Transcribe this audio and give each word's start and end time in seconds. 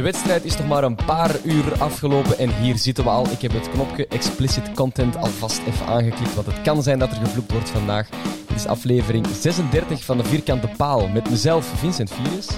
De 0.00 0.06
wedstrijd 0.06 0.44
is 0.44 0.56
nog 0.56 0.66
maar 0.66 0.84
een 0.84 0.98
paar 1.06 1.36
uur 1.44 1.82
afgelopen 1.82 2.38
en 2.38 2.56
hier 2.60 2.78
zitten 2.78 3.04
we 3.04 3.10
al. 3.10 3.30
Ik 3.30 3.40
heb 3.40 3.52
het 3.52 3.70
knopje 3.70 4.06
explicit 4.06 4.72
content 4.72 5.16
alvast 5.16 5.60
even 5.66 5.86
aangeklikt, 5.86 6.34
want 6.34 6.46
het 6.46 6.62
kan 6.62 6.82
zijn 6.82 6.98
dat 6.98 7.10
er 7.10 7.16
gevloekt 7.16 7.52
wordt 7.52 7.70
vandaag. 7.70 8.08
Dit 8.46 8.56
is 8.56 8.66
aflevering 8.66 9.26
36 9.26 10.04
van 10.04 10.16
de 10.16 10.24
Vierkante 10.24 10.68
Paal 10.76 11.08
met 11.08 11.30
mezelf 11.30 11.66
Vincent 11.66 12.10
Virus. 12.10 12.48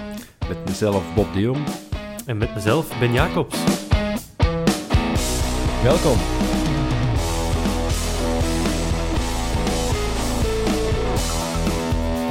Met 0.49 0.65
mezelf 0.65 1.15
Bob 1.15 1.33
de 1.33 1.41
Jong. 1.41 1.67
En 2.27 2.37
met 2.37 2.55
mezelf 2.55 2.99
Ben 2.99 3.13
Jacobs. 3.13 3.59
Welkom. 5.83 6.17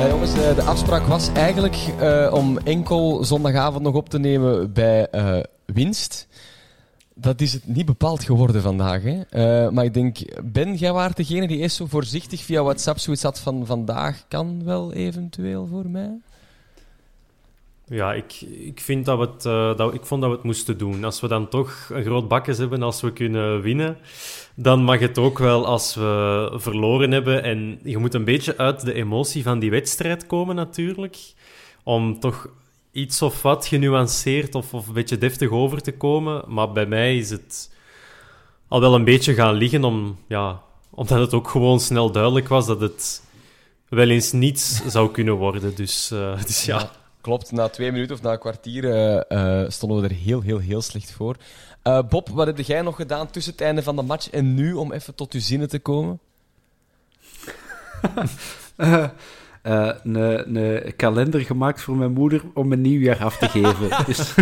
Ja, 0.01 0.07
jongens, 0.07 0.33
eh, 0.33 0.55
de 0.55 0.61
afspraak 0.61 1.05
was 1.05 1.31
eigenlijk 1.31 1.75
uh, 1.99 2.31
om 2.33 2.57
enkel 2.57 3.23
zondagavond 3.23 3.83
nog 3.83 3.95
op 3.95 4.09
te 4.09 4.19
nemen 4.19 4.73
bij 4.73 5.07
winst. 5.65 6.27
Dat 7.15 7.41
is 7.41 7.53
het 7.53 7.67
niet 7.67 7.85
bepaald 7.85 8.23
geworden 8.23 8.61
vandaag. 8.61 9.01
Hè? 9.03 9.71
Maar 9.71 9.85
ik 9.85 9.93
denk, 9.93 10.17
Ben, 10.43 10.75
jij 10.75 10.93
waart 10.93 11.17
degene 11.17 11.47
die 11.47 11.57
eerst 11.57 11.75
zo 11.75 11.85
voorzichtig 11.85 12.43
via 12.43 12.63
WhatsApp 12.63 12.99
zoiets 12.99 13.23
had 13.23 13.39
van 13.39 13.65
vandaag 13.65 14.25
kan 14.27 14.63
wel 14.63 14.93
eventueel 14.93 15.67
voor 15.67 15.89
mij. 15.89 16.19
Ja, 17.91 18.13
ik, 18.13 18.41
ik, 18.41 18.79
vind 18.79 19.05
dat 19.05 19.19
we 19.19 19.49
uh, 19.49 19.77
dat, 19.77 19.93
ik 19.93 20.05
vond 20.05 20.21
dat 20.21 20.29
we 20.29 20.35
het 20.35 20.45
moesten 20.45 20.77
doen. 20.77 21.03
Als 21.03 21.21
we 21.21 21.27
dan 21.27 21.47
toch 21.47 21.89
een 21.89 22.03
groot 22.03 22.27
bakjes 22.27 22.57
hebben, 22.57 22.81
als 22.81 23.01
we 23.01 23.13
kunnen 23.13 23.61
winnen, 23.61 23.97
dan 24.55 24.83
mag 24.83 24.99
het 24.99 25.17
ook 25.17 25.39
wel 25.39 25.65
als 25.65 25.95
we 25.95 26.51
verloren 26.55 27.11
hebben. 27.11 27.43
En 27.43 27.79
je 27.83 27.97
moet 27.97 28.13
een 28.13 28.23
beetje 28.23 28.57
uit 28.57 28.85
de 28.85 28.93
emotie 28.93 29.43
van 29.43 29.59
die 29.59 29.69
wedstrijd 29.69 30.25
komen, 30.25 30.55
natuurlijk. 30.55 31.17
Om 31.83 32.19
toch 32.19 32.49
iets 32.91 33.21
of 33.21 33.41
wat 33.41 33.67
genuanceerd 33.67 34.55
of, 34.55 34.73
of 34.73 34.87
een 34.87 34.93
beetje 34.93 35.17
deftig 35.17 35.49
over 35.49 35.81
te 35.81 35.93
komen. 35.93 36.43
Maar 36.47 36.71
bij 36.71 36.85
mij 36.85 37.17
is 37.17 37.29
het 37.29 37.75
al 38.67 38.79
wel 38.79 38.95
een 38.95 39.03
beetje 39.03 39.33
gaan 39.33 39.55
liggen, 39.55 39.83
om, 39.83 40.17
ja, 40.27 40.61
omdat 40.89 41.19
het 41.19 41.33
ook 41.33 41.49
gewoon 41.49 41.79
snel 41.79 42.11
duidelijk 42.11 42.47
was 42.47 42.65
dat 42.65 42.81
het 42.81 43.23
wel 43.89 44.09
eens 44.09 44.31
niets 44.31 44.85
zou 44.85 45.11
kunnen 45.11 45.33
worden. 45.35 45.75
Dus, 45.75 46.11
uh, 46.13 46.43
dus 46.47 46.65
ja. 46.65 46.99
Klopt, 47.21 47.51
na 47.51 47.69
twee 47.69 47.91
minuten 47.91 48.15
of 48.15 48.21
na 48.21 48.31
een 48.31 48.39
kwartier 48.39 48.83
uh, 48.83 49.21
uh, 49.29 49.69
stonden 49.69 50.01
we 50.01 50.07
er 50.07 50.15
heel, 50.15 50.41
heel, 50.41 50.59
heel 50.59 50.81
slecht 50.81 51.11
voor. 51.11 51.35
Uh, 51.83 51.99
Bob, 52.09 52.29
wat 52.29 52.47
heb 52.47 52.59
jij 52.59 52.81
nog 52.81 52.95
gedaan 52.95 53.29
tussen 53.29 53.51
het 53.51 53.61
einde 53.61 53.83
van 53.83 53.95
de 53.95 54.01
match 54.01 54.29
en 54.29 54.53
nu 54.53 54.73
om 54.73 54.91
even 54.91 55.15
tot 55.15 55.33
uw 55.33 55.39
zinnen 55.39 55.69
te 55.69 55.79
komen? 55.79 56.19
een, 59.61 60.55
een 60.55 60.95
kalender 60.95 61.41
gemaakt 61.41 61.81
voor 61.81 61.95
mijn 61.95 62.11
moeder 62.11 62.41
om 62.53 62.71
een 62.71 62.81
nieuwjaar 62.81 63.23
af 63.23 63.37
te 63.37 63.49
geven. 63.49 63.89
dus, 64.05 64.35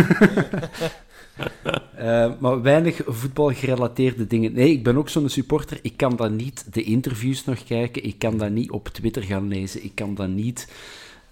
maar 2.40 2.62
weinig 2.62 3.00
voetbalgerelateerde 3.06 4.26
dingen. 4.26 4.52
Nee, 4.52 4.70
ik 4.70 4.84
ben 4.84 4.96
ook 4.96 5.08
zo'n 5.08 5.28
supporter. 5.28 5.78
Ik 5.82 5.96
kan 5.96 6.16
dan 6.16 6.36
niet 6.36 6.72
de 6.74 6.82
interviews 6.82 7.44
nog 7.44 7.64
kijken. 7.64 8.04
Ik 8.04 8.18
kan 8.18 8.38
dat 8.38 8.50
niet 8.50 8.70
op 8.70 8.88
Twitter 8.88 9.22
gaan 9.22 9.48
lezen. 9.48 9.84
Ik 9.84 9.94
kan 9.94 10.14
dat 10.14 10.28
niet... 10.28 10.68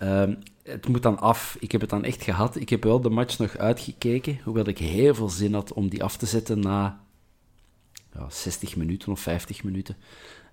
Um, 0.02 0.38
het 0.68 0.88
moet 0.88 1.02
dan 1.02 1.18
af. 1.18 1.56
Ik 1.60 1.72
heb 1.72 1.80
het 1.80 1.90
dan 1.90 2.04
echt 2.04 2.22
gehad. 2.22 2.56
Ik 2.56 2.68
heb 2.68 2.84
wel 2.84 3.00
de 3.00 3.10
match 3.10 3.38
nog 3.38 3.56
uitgekeken, 3.56 4.40
hoewel 4.44 4.66
ik 4.66 4.78
heel 4.78 5.14
veel 5.14 5.28
zin 5.28 5.54
had 5.54 5.72
om 5.72 5.88
die 5.88 6.02
af 6.02 6.16
te 6.16 6.26
zetten 6.26 6.60
na 6.60 7.00
ja, 8.14 8.26
60 8.30 8.76
minuten 8.76 9.12
of 9.12 9.20
50 9.20 9.64
minuten. 9.64 9.96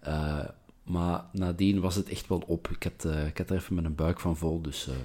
Uh, 0.08 0.40
maar 0.84 1.24
nadien 1.32 1.80
was 1.80 1.96
het 1.96 2.10
echt 2.10 2.28
wel 2.28 2.44
op. 2.48 2.68
Ik 2.68 2.84
had, 2.84 3.14
uh, 3.14 3.26
ik 3.26 3.38
had 3.38 3.50
er 3.50 3.56
even 3.56 3.76
met 3.76 3.86
een 3.86 3.96
buik 3.96 4.20
van 4.20 4.38
vol, 4.38 4.62
dus... 4.62 4.88
Uh, 4.88 4.96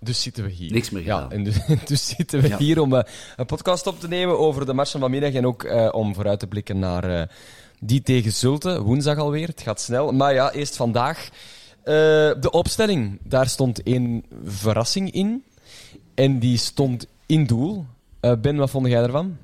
dus 0.00 0.22
zitten 0.22 0.44
we 0.44 0.50
hier. 0.50 0.72
Niks 0.72 0.90
meer 0.90 1.02
gedaan. 1.02 1.28
Ja, 1.28 1.30
en 1.30 1.44
dus, 1.44 1.58
dus 1.86 2.06
zitten 2.06 2.40
we 2.40 2.48
ja. 2.48 2.58
hier 2.58 2.80
om 2.80 2.92
een 2.92 3.46
podcast 3.46 3.86
op 3.86 4.00
te 4.00 4.08
nemen 4.08 4.38
over 4.38 4.66
de 4.66 4.72
match 4.72 4.90
van 4.90 5.00
vanmiddag 5.00 5.32
en 5.32 5.46
ook 5.46 5.90
om 5.92 6.14
vooruit 6.14 6.40
te 6.40 6.46
blikken 6.46 6.78
naar 6.78 7.30
die 7.80 8.02
tegen 8.02 8.32
Zulte. 8.32 8.82
Woensdag 8.82 9.18
alweer. 9.18 9.48
Het 9.48 9.60
gaat 9.60 9.80
snel. 9.80 10.12
Maar 10.12 10.34
ja, 10.34 10.52
eerst 10.52 10.76
vandaag. 10.76 11.28
Uh, 11.88 11.94
de 12.40 12.50
opstelling, 12.50 13.18
daar 13.22 13.46
stond 13.46 13.82
één 13.82 14.24
verrassing 14.44 15.10
in. 15.10 15.44
En 16.14 16.38
die 16.38 16.56
stond 16.56 17.06
in 17.26 17.46
doel. 17.46 17.86
Uh, 18.20 18.32
ben, 18.40 18.56
wat 18.56 18.70
vond 18.70 18.86
jij 18.86 19.02
ervan? 19.02 19.36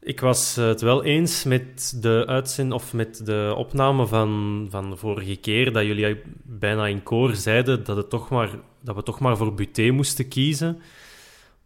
Ik 0.00 0.20
was 0.20 0.54
het 0.54 0.80
wel 0.80 1.04
eens 1.04 1.44
met 1.44 1.96
de 2.00 2.24
uitzend 2.26 2.72
of 2.72 2.92
met 2.92 3.26
de 3.26 3.54
opname 3.56 4.06
van, 4.06 4.66
van 4.70 4.90
de 4.90 4.96
vorige 4.96 5.36
keer 5.36 5.72
dat 5.72 5.84
jullie 5.84 6.22
bijna 6.42 6.86
in 6.86 7.02
koor 7.02 7.34
zeiden 7.34 7.84
dat, 7.84 7.96
het 7.96 8.10
toch 8.10 8.28
maar, 8.28 8.50
dat 8.80 8.94
we 8.94 9.02
toch 9.02 9.20
maar 9.20 9.36
voor 9.36 9.54
Buté 9.54 9.90
moesten 9.90 10.28
kiezen. 10.28 10.80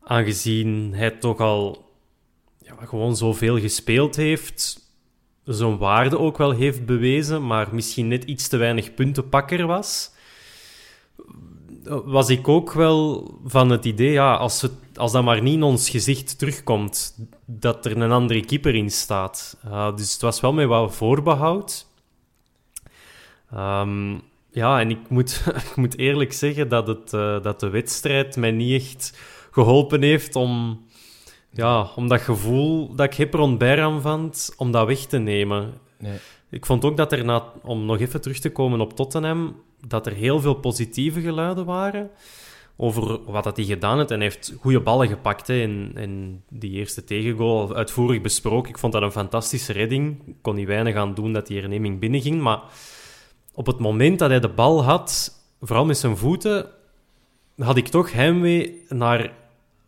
Aangezien 0.02 0.94
hij 0.94 1.10
toch 1.10 1.38
al 1.38 1.90
ja, 2.58 2.74
gewoon 2.84 3.16
zoveel 3.16 3.58
gespeeld 3.58 4.16
heeft, 4.16 4.87
zo'n 5.48 5.78
waarde 5.78 6.18
ook 6.18 6.38
wel 6.38 6.50
heeft 6.50 6.86
bewezen, 6.86 7.46
maar 7.46 7.68
misschien 7.72 8.08
net 8.08 8.24
iets 8.24 8.48
te 8.48 8.56
weinig 8.56 8.94
puntenpakker 8.94 9.66
was, 9.66 10.10
was 12.04 12.28
ik 12.28 12.48
ook 12.48 12.72
wel 12.72 13.30
van 13.44 13.70
het 13.70 13.84
idee, 13.84 14.12
ja, 14.12 14.34
als, 14.34 14.62
het, 14.62 14.72
als 14.94 15.12
dat 15.12 15.24
maar 15.24 15.42
niet 15.42 15.54
in 15.54 15.62
ons 15.62 15.90
gezicht 15.90 16.38
terugkomt, 16.38 17.18
dat 17.44 17.86
er 17.86 18.00
een 18.00 18.12
andere 18.12 18.44
keeper 18.44 18.74
in 18.74 18.90
staat. 18.90 19.56
Dus 19.96 20.12
het 20.12 20.20
was 20.20 20.40
wel 20.40 20.52
met 20.52 20.66
wat 20.66 20.94
voorbehoud. 20.94 21.86
Um, 23.54 24.22
ja, 24.50 24.80
en 24.80 24.90
ik 24.90 25.08
moet, 25.08 25.42
ik 25.70 25.76
moet 25.76 25.98
eerlijk 25.98 26.32
zeggen 26.32 26.68
dat, 26.68 26.86
het, 26.86 27.12
uh, 27.12 27.42
dat 27.42 27.60
de 27.60 27.68
wedstrijd 27.68 28.36
mij 28.36 28.50
niet 28.50 28.82
echt 28.82 29.18
geholpen 29.50 30.02
heeft 30.02 30.36
om 30.36 30.84
ja, 31.58 31.90
om 31.96 32.08
dat 32.08 32.20
gevoel 32.20 32.94
dat 32.94 33.06
ik 33.06 33.14
hip 33.14 33.34
rond 33.34 33.64
vond, 34.00 34.54
om 34.56 34.70
dat 34.70 34.86
weg 34.86 34.98
te 34.98 35.18
nemen. 35.18 35.74
Nee. 35.98 36.18
Ik 36.50 36.66
vond 36.66 36.84
ook 36.84 36.96
dat 36.96 37.12
er, 37.12 37.24
na, 37.24 37.52
om 37.62 37.84
nog 37.84 38.00
even 38.00 38.20
terug 38.20 38.38
te 38.38 38.50
komen 38.50 38.80
op 38.80 38.96
Tottenham, 38.96 39.56
dat 39.86 40.06
er 40.06 40.12
heel 40.12 40.40
veel 40.40 40.54
positieve 40.54 41.20
geluiden 41.20 41.64
waren 41.64 42.10
over 42.76 43.24
wat 43.24 43.44
dat 43.44 43.56
hij 43.56 43.66
gedaan 43.66 43.98
heeft. 43.98 44.10
En 44.10 44.16
hij 44.16 44.26
heeft 44.26 44.54
goede 44.60 44.80
ballen 44.80 45.08
gepakt 45.08 45.46
hè, 45.46 45.54
in, 45.54 45.92
in 45.94 46.42
die 46.48 46.70
eerste 46.70 47.04
tegengoal, 47.04 47.74
uitvoerig 47.74 48.20
besproken. 48.20 48.70
Ik 48.70 48.78
vond 48.78 48.92
dat 48.92 49.02
een 49.02 49.12
fantastische 49.12 49.72
redding. 49.72 50.18
Ik 50.26 50.34
kon 50.42 50.54
niet 50.54 50.66
weinig 50.66 50.96
aan 50.96 51.14
doen 51.14 51.32
dat 51.32 51.46
die 51.46 51.58
herneming 51.58 51.98
binnenging, 51.98 52.40
maar 52.40 52.60
op 53.54 53.66
het 53.66 53.78
moment 53.78 54.18
dat 54.18 54.30
hij 54.30 54.40
de 54.40 54.48
bal 54.48 54.84
had, 54.84 55.34
vooral 55.60 55.84
met 55.84 55.98
zijn 55.98 56.16
voeten, 56.16 56.66
had 57.56 57.76
ik 57.76 57.88
toch 57.88 58.12
heimwee 58.12 58.84
naar 58.88 59.32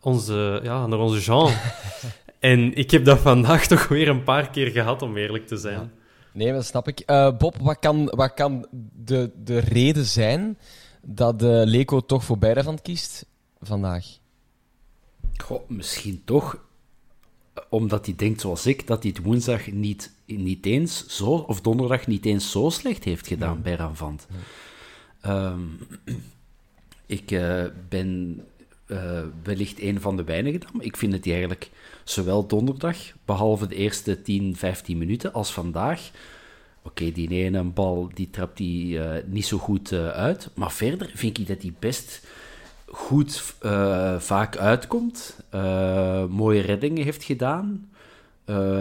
onze, 0.01 0.59
ja, 0.63 0.87
naar 0.87 0.99
onze 0.99 1.19
Jean. 1.19 1.53
en 2.39 2.73
ik 2.75 2.91
heb 2.91 3.05
dat 3.05 3.19
vandaag 3.19 3.67
toch 3.67 3.87
weer 3.87 4.07
een 4.07 4.23
paar 4.23 4.49
keer 4.49 4.71
gehad, 4.71 5.01
om 5.01 5.17
eerlijk 5.17 5.47
te 5.47 5.57
zijn. 5.57 5.91
Nee, 6.33 6.53
dat 6.53 6.65
snap 6.65 6.87
ik. 6.87 6.99
Eh, 6.99 7.37
Bob, 7.37 7.57
wat 7.57 7.79
kan, 7.79 8.05
wat 8.05 8.33
kan 8.33 8.67
de, 8.95 9.31
de 9.43 9.57
reden 9.57 10.05
zijn 10.05 10.57
dat 11.01 11.43
uh, 11.43 11.61
Leco 11.65 11.99
toch 11.99 12.23
voor 12.23 12.37
Bijrevand 12.37 12.81
kiest 12.81 13.25
vandaag? 13.61 14.05
Goh, 15.37 15.69
misschien 15.69 16.21
toch 16.25 16.57
omdat 17.69 18.05
hij 18.05 18.15
denkt 18.15 18.41
zoals 18.41 18.65
ik, 18.65 18.87
dat 18.87 19.03
hij 19.03 19.11
het 19.15 19.25
woensdag 19.25 19.71
niet, 19.71 20.11
niet 20.25 20.65
eens 20.65 21.05
zo, 21.07 21.25
of 21.25 21.61
donderdag 21.61 22.07
niet 22.07 22.25
eens 22.25 22.51
zo 22.51 22.69
slecht 22.69 23.03
heeft 23.03 23.27
gedaan 23.27 23.55
ja. 23.55 23.61
bij 23.61 23.75
Ranvant. 23.75 24.27
Ehm, 25.21 25.61
ik 27.05 27.31
uh, 27.31 27.65
ben 27.89 28.41
uh, 28.91 29.19
wellicht 29.43 29.81
een 29.81 30.01
van 30.01 30.17
de 30.17 30.23
weinigen. 30.23 30.61
Ik 30.79 30.97
vind 30.97 31.13
het 31.13 31.27
eigenlijk 31.27 31.69
zowel 32.03 32.47
donderdag, 32.47 32.97
behalve 33.25 33.67
de 33.67 33.75
eerste 33.75 34.21
10, 34.21 34.55
15 34.55 34.97
minuten, 34.97 35.33
als 35.33 35.53
vandaag. 35.53 36.11
Oké, 36.83 37.11
die 37.11 37.29
ene 37.29 37.63
bal 37.63 38.09
die 38.13 38.29
trapt 38.29 38.57
hij 38.57 38.67
uh, 38.67 39.11
niet 39.25 39.45
zo 39.45 39.57
goed 39.57 39.93
uit. 39.93 40.49
Maar 40.53 40.71
verder 40.71 41.11
vind 41.13 41.37
ik 41.37 41.47
dat 41.47 41.61
hij 41.61 41.73
best 41.79 42.27
goed 42.87 43.55
vaak 44.17 44.57
uitkomt. 44.57 45.37
Mooie 46.29 46.61
reddingen 46.61 47.03
heeft 47.03 47.23
gedaan. 47.23 47.89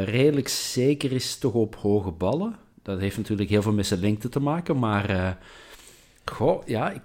Redelijk 0.04 0.48
zeker 0.48 1.12
is 1.12 1.38
toch 1.38 1.52
op 1.52 1.76
hoge 1.76 2.10
ballen. 2.10 2.56
Dat 2.82 2.98
heeft 2.98 3.16
natuurlijk 3.16 3.50
heel 3.50 3.62
veel 3.62 3.72
met 3.72 3.86
zijn 3.86 4.00
lengte 4.00 4.28
te 4.28 4.40
maken. 4.40 4.78
Maar 4.78 5.38
goh, 6.24 6.66
ja, 6.66 6.90
ik 6.90 7.00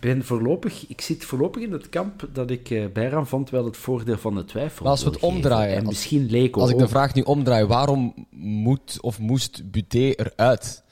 ben 0.00 0.24
voorlopig, 0.24 0.86
ik 0.88 1.00
zit 1.00 1.24
voorlopig 1.24 1.62
in 1.62 1.72
het 1.72 1.88
kamp 1.88 2.28
dat 2.32 2.50
ik 2.50 2.70
uh, 2.70 2.86
Bijran 2.92 3.26
vond 3.26 3.50
wel 3.50 3.64
het 3.64 3.76
voordeel 3.76 4.18
van 4.18 4.34
de 4.34 4.44
twijfel. 4.44 4.82
Maar 4.82 4.92
als 4.92 5.04
we 5.04 5.10
het 5.10 5.20
omdraaien, 5.20 5.76
en 5.76 5.78
als, 5.78 5.88
misschien 5.88 6.30
leek 6.30 6.56
Als 6.56 6.70
ik 6.70 6.78
de 6.78 6.88
vraag 6.88 7.14
nu 7.14 7.22
omdraai, 7.22 7.64
waarom 7.64 8.26
moet 8.40 8.98
of 9.00 9.18
moest 9.18 9.70
Buté 9.70 9.98
eruit? 9.98 10.84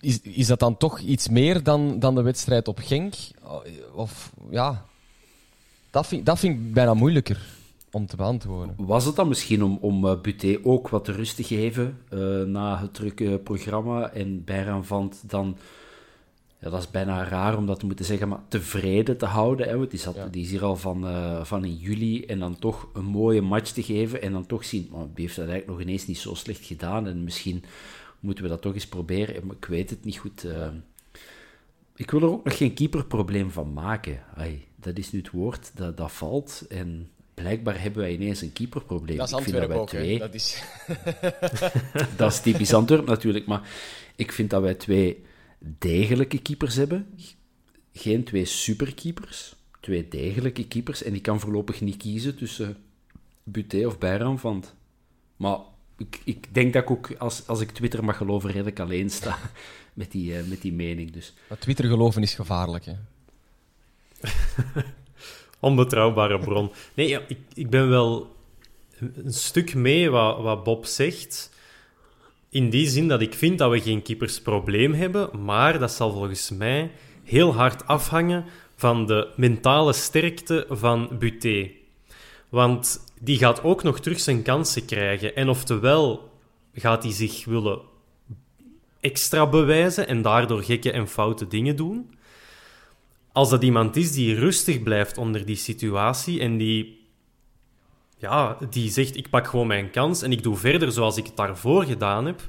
is, 0.00 0.20
is 0.20 0.46
dat 0.46 0.58
dan 0.58 0.76
toch 0.76 0.98
iets 0.98 1.28
meer 1.28 1.62
dan, 1.62 1.98
dan 1.98 2.14
de 2.14 2.22
wedstrijd 2.22 2.68
op 2.68 2.78
Genk? 2.78 3.14
Of 3.94 4.32
ja, 4.50 4.84
dat 5.90 6.06
vind, 6.06 6.26
dat 6.26 6.38
vind 6.38 6.54
ik 6.54 6.72
bijna 6.72 6.94
moeilijker 6.94 7.58
om 7.90 8.06
te 8.06 8.16
beantwoorden. 8.16 8.74
Was 8.78 9.04
het 9.04 9.16
dan 9.16 9.28
misschien 9.28 9.62
om, 9.64 9.78
om 9.80 10.20
Buté 10.22 10.58
ook 10.62 10.88
wat 10.88 11.08
rust 11.08 11.36
te 11.36 11.42
geven 11.42 11.98
uh, 12.10 12.42
na 12.42 12.78
het 12.78 12.94
drukke 12.94 13.40
programma 13.44 14.10
en 14.10 14.44
Bijran 14.44 14.84
vond 14.84 15.22
dan, 15.26 15.56
ja, 16.60 16.70
dat 16.70 16.80
is 16.80 16.90
bijna 16.90 17.28
raar 17.28 17.56
om 17.56 17.66
dat 17.66 17.78
te 17.78 17.86
moeten 17.86 18.04
zeggen, 18.04 18.28
maar 18.28 18.40
tevreden 18.48 19.16
te 19.16 19.26
houden. 19.26 19.68
Hè? 19.68 19.76
Want 19.76 19.90
die, 19.90 20.00
zat, 20.00 20.14
ja. 20.14 20.26
die 20.26 20.42
is 20.42 20.50
hier 20.50 20.64
al 20.64 20.76
van, 20.76 21.04
uh, 21.04 21.44
van 21.44 21.64
in 21.64 21.76
juli 21.76 22.24
en 22.24 22.38
dan 22.38 22.58
toch 22.58 22.88
een 22.92 23.04
mooie 23.04 23.40
match 23.40 23.70
te 23.70 23.82
geven 23.82 24.22
en 24.22 24.32
dan 24.32 24.46
toch 24.46 24.64
zien, 24.64 24.88
maar 24.90 25.06
die 25.14 25.24
heeft 25.24 25.36
dat 25.36 25.48
eigenlijk 25.48 25.78
nog 25.78 25.88
ineens 25.88 26.06
niet 26.06 26.18
zo 26.18 26.34
slecht 26.34 26.64
gedaan 26.64 27.06
en 27.06 27.24
misschien 27.24 27.64
moeten 28.20 28.44
we 28.44 28.50
dat 28.50 28.62
toch 28.62 28.74
eens 28.74 28.86
proberen. 28.86 29.36
Ik 29.50 29.64
weet 29.64 29.90
het 29.90 30.04
niet 30.04 30.18
goed. 30.18 30.44
Uh, 30.44 30.66
ik 31.94 32.10
wil 32.10 32.20
er 32.20 32.28
ook 32.28 32.44
nog 32.44 32.56
geen 32.56 32.74
keeperprobleem 32.74 33.50
van 33.50 33.72
maken. 33.72 34.22
Ay, 34.34 34.64
dat 34.76 34.98
is 34.98 35.12
nu 35.12 35.18
het 35.18 35.30
woord 35.30 35.70
dat, 35.74 35.96
dat 35.96 36.12
valt. 36.12 36.64
En 36.68 37.10
blijkbaar 37.34 37.80
hebben 37.80 38.02
wij 38.02 38.12
ineens 38.12 38.40
een 38.40 38.52
keeperprobleem. 38.52 39.16
Dat 39.16 39.28
is 39.28 39.34
Antwerpen 39.34 39.76
dat 39.76 39.90
wij 39.90 40.00
twee... 40.00 40.18
Dat 40.18 40.34
is... 40.34 40.62
dat 42.16 42.32
is 42.32 42.40
typisch 42.40 42.74
Antwerpen 42.74 43.08
natuurlijk. 43.08 43.46
Maar 43.46 43.68
ik 44.16 44.32
vind 44.32 44.50
dat 44.50 44.62
wij 44.62 44.74
twee 44.74 45.28
degelijke 45.60 46.38
keepers 46.38 46.74
hebben. 46.74 47.06
Geen 47.92 48.24
twee 48.24 48.44
superkeepers. 48.44 49.54
Twee 49.80 50.08
degelijke 50.08 50.66
keepers. 50.66 51.02
En 51.02 51.14
ik 51.14 51.22
kan 51.22 51.40
voorlopig 51.40 51.80
niet 51.80 51.96
kiezen 51.96 52.36
tussen 52.36 52.76
Buté 53.42 53.86
of 53.86 53.98
Bijranvand. 53.98 54.74
Maar 55.36 55.58
ik, 55.96 56.20
ik 56.24 56.54
denk 56.54 56.72
dat 56.72 56.82
ik 56.82 56.90
ook, 56.90 57.14
als, 57.18 57.46
als 57.46 57.60
ik 57.60 57.70
Twitter 57.70 58.04
mag 58.04 58.16
geloven, 58.16 58.50
redelijk 58.50 58.80
alleen 58.80 59.10
sta 59.10 59.38
met 59.94 60.10
die, 60.10 60.32
uh, 60.32 60.48
met 60.48 60.62
die 60.62 60.72
mening. 60.72 61.10
Dus. 61.10 61.32
Maar 61.48 61.58
Twitter 61.58 61.84
geloven 61.84 62.22
is 62.22 62.34
gevaarlijk, 62.34 62.84
hè? 62.84 62.94
Onbetrouwbare 65.60 66.38
bron. 66.38 66.70
Nee, 66.94 67.08
ja, 67.08 67.20
ik, 67.28 67.38
ik 67.54 67.70
ben 67.70 67.88
wel 67.88 68.36
een 68.98 69.32
stuk 69.32 69.74
mee 69.74 70.10
wat, 70.10 70.42
wat 70.42 70.64
Bob 70.64 70.86
zegt. 70.86 71.50
In 72.50 72.70
die 72.70 72.88
zin 72.88 73.08
dat 73.08 73.20
ik 73.20 73.34
vind 73.34 73.58
dat 73.58 73.70
we 73.70 73.80
geen 73.80 74.02
keepersprobleem 74.02 74.92
hebben, 74.92 75.44
maar 75.44 75.78
dat 75.78 75.92
zal 75.92 76.12
volgens 76.12 76.50
mij 76.50 76.90
heel 77.24 77.54
hard 77.54 77.86
afhangen 77.86 78.44
van 78.76 79.06
de 79.06 79.28
mentale 79.36 79.92
sterkte 79.92 80.66
van 80.68 81.10
Buté. 81.18 81.70
Want 82.48 83.12
die 83.20 83.38
gaat 83.38 83.62
ook 83.62 83.82
nog 83.82 84.00
terug 84.00 84.20
zijn 84.20 84.42
kansen 84.42 84.84
krijgen. 84.84 85.36
En 85.36 85.48
oftewel 85.48 86.30
gaat 86.74 87.02
hij 87.02 87.12
zich 87.12 87.44
willen 87.44 87.80
extra 89.00 89.46
bewijzen 89.46 90.06
en 90.06 90.22
daardoor 90.22 90.62
gekke 90.62 90.92
en 90.92 91.08
foute 91.08 91.46
dingen 91.46 91.76
doen. 91.76 92.14
Als 93.32 93.50
dat 93.50 93.62
iemand 93.62 93.96
is 93.96 94.12
die 94.12 94.34
rustig 94.34 94.82
blijft 94.82 95.18
onder 95.18 95.46
die 95.46 95.56
situatie 95.56 96.40
en 96.40 96.56
die, 96.56 96.99
ja, 98.20 98.56
die 98.70 98.90
zegt: 98.90 99.16
Ik 99.16 99.30
pak 99.30 99.46
gewoon 99.46 99.66
mijn 99.66 99.90
kans 99.90 100.22
en 100.22 100.32
ik 100.32 100.42
doe 100.42 100.56
verder 100.56 100.92
zoals 100.92 101.16
ik 101.16 101.26
het 101.26 101.36
daarvoor 101.36 101.84
gedaan 101.84 102.26
heb. 102.26 102.40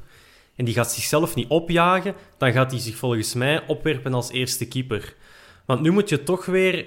En 0.55 0.65
die 0.65 0.73
gaat 0.73 0.91
zichzelf 0.91 1.35
niet 1.35 1.49
opjagen, 1.49 2.15
dan 2.37 2.51
gaat 2.51 2.71
hij 2.71 2.79
zich 2.79 2.95
volgens 2.95 3.33
mij 3.33 3.67
opwerpen 3.67 4.13
als 4.13 4.31
eerste 4.31 4.67
keeper. 4.67 5.15
Want 5.65 5.81
nu 5.81 5.91
moet 5.91 6.09
je 6.09 6.23
toch 6.23 6.45
weer 6.45 6.85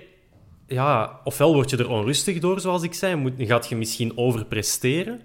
ja, 0.67 1.21
ofwel 1.25 1.55
word 1.55 1.71
je 1.71 1.77
er 1.77 1.89
onrustig 1.89 2.39
door, 2.39 2.61
zoals 2.61 2.83
ik 2.83 2.95
zei, 2.95 3.15
moet, 3.17 3.33
gaat 3.37 3.69
je 3.69 3.77
misschien 3.77 4.19
overpresteren. 4.19 5.21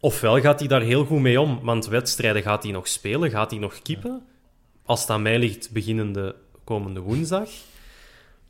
Ofwel 0.00 0.40
gaat 0.40 0.58
hij 0.58 0.68
daar 0.68 0.80
heel 0.80 1.04
goed 1.04 1.20
mee 1.20 1.40
om, 1.40 1.60
want 1.62 1.86
wedstrijden 1.86 2.42
gaat 2.42 2.62
hij 2.62 2.72
nog 2.72 2.88
spelen, 2.88 3.30
gaat 3.30 3.50
hij 3.50 3.60
nog 3.60 3.82
keepen. 3.82 4.22
Als 4.84 5.00
het 5.00 5.10
aan 5.10 5.22
mij 5.22 5.38
ligt, 5.38 5.70
beginnende 5.70 6.34
komende 6.64 7.00
woensdag. 7.00 7.48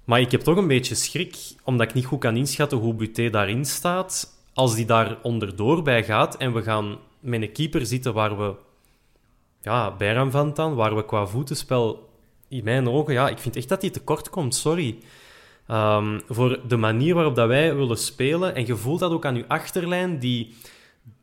Maar 0.04 0.20
ik 0.20 0.30
heb 0.30 0.40
toch 0.40 0.56
een 0.56 0.66
beetje 0.66 0.94
schrik, 0.94 1.36
omdat 1.64 1.88
ik 1.88 1.94
niet 1.94 2.06
goed 2.06 2.20
kan 2.20 2.36
inschatten 2.36 2.78
hoe 2.78 2.94
Buté 2.94 3.30
daarin 3.30 3.64
staat. 3.64 4.40
Als 4.54 4.74
die 4.74 4.86
daar 4.86 5.18
onderdoor 5.22 5.82
bij 5.82 6.04
gaat 6.04 6.36
en 6.36 6.52
we 6.52 6.62
gaan 6.62 6.98
met 7.20 7.42
een 7.42 7.52
keeper 7.52 7.86
zitten 7.86 8.14
waar 8.14 8.38
we 8.38 8.54
ja, 9.62 9.96
Bijram 9.96 10.30
van 10.30 10.54
dan, 10.54 10.74
waar 10.74 10.96
we 10.96 11.04
qua 11.04 11.26
voetenspel 11.26 12.08
in 12.48 12.64
mijn 12.64 12.88
ogen, 12.88 13.12
ja, 13.12 13.28
ik 13.28 13.38
vind 13.38 13.56
echt 13.56 13.68
dat 13.68 13.82
hij 13.82 13.90
tekort 13.90 14.30
komt, 14.30 14.54
sorry. 14.54 14.98
Um, 15.68 16.20
voor 16.28 16.60
de 16.68 16.76
manier 16.76 17.14
waarop 17.14 17.34
dat 17.34 17.48
wij 17.48 17.76
willen 17.76 17.98
spelen. 17.98 18.54
En 18.54 18.66
je 18.66 18.76
voelt 18.76 19.00
dat 19.00 19.12
ook 19.12 19.24
aan 19.24 19.36
je 19.36 19.48
achterlijn, 19.48 20.18
die 20.18 20.54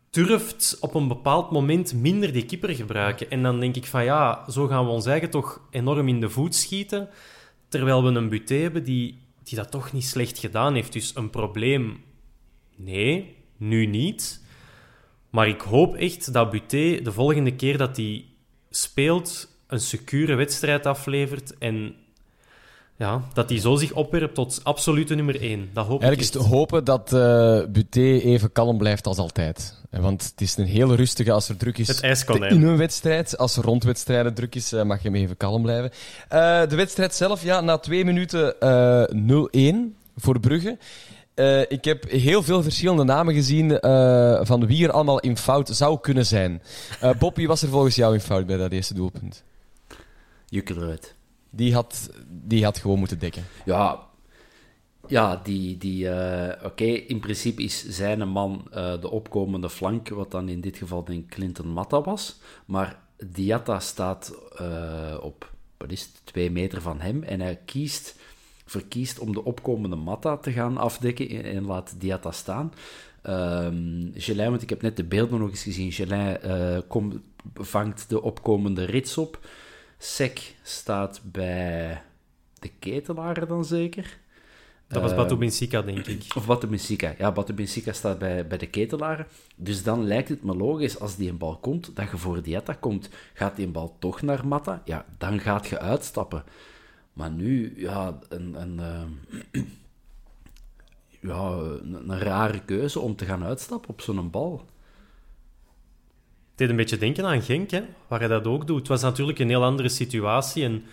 durft 0.09 0.77
op 0.79 0.93
een 0.93 1.07
bepaald 1.07 1.51
moment 1.51 1.93
minder 1.93 2.33
die 2.33 2.45
keeper 2.45 2.69
gebruiken. 2.69 3.29
En 3.29 3.43
dan 3.43 3.59
denk 3.59 3.75
ik 3.75 3.85
van 3.85 4.03
ja, 4.03 4.45
zo 4.49 4.67
gaan 4.67 4.85
we 4.85 4.91
ons 4.91 5.05
eigen 5.05 5.29
toch 5.29 5.61
enorm 5.69 6.07
in 6.07 6.19
de 6.19 6.29
voet 6.29 6.55
schieten. 6.55 7.09
Terwijl 7.69 8.03
we 8.03 8.09
een 8.09 8.29
buté 8.29 8.55
hebben 8.55 8.83
die, 8.83 9.19
die 9.43 9.57
dat 9.57 9.71
toch 9.71 9.93
niet 9.93 10.05
slecht 10.05 10.39
gedaan 10.39 10.73
heeft. 10.73 10.93
Dus 10.93 11.15
een 11.15 11.29
probleem, 11.29 12.03
nee, 12.75 13.35
nu 13.57 13.85
niet. 13.85 14.47
Maar 15.29 15.47
ik 15.47 15.61
hoop 15.61 15.95
echt 15.95 16.33
dat 16.33 16.51
Buté 16.51 17.01
de 17.01 17.11
volgende 17.11 17.55
keer 17.55 17.77
dat 17.77 17.97
hij 17.97 18.25
speelt 18.69 19.57
een 19.67 19.79
secure 19.79 20.35
wedstrijd 20.35 20.85
aflevert 20.85 21.57
en 21.57 21.95
ja, 22.99 23.21
dat 23.33 23.49
hij 23.49 23.59
zo 23.59 23.75
zich 23.75 23.93
opwerpt 23.93 24.35
tot 24.35 24.59
absolute 24.63 25.15
nummer 25.15 25.41
1. 25.41 25.69
Dat 25.73 25.85
hoop 25.85 26.01
Eigenlijk 26.01 26.35
is 26.35 26.41
te 26.41 26.49
hopen 26.49 26.83
dat 26.83 27.13
uh, 27.13 27.65
Buté 27.65 27.99
even 28.01 28.51
kalm 28.51 28.77
blijft 28.77 29.07
als 29.07 29.17
altijd. 29.17 29.77
Want 29.89 30.23
het 30.23 30.41
is 30.41 30.57
een 30.57 30.65
heel 30.65 30.95
rustige 30.95 31.31
als 31.31 31.49
er 31.49 31.57
druk 31.57 31.77
is 31.77 31.99
in 31.99 32.63
een 32.63 32.77
wedstrijd. 32.77 33.37
Als 33.37 33.57
er 33.57 33.63
rondwedstrijden 33.63 34.33
druk 34.33 34.55
is, 34.55 34.73
uh, 34.73 34.83
mag 34.83 35.01
je 35.01 35.09
hem 35.09 35.17
even 35.17 35.37
kalm 35.37 35.61
blijven. 35.61 35.91
Uh, 35.91 36.67
de 36.67 36.75
wedstrijd 36.75 37.15
zelf, 37.15 37.43
ja, 37.43 37.61
na 37.61 37.77
twee 37.77 38.05
minuten 38.05 38.55
0-1 39.95 39.97
voor 40.15 40.39
Brugge. 40.39 40.77
ik 41.67 41.85
heb 41.85 42.09
heel 42.09 42.43
veel 42.43 42.63
verschillende 42.63 43.03
namen 43.03 43.33
gezien 43.33 43.69
van 44.45 44.65
wie 44.65 44.85
er 44.85 44.91
allemaal 44.91 45.19
in 45.19 45.37
fout 45.37 45.69
zou 45.69 45.99
kunnen 45.99 46.25
zijn. 46.25 46.61
Bob, 47.19 47.35
wie 47.35 47.47
was 47.47 47.61
er 47.61 47.69
volgens 47.69 47.95
jou 47.95 48.13
in 48.13 48.21
fout 48.21 48.45
bij 48.45 48.57
dat 48.57 48.71
eerste 48.71 48.93
doelpunt? 48.93 49.43
Jukkeluit. 50.45 51.17
Die 51.49 51.73
had, 51.73 52.09
die 52.27 52.63
had 52.63 52.77
gewoon 52.77 52.99
moeten 52.99 53.19
dekken. 53.19 53.43
Ja, 53.65 54.07
ja 55.07 55.41
die, 55.43 55.77
die, 55.77 56.05
uh, 56.05 56.51
oké, 56.63 56.83
in 56.83 57.19
principe 57.19 57.63
is 57.63 57.87
zijn 57.87 58.29
man 58.29 58.67
uh, 58.69 59.01
de 59.01 59.09
opkomende 59.09 59.69
flank, 59.69 60.09
wat 60.09 60.31
dan 60.31 60.49
in 60.49 60.61
dit 60.61 60.77
geval 60.77 61.03
denk 61.03 61.29
Clinton 61.29 61.67
Matta 61.67 62.01
was. 62.01 62.39
Maar 62.65 62.99
Diatta 63.25 63.79
staat 63.79 64.33
uh, 64.61 65.17
op, 65.21 65.51
wat 65.77 65.91
is 65.91 66.11
twee 66.23 66.51
meter 66.51 66.81
van 66.81 66.99
hem 66.99 67.23
en 67.23 67.39
hij 67.41 67.59
kiest, 67.65 68.15
verkiest 68.65 69.19
om 69.19 69.33
de 69.33 69.43
opkomende 69.43 69.95
Matta 69.95 70.37
te 70.37 70.51
gaan 70.51 70.77
afdekken 70.77 71.43
en, 71.43 71.65
laat 71.65 71.95
Diatta 71.97 72.31
staan. 72.31 72.73
Um, 73.23 74.13
want 74.35 74.61
ik 74.61 74.69
heb 74.69 74.81
net 74.81 74.97
de 74.97 75.03
beelden 75.03 75.39
nog 75.39 75.49
eens 75.49 75.63
gezien, 75.63 75.91
Gelin 75.91 76.37
kom, 76.87 77.23
vangt 77.53 78.09
de 78.09 78.21
opkomende 78.21 78.83
rits 78.83 79.17
op. 79.17 79.39
Sek 80.01 80.55
staat 80.63 81.21
bij 81.23 82.01
de 82.59 82.69
Ketelaar 82.79 83.47
dan 83.47 83.65
zeker. 83.65 84.17
Dat 84.87 85.01
was 85.01 85.11
Uh, 85.11 85.17
Batu 85.17 85.35
Benfica, 85.35 85.81
denk 85.81 86.07
ik. 86.07 86.35
Of 86.35 86.45
Batu 86.45 86.67
Benfica. 86.67 87.13
Ja, 87.17 87.31
Batu 87.31 87.53
Benfica 87.53 87.93
staat 87.93 88.19
bij, 88.19 88.47
bij 88.47 88.57
de 88.57 88.67
ketelaren. 88.67 89.27
Dus 89.55 89.83
dan 89.83 90.03
lijkt 90.03 90.29
het 90.29 90.43
me 90.43 90.55
logisch, 90.55 90.99
als 90.99 91.15
die 91.15 91.29
een 91.29 91.37
bal 91.37 91.57
komt, 91.57 91.95
dat 91.95 92.11
je 92.11 92.17
voor 92.17 92.41
Diatta 92.41 92.73
komt. 92.73 93.09
Gaat 93.33 93.55
die 93.55 93.65
een 93.65 93.71
bal 93.71 93.95
toch 93.99 94.21
naar 94.21 94.47
Matta? 94.47 94.81
Ja, 94.85 95.05
dan 95.17 95.39
gaat 95.39 95.67
je 95.67 95.79
uitstappen. 95.79 96.43
Maar 97.13 97.31
nu, 97.31 97.73
ja, 97.77 98.19
een, 98.29 98.61
een, 98.61 98.79
eh, 98.79 99.63
ja, 101.29 101.49
een, 101.81 102.09
een 102.09 102.19
rare 102.19 102.61
keuze 102.65 102.99
om 102.99 103.15
te 103.15 103.25
gaan 103.25 103.43
uitstappen 103.43 103.89
op 103.89 104.01
zo'n 104.01 104.29
bal. 104.29 104.65
Deed 106.59 106.69
een 106.69 106.75
beetje 106.75 106.97
denken 106.97 107.25
aan 107.25 107.41
Genk, 107.41 107.71
hè, 107.71 107.81
waar 108.07 108.19
hij 108.19 108.27
dat 108.27 108.45
ook 108.45 108.67
doet. 108.67 108.79
Het 108.79 108.87
was 108.87 109.01
natuurlijk 109.01 109.39
een 109.39 109.49
heel 109.49 109.63
andere 109.63 109.89
situatie. 109.89 110.63
En 110.63 110.83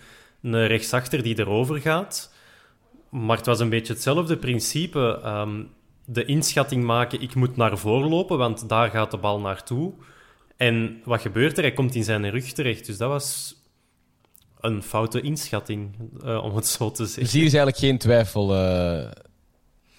een 0.41 0.67
rechtsachter 0.67 1.23
die 1.23 1.39
erover 1.39 1.81
gaat. 1.81 2.33
Maar 3.09 3.37
het 3.37 3.45
was 3.45 3.59
een 3.59 3.69
beetje 3.69 3.93
hetzelfde 3.93 4.37
principe. 4.37 5.19
Ehm, 5.23 5.63
de 6.05 6.25
inschatting 6.25 6.83
maken, 6.83 7.21
ik 7.21 7.35
moet 7.35 7.55
naar 7.55 7.77
voren 7.77 8.09
lopen, 8.09 8.37
want 8.37 8.69
daar 8.69 8.89
gaat 8.89 9.11
de 9.11 9.17
bal 9.17 9.39
naartoe. 9.39 9.93
En 10.57 11.01
wat 11.03 11.21
gebeurt 11.21 11.57
er? 11.57 11.63
Hij 11.63 11.73
komt 11.73 11.95
in 11.95 12.03
zijn 12.03 12.29
rug 12.29 12.51
terecht. 12.51 12.85
Dus 12.85 12.97
dat 12.97 13.09
was 13.09 13.55
een 14.59 14.83
foute 14.83 15.21
inschatting, 15.21 15.95
eh, 16.23 16.43
om 16.43 16.55
het 16.55 16.67
zo 16.67 16.91
te 16.91 17.05
zeggen. 17.05 17.23
Dus 17.23 17.33
hier 17.33 17.45
is 17.45 17.53
eigenlijk 17.53 17.77
geen 17.77 17.97
twijfel. 17.97 18.55
eh 18.55 19.09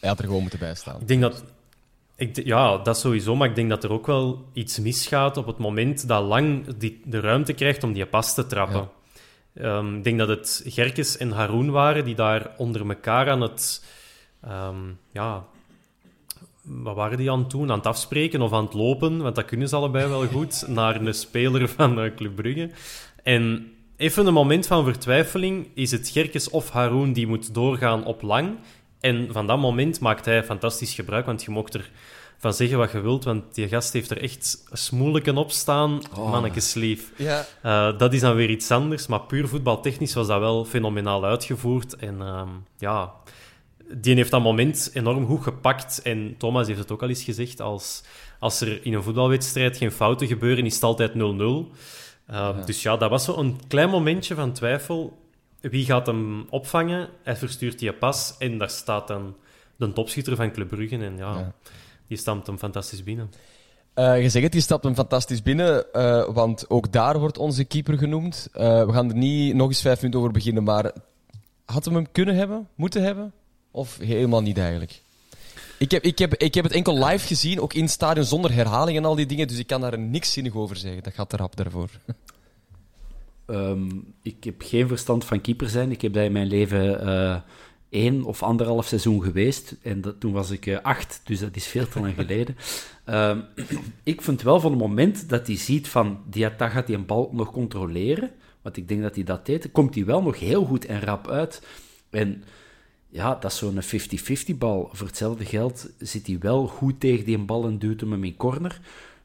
hij 0.01 0.09
had 0.09 0.19
er 0.19 0.25
gewoon 0.25 0.41
moeten 0.41 0.59
bijstaan. 0.59 1.01
Ik 1.01 1.09
denk 1.09 1.21
dat... 1.21 1.45
Ik, 2.19 2.45
ja, 2.45 2.79
dat 2.79 2.99
sowieso, 2.99 3.37
maar 3.37 3.49
ik 3.49 3.55
denk 3.55 3.69
dat 3.69 3.85
er 3.85 3.93
ook 3.93 4.07
wel 4.07 4.49
iets 4.53 4.79
misgaat 4.79 5.37
op 5.37 5.47
het 5.47 5.59
moment 5.59 6.09
dat 6.09 6.25
Lang 6.25 6.67
die, 6.77 7.01
de 7.05 7.21
ruimte 7.21 7.53
krijgt 7.53 7.85
om 7.85 7.93
die 7.93 8.07
pas 8.07 8.35
te 8.35 8.47
trappen. 8.47 8.89
Ehm, 9.55 9.97
ik 9.97 10.05
denk 10.05 10.19
dat 10.19 10.29
het 10.29 10.63
Gerkes 10.67 11.17
en 11.17 11.31
Haroon 11.31 11.71
waren 11.71 12.05
die 12.05 12.15
daar 12.15 12.51
onder 12.57 12.89
elkaar 12.89 13.31
aan 13.31 13.41
het... 13.41 13.85
ehm, 14.41 14.77
ja, 15.13 15.45
wat 16.63 16.95
waren 16.95 17.19
die 17.19 17.31
aan 17.31 17.39
het 17.39 17.51
doen? 17.51 17.71
Aan 17.71 17.79
het 17.79 17.87
afspreken 17.87 18.41
of 18.41 18.53
aan 18.53 18.65
het 18.65 18.75
lopen? 18.75 19.23
Want 19.23 19.35
dat 19.35 19.45
kunnen 19.45 19.69
ze 19.69 19.77
allebei 19.77 20.09
wel 20.09 20.27
goed. 20.27 20.65
naar 20.69 21.01
een 21.01 21.15
speler 21.15 21.69
van 21.69 22.01
eh, 22.01 22.15
Club 22.15 22.35
Brugge. 22.35 22.71
En 23.23 23.73
even 23.97 24.27
een 24.27 24.33
moment 24.33 24.67
van 24.67 24.85
vertwijfeling 24.85 25.69
is 25.75 25.91
het 25.91 26.09
Gerkes 26.09 26.51
of 26.51 26.71
Haroon 26.71 27.13
die 27.13 27.27
moet 27.27 27.55
doorgaan 27.55 28.05
op 28.05 28.23
Lang. 28.23 28.57
En 29.01 29.29
van 29.31 29.47
dat 29.47 29.59
moment 29.59 30.01
maakt 30.01 30.25
hij 30.25 30.45
fantastisch 30.45 30.95
gebruik, 30.95 31.27
want 31.27 31.43
je 31.43 31.51
mocht 31.51 31.75
er 31.75 31.91
van 32.39 32.55
zeggen 32.55 32.79
wat 32.79 32.93
je 32.93 33.01
wilt, 33.01 33.25
want 33.25 33.55
die 33.55 33.69
gast 33.69 33.93
heeft 33.93 34.11
er 34.11 34.23
echt 34.23 34.65
smoelijken 34.73 35.37
op 35.37 35.51
staan. 35.51 36.01
Oh. 36.17 36.31
Mannekeslief. 36.31 37.13
Ja. 37.17 37.47
Eh, 37.63 37.99
dat 37.99 38.13
is 38.13 38.21
dan 38.21 38.35
weer 38.35 38.51
iets 38.51 38.71
anders, 38.71 39.07
maar 39.07 39.21
puur 39.21 39.49
voetbaltechnisch 39.49 40.15
was 40.15 40.27
dat 40.27 40.41
wel 40.41 40.65
fenomenaal 40.65 41.25
uitgevoerd. 41.25 41.97
En 41.97 42.21
ehm, 42.21 42.49
ja, 42.79 43.13
die 43.93 44.15
heeft 44.15 44.31
dat 44.31 44.43
moment 44.43 44.91
enorm 44.93 45.27
goed 45.27 45.43
gepakt. 45.43 46.03
En 46.03 46.35
Thomas 46.39 46.67
heeft 46.67 46.79
het 46.79 46.93
ook 46.93 47.03
al 47.03 47.09
eens 47.09 47.23
gezegd, 47.25 47.61
als, 47.61 48.03
als 48.39 48.61
er 48.61 48.85
in 48.87 48.95
een 48.95 49.03
voetbalwedstrijd 49.03 49.77
geen 49.77 49.93
fouten 49.93 50.27
gebeuren, 50.27 50.67
is 50.67 50.75
het 50.75 50.83
altijd 50.83 51.13
0-0. 51.15 51.17
Eh, 52.27 52.65
Dus 52.65 52.83
ja, 52.83 52.97
dat 52.97 53.11
was 53.11 53.25
zo 53.25 53.37
een 53.37 53.61
klein 53.69 53.91
momentje 53.91 54.35
van 54.35 54.53
twijfel. 54.53 55.19
Wie 55.61 55.85
gaat 55.85 56.07
hem 56.07 56.47
opvangen? 56.51 57.09
Hij 57.23 57.37
verstuurt 57.37 57.79
die 57.79 57.93
pas 57.93 58.35
en 58.39 58.59
daar 58.59 58.71
staat 58.71 59.09
dan 59.09 59.37
de 59.77 59.93
topschutter 59.93 60.37
van 60.37 60.53
Club 60.53 60.69
Brugge. 60.69 60.99
En 60.99 61.17
ja, 61.17 61.33
Ja. 61.39 61.53
die 62.07 62.17
stamt 62.19 62.47
hem 62.47 62.59
fantastisch 62.59 63.03
binnen. 63.03 63.31
Eh, 63.95 64.23
je 64.23 64.29
zegt 64.29 64.45
het, 64.45 64.53
die 64.53 64.61
stapt 64.61 64.85
hem 64.85 64.95
fantastisch 64.95 65.43
binnen, 65.43 65.93
eh, 65.93 66.29
want 66.29 66.71
ook 66.71 66.93
daar 66.93 67.19
wordt 67.19 67.39
onze 67.39 67.65
keeper 67.65 67.99
genoemd. 67.99 68.49
Eh, 68.53 68.85
we 68.87 68.93
gaan 68.93 69.09
er 69.09 69.17
niet 69.17 69.55
nog 69.55 69.69
eens 69.69 69.81
vijf 69.81 69.97
minuten 69.97 70.21
over 70.21 70.33
beginnen, 70.33 70.63
maar 70.63 70.93
had 71.65 71.85
hem 71.85 71.95
hem 71.95 72.13
kunnen 72.13 72.35
hebben, 72.37 72.69
moeten 72.75 73.03
hebben? 73.03 73.33
Of 73.71 73.99
helemaal 73.99 74.43
niet 74.43 74.59
eigenlijk? 74.59 75.01
Ik 75.79 75.91
heb, 75.91 76.03
ik, 76.03 76.19
heb, 76.19 76.35
ik 76.35 76.55
heb 76.55 76.65
het 76.65 76.73
enkel 76.73 77.05
live 77.05 77.27
gezien, 77.27 77.61
ook 77.61 77.75
in 77.75 77.83
het 77.83 77.91
stadion, 77.91 78.25
zonder 78.25 78.53
herhaling 78.53 78.97
en 78.97 79.05
al 79.05 79.15
die 79.15 79.27
dingen, 79.27 79.49
dus 79.49 79.59
ik 79.59 79.67
kan 79.67 79.81
daar 79.81 79.99
niks 79.99 80.33
zinnig 80.33 80.55
over 80.55 80.77
zeggen. 80.77 81.03
Dat 81.03 81.15
gaat 81.15 81.33
er 81.33 81.39
rap 81.39 81.57
daarvoor. 81.57 81.89
Ehm, 83.49 83.89
ik 84.23 84.45
heb 84.45 84.63
geen 84.63 84.89
verstand 84.89 85.25
van 85.25 85.41
keeper 85.41 85.69
zijn. 85.69 85.91
Ik 85.91 86.03
heb 86.03 86.13
dat 86.13 86.25
in 86.25 86.33
mijn 86.33 86.47
leven 86.47 87.01
eh 87.01 87.41
één 87.91 88.25
of 88.25 88.43
anderhalf 88.43 88.87
seizoen 88.87 89.23
geweest. 89.23 89.77
En 89.83 90.01
dat, 90.01 90.21
toen 90.21 90.33
was 90.33 90.51
ik 90.51 90.67
eh, 90.67 90.79
acht, 90.83 91.21
dus 91.25 91.41
dat 91.41 91.57
is 91.57 91.67
veel 91.67 91.89
te 91.89 92.01
lang 92.01 92.15
geleden. 92.15 92.57
Ehm, 93.05 93.41
ik 94.03 94.23
vind 94.23 94.43
wel 94.43 94.61
van 94.61 94.71
het 94.71 94.81
moment 94.81 95.29
dat 95.29 95.47
hij 95.47 95.57
ziet 95.57 95.89
van... 95.89 96.21
Diatta 96.31 96.69
gaat 96.69 96.87
die 96.87 96.97
een 96.97 97.07
bal 97.07 97.31
nog 97.33 97.53
controleren. 97.53 98.31
Want 98.63 98.77
ik 98.77 98.89
denk 98.89 99.03
dat 99.03 99.15
hij 99.15 99.25
dat 99.25 99.47
deed. 99.47 99.73
Komt 99.73 99.95
hij 99.95 100.05
wel 100.05 100.23
nog 100.23 100.39
heel 100.39 100.65
goed 100.65 100.87
en 100.87 101.01
rap 101.01 101.29
uit. 101.29 101.63
En 102.11 102.45
ja, 103.09 103.35
dat 103.35 103.53
is 103.53 103.59
zo'n 103.59 103.83
50-50 104.55 104.59
bal. 104.59 104.91
Voor 104.93 105.07
hetzelfde 105.07 105.45
geld 105.45 105.91
zit 105.99 106.27
hij 106.27 106.39
wel 106.39 106.67
goed 106.67 107.01
tegen 107.01 107.25
die 107.25 107.39
bal 107.39 107.65
en 107.67 107.79
duwt 107.79 108.01
hem 108.01 108.13
hem 108.13 108.25
in 108.25 108.37
corner. 108.37 108.81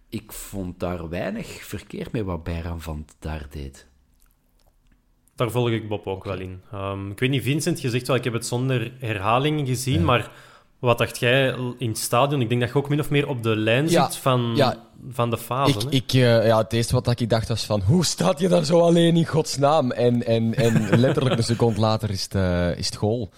Ik 0.10 0.32
vond 0.32 0.80
daar 0.80 1.10
weinig 1.10 1.48
verkeerd 1.48 2.12
mee 2.12 2.24
wat 2.24 2.44
Bijran 2.44 2.82
van 2.82 3.06
daar 3.20 3.48
deed. 3.50 3.88
Daar 5.36 5.52
volg 5.52 5.70
ik 5.70 5.88
Bob 5.88 6.08
ook 6.08 6.24
wel 6.24 6.40
in. 6.40 6.62
Ehm, 6.72 7.12
ik 7.12 7.20
weet 7.20 7.30
niet, 7.30 7.44
Vincent, 7.44 7.82
je 7.82 7.90
zegt 7.90 8.08
wel, 8.08 8.16
ik 8.16 8.24
heb 8.24 8.34
het 8.34 8.46
zonder 8.46 8.92
herhalingen 9.00 9.66
gezien, 9.66 10.06
maar 10.06 10.32
wat 10.84 10.98
dacht 10.98 11.20
jij 11.20 11.56
in 11.78 11.90
het 11.90 11.98
stadion? 11.98 12.42
Ik 12.42 12.50
denk 12.50 12.62
dat 12.62 12.70
je 12.70 12.76
ook 12.76 12.90
min 12.90 13.00
of 13.00 13.10
meer 13.10 13.28
op 13.28 13.44
de 13.44 13.56
lijn 13.56 13.90
Ja, 13.90 14.06
zit 14.06 14.16
van, 14.16 14.52
ja. 14.56 14.78
van 15.10 15.30
de 15.30 15.38
fase. 15.38 15.78
Ik, 15.78 15.82
hè? 15.82 15.90
ik, 15.90 16.14
eh, 16.14 16.48
ja, 16.48 16.58
het 16.58 16.74
eerste 16.74 16.94
wat 16.94 17.20
ik 17.20 17.30
dacht 17.30 17.48
was 17.48 17.66
van, 17.66 17.82
hoe 17.82 18.06
staat 18.06 18.40
je 18.40 18.48
daar 18.48 18.66
zo 18.66 18.80
alleen 18.80 19.16
in 19.16 19.26
godsnaam? 19.26 19.92
En, 19.92 20.26
en, 20.26 20.56
en 20.56 20.90
letterlijk 21.00 21.38
een 21.38 21.44
seconde 21.44 21.80
later 21.80 22.10
is 22.10 22.24
het, 22.24 22.36
eh, 22.36 22.78
is 22.78 22.86
het 22.86 22.96
goal. 22.96 23.30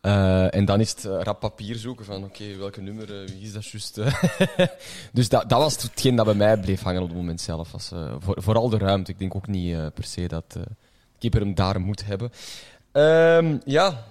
Eh, 0.00 0.54
en 0.54 0.64
dan 0.64 0.80
is 0.80 0.90
het 0.90 1.04
rap 1.04 1.40
papier 1.40 1.76
zoeken 1.76 2.04
van, 2.04 2.24
oké, 2.24 2.56
welke 2.56 2.80
nummer, 2.80 3.06
wie 3.06 3.42
is 3.42 3.52
dat 3.52 3.66
juist? 3.66 4.00
dus 5.12 5.28
dat, 5.28 5.48
dat 5.48 5.58
was 5.58 5.82
hetgeen 5.82 6.16
dat 6.16 6.24
bij 6.24 6.34
mij 6.34 6.58
bleef 6.58 6.82
hangen 6.82 7.02
op 7.02 7.08
het 7.08 7.16
moment 7.16 7.40
zelf. 7.40 7.72
Was, 7.72 7.90
voor, 8.18 8.42
vooral 8.42 8.68
de 8.68 8.78
ruimte. 8.78 9.10
Ik 9.10 9.18
denk 9.18 9.34
ook 9.34 9.46
niet 9.46 9.94
per 9.94 10.04
se 10.04 10.28
dat 10.28 10.56
keeper 11.22 11.40
hem 11.40 11.54
daar 11.54 11.80
moet 11.80 12.04
hebben. 12.04 12.30
Ehm, 12.92 13.58
ja, 13.64 14.04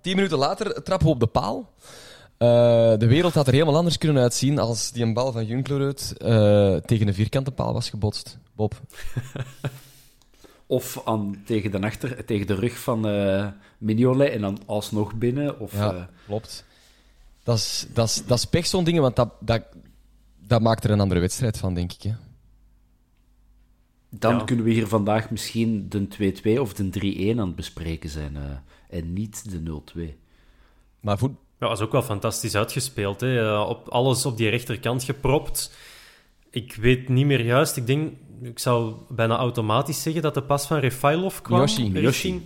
tien 0.00 0.16
minuten 0.16 0.38
later 0.38 0.82
trappen 0.82 1.06
we 1.06 1.12
op 1.12 1.20
de 1.20 1.26
paal. 1.26 1.72
Eh, 2.36 2.98
de 2.98 3.06
wereld 3.06 3.34
had 3.34 3.46
er 3.46 3.52
helemaal 3.52 3.76
anders 3.76 3.98
kunnen 3.98 4.22
uitzien 4.22 4.58
als 4.58 4.92
die 4.92 5.02
een 5.02 5.14
bal 5.14 5.32
van 5.32 5.46
Junklerud 5.46 6.14
eh 6.16 6.76
tegen 6.76 7.08
een 7.08 7.14
vierkante 7.14 7.50
paal 7.50 7.72
was 7.72 7.90
gebotst. 7.90 8.38
Bob. 8.56 8.80
Of 10.66 11.02
aan, 11.04 11.42
tegen, 11.46 11.70
de 11.70 11.80
achter, 11.80 12.24
tegen 12.24 12.46
de 12.46 12.54
rug 12.54 12.78
van 12.78 13.08
eh 13.08 13.46
Mignolet 13.78 14.32
en 14.32 14.40
dan 14.40 14.58
alsnog 14.66 15.14
binnen. 15.14 15.60
Of, 15.60 15.72
Ja, 15.72 16.08
klopt. 16.26 16.64
Dat 17.42 17.56
is, 17.56 17.86
dat 17.92 18.08
is, 18.08 18.24
dat 18.26 18.38
is 18.38 18.44
pech 18.44 18.66
zo'n 18.66 18.84
dingen, 18.84 19.02
want 19.02 19.16
dat, 19.16 19.28
dat, 19.40 19.62
dat 20.46 20.60
maakt 20.60 20.84
er 20.84 20.90
een 20.90 21.00
andere 21.00 21.20
wedstrijd 21.20 21.58
van, 21.58 21.74
denk 21.74 21.92
ik. 21.92 22.02
Hè. 22.02 22.12
Dan 24.18 24.36
Ja. 24.36 24.44
kunnen 24.44 24.64
we 24.64 24.70
hier 24.70 24.86
vandaag 24.86 25.30
misschien 25.30 25.88
de 25.88 26.08
2-2 26.08 26.60
of 26.60 26.72
de 26.74 26.88
3-1 26.90 27.40
aan 27.40 27.46
het 27.46 27.56
bespreken 27.56 28.08
zijn. 28.10 28.36
eh, 28.36 28.42
en 28.98 29.12
niet 29.12 29.50
de 29.50 29.60
0-2. 29.60 30.14
Maar 31.00 31.18
voet, 31.18 31.30
Ja, 31.58 31.68
dat 31.68 31.78
is 31.78 31.84
ook 31.84 31.92
wel 31.92 32.02
fantastisch 32.02 32.54
uitgespeeld. 32.54 33.20
Hè. 33.20 33.52
Eh, 33.52 33.68
Op, 33.68 33.88
alles 33.88 34.26
op 34.26 34.36
die 34.36 34.48
rechterkant 34.48 35.02
gepropt. 35.02 35.74
Ik 36.50 36.74
weet 36.74 37.08
niet 37.08 37.26
meer 37.26 37.44
juist. 37.44 37.76
Ik 37.76 37.86
denk, 37.86 38.12
ik 38.42 38.58
zou 38.58 38.94
bijna 39.08 39.36
automatisch 39.36 40.02
zeggen 40.02 40.22
dat 40.22 40.34
de 40.34 40.42
pas 40.42 40.66
van 40.66 40.78
Refailov 40.78 41.40
kwam. 41.40 41.58
Yoshi, 41.60 41.82
richting- 41.82 42.04
Yoshi. 42.04 42.40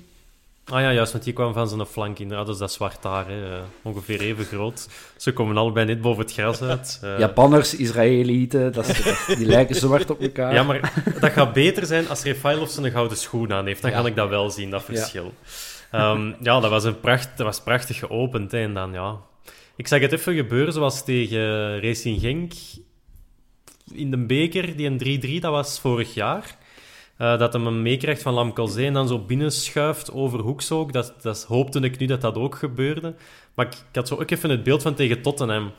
Ah 0.71 0.81
ja, 0.81 0.93
juist, 0.93 1.13
want 1.13 1.25
die 1.25 1.33
kwam 1.33 1.53
van 1.53 1.69
zijn 1.69 1.87
flank 1.87 2.19
inderdaad. 2.19 2.47
Dus 2.47 2.59
dat 2.59 2.73
zwart 2.73 3.05
haar, 3.05 3.29
hè. 3.29 3.55
eh, 3.55 3.61
ongeveer 3.83 4.21
even 4.21 4.45
groot. 4.45 4.89
Ze 5.17 5.33
komen 5.33 5.57
allebei 5.57 5.87
net 5.87 6.01
boven 6.01 6.23
het 6.23 6.33
gras 6.33 6.63
uit. 6.63 6.99
Eh, 7.03 7.19
Japanners, 7.19 7.75
Israëlieten, 7.77 8.73
dat 8.73 8.89
is, 8.89 9.03
dat- 9.03 9.37
die 9.37 9.47
lijken 9.57 9.75
zwart 9.77 10.11
op 10.11 10.21
elkaar. 10.21 10.55
Ja, 10.55 10.63
maar 10.63 10.93
dat 11.21 11.33
gaat 11.33 11.53
beter 11.53 11.87
zijn 11.87 12.09
als 12.09 12.23
Refailov 12.23 12.71
zijn 12.71 12.91
gouden 12.93 13.17
schoen 13.19 13.53
aan 13.53 13.67
heeft. 13.67 13.83
Dan 13.83 13.91
Ja. 13.91 13.97
kan 13.97 14.07
ik 14.07 14.17
dat 14.17 14.29
wel 14.29 14.51
zien, 14.51 14.71
dat 14.71 14.85
verschil. 14.85 15.35
Ja, 15.93 16.17
ja 16.41 16.61
dat, 16.61 16.71
was 16.71 16.85
een 16.85 17.01
pracht, 17.01 17.29
dat 17.37 17.47
was 17.47 17.61
prachtig 17.63 17.99
geopend. 17.99 18.53
Hè, 18.53 18.59
en 18.63 18.75
dan, 18.75 18.93
ja... 18.93 19.17
Ik 19.77 19.87
zag 19.89 20.01
het 20.01 20.13
even 20.13 20.35
gebeuren, 20.35 20.73
zoals 20.73 21.05
tegen 21.05 21.81
Racing 21.81 22.21
Genk 22.21 22.53
in 23.93 24.11
de 24.11 24.17
beker, 24.27 24.77
die 24.77 24.87
een 24.87 25.39
3-3, 25.39 25.41
dat 25.41 25.51
was 25.53 25.81
vorig 25.81 26.15
jaar. 26.15 26.57
Eh, 27.19 27.39
dat 27.39 27.53
hem 27.53 27.67
hem 27.67 27.83
meekrijgt 27.83 28.23
van 28.23 28.35
Lamkelzee 28.35 28.87
en 28.87 28.93
dan 28.93 29.09
zo 29.09 29.19
binnenschuift 29.19 30.13
over 30.13 30.41
Hoeks 30.41 30.71
ook. 30.71 30.93
Dat, 30.93 31.15
dat 31.21 31.45
hoopte 31.45 31.81
ik 31.81 31.99
nu 31.99 32.07
dat 32.07 32.21
dat 32.21 32.37
ook 32.37 32.55
gebeurde. 32.55 33.15
Maar 33.55 33.67
ik, 33.67 33.73
ik 33.73 33.95
had 33.97 34.09
zo 34.09 34.15
ook 34.15 34.31
even 34.31 34.51
het 34.51 34.63
beeld 34.63 34.83
van 34.83 34.95
tegen 34.95 35.23
Tottenham 35.23 35.73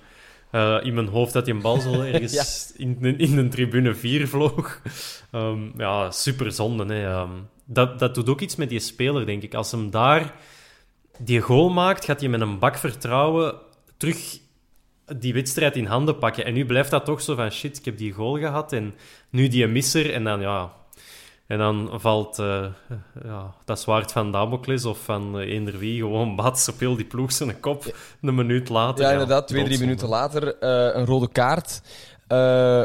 eh, 0.51 0.77
in 0.81 0.93
mijn 0.93 1.07
hoofd 1.07 1.33
dat 1.33 1.45
die 1.45 1.53
een 1.53 1.61
bal 1.61 1.79
zo 1.79 2.01
ergens 2.13 2.73
in, 2.77 3.17
in 3.17 3.35
de 3.35 3.47
tribune 3.47 3.95
4 3.95 4.27
vloog. 4.27 4.81
Ehm, 5.31 5.59
ja, 5.77 6.11
super 6.11 6.51
zonde. 6.51 6.93
Hè. 6.93 7.05
Ehm, 7.05 7.31
dat, 7.65 7.99
dat 7.99 8.15
doet 8.15 8.29
ook 8.29 8.41
iets 8.41 8.55
met 8.55 8.69
die 8.69 8.79
speler, 8.79 9.25
denk 9.25 9.43
ik. 9.43 9.53
Als 9.53 9.71
hem 9.71 9.89
daar 9.89 10.33
die 11.19 11.39
goal 11.41 11.69
maakt, 11.69 12.05
gaat 12.05 12.19
hij 12.19 12.29
met 12.29 12.41
een 12.41 12.59
bak 12.59 12.77
vertrouwen 12.77 13.55
terug 13.97 14.39
die 15.17 15.33
wedstrijd 15.33 15.75
in 15.75 15.85
handen 15.85 16.17
pakken. 16.17 16.45
En 16.45 16.53
nu 16.53 16.65
blijft 16.65 16.91
dat 16.91 17.05
toch 17.05 17.21
zo 17.21 17.35
van 17.35 17.51
shit, 17.51 17.77
ik 17.77 17.85
heb 17.85 17.97
die 17.97 18.11
goal 18.11 18.37
gehad 18.37 18.73
en 18.73 18.95
nu 19.29 19.47
die 19.47 19.67
misser. 19.67 20.13
En 20.13 20.23
dan 20.23 20.41
ja, 20.41 20.73
En 21.49 21.57
dan 21.57 21.89
valt 21.93 22.39
uh, 22.39 22.65
ja, 23.23 23.53
dat 23.65 23.79
zwaard 23.79 24.11
van 24.11 24.31
Damocles 24.31 24.85
of 24.85 25.03
van 25.03 25.39
uh, 25.39 25.53
eender 25.53 25.77
wie 25.77 25.99
gewoon 25.99 26.35
bats 26.35 26.69
op 26.69 26.79
heel 26.79 26.95
die 26.95 27.05
ploeg 27.05 27.31
zijn 27.31 27.59
kop 27.59 27.95
een 28.21 28.35
minuut 28.35 28.69
later. 28.69 29.05
Ja, 29.05 29.11
inderdaad. 29.11 29.47
Twee, 29.47 29.63
drie 29.63 29.79
minuten 29.79 30.07
later 30.07 30.47
uh, 30.47 30.95
een 30.95 31.05
rode 31.05 31.29
kaart 31.29 31.81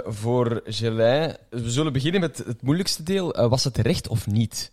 voor 0.04 0.60
Gelin. 0.64 1.36
We 1.50 1.70
zullen 1.70 1.92
beginnen 1.92 2.20
met 2.20 2.38
het 2.46 2.62
moeilijkste 2.62 3.02
deel. 3.02 3.48
was 3.48 3.64
het 3.64 3.76
recht 3.76 4.08
of 4.08 4.26
niet? 4.26 4.72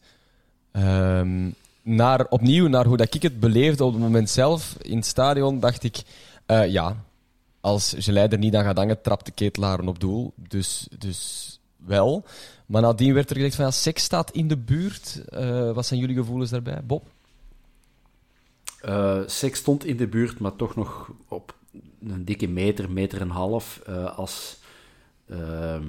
Um, 0.72 1.56
naar, 1.82 2.26
opnieuw 2.30 2.68
naar 2.68 2.86
hoe 2.86 2.98
dat 2.98 3.14
ik 3.14 3.22
het 3.22 3.40
beleefde 3.40 3.84
op 3.84 3.94
het 3.94 4.02
moment 4.02 4.30
zelf 4.30 4.76
in 4.82 4.96
het 4.96 5.06
stadion, 5.06 5.60
dacht 5.60 5.84
ik, 5.84 6.02
ja, 6.68 6.96
als 7.62 7.96
Gelin 7.98 8.30
er 8.30 8.38
niet 8.38 8.56
aan 8.56 8.64
gaat 8.64 8.78
hangen, 8.78 9.02
trapt 9.02 9.26
de 9.26 9.32
ketelaren 9.32 9.88
op 9.88 10.00
doel. 10.00 10.34
Dus, 10.36 10.88
dus 10.98 11.60
wel. 11.78 12.26
Maar 12.72 12.82
nadien 12.82 13.14
werd 13.14 13.30
er 13.30 13.36
gezegd 13.36 13.56
van 13.56 13.66
ja, 13.66 13.72
seks 13.72 14.04
staat 14.04 14.32
in 14.32 14.48
de 14.48 14.58
buurt. 14.58 15.24
Uh, 15.34 15.72
wat 15.72 15.86
zijn 15.86 16.00
jullie 16.00 16.16
gevoelens 16.16 16.50
daarbij, 16.50 16.84
Bob? 16.84 17.08
Uh, 18.86 19.22
seks 19.26 19.60
stond 19.60 19.86
in 19.86 19.98
de 19.98 20.08
buurt, 20.08 20.40
maar 20.40 20.56
toch 20.56 20.76
nog 20.76 21.12
op 21.28 21.56
een 22.08 22.26
dikke 22.26 22.48
meter, 22.48 22.92
meter 22.92 23.22
en 23.22 23.28
een 23.28 23.34
half. 23.34 23.82
Uh, 23.90 24.18
als 24.18 24.60
ehm, 25.30 25.86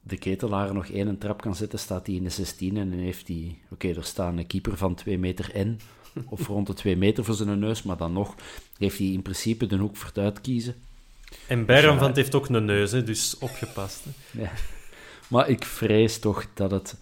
de 0.00 0.16
ketelaar 0.16 0.74
nog 0.74 0.86
één 0.86 1.18
trap 1.18 1.40
kan 1.40 1.54
zetten, 1.54 1.78
staat 1.78 2.06
hij 2.06 2.16
in 2.16 2.22
de 2.22 2.30
16 2.30 2.76
en 2.76 2.90
dan 2.90 2.98
heeft 2.98 3.28
hij... 3.28 3.58
Oké, 3.70 3.88
er 3.88 4.04
staat 4.04 4.36
een 4.36 4.46
keeper 4.46 4.76
van 4.76 4.94
2 4.94 5.18
meter 5.18 5.54
en 5.54 5.80
of 6.28 6.46
rond 6.56 6.66
de 6.66 6.74
2 6.74 6.96
meter 6.96 7.24
voor 7.24 7.34
zijn 7.34 7.58
neus, 7.58 7.82
maar 7.82 7.96
dan 7.96 8.12
nog 8.12 8.34
heeft 8.78 8.98
hij 8.98 9.06
in 9.06 9.22
principe 9.22 9.66
de 9.66 9.76
hoek 9.76 9.96
voor 9.96 10.08
het 10.08 10.18
uitkiezen. 10.18 10.74
En 11.48 11.66
Berram 11.66 11.98
van 11.98 12.06
het 12.06 12.16
heeft 12.16 12.34
ook 12.34 12.48
een 12.48 12.64
neus, 12.64 12.92
hè, 12.92 13.04
dus 13.04 13.38
opgepast. 13.38 14.04
Hè. 14.04 14.42
Ja. 14.42 14.52
Maar 15.32 15.48
ik 15.48 15.64
vrees 15.64 16.18
toch 16.18 16.46
dat 16.54 16.70
het... 16.70 16.96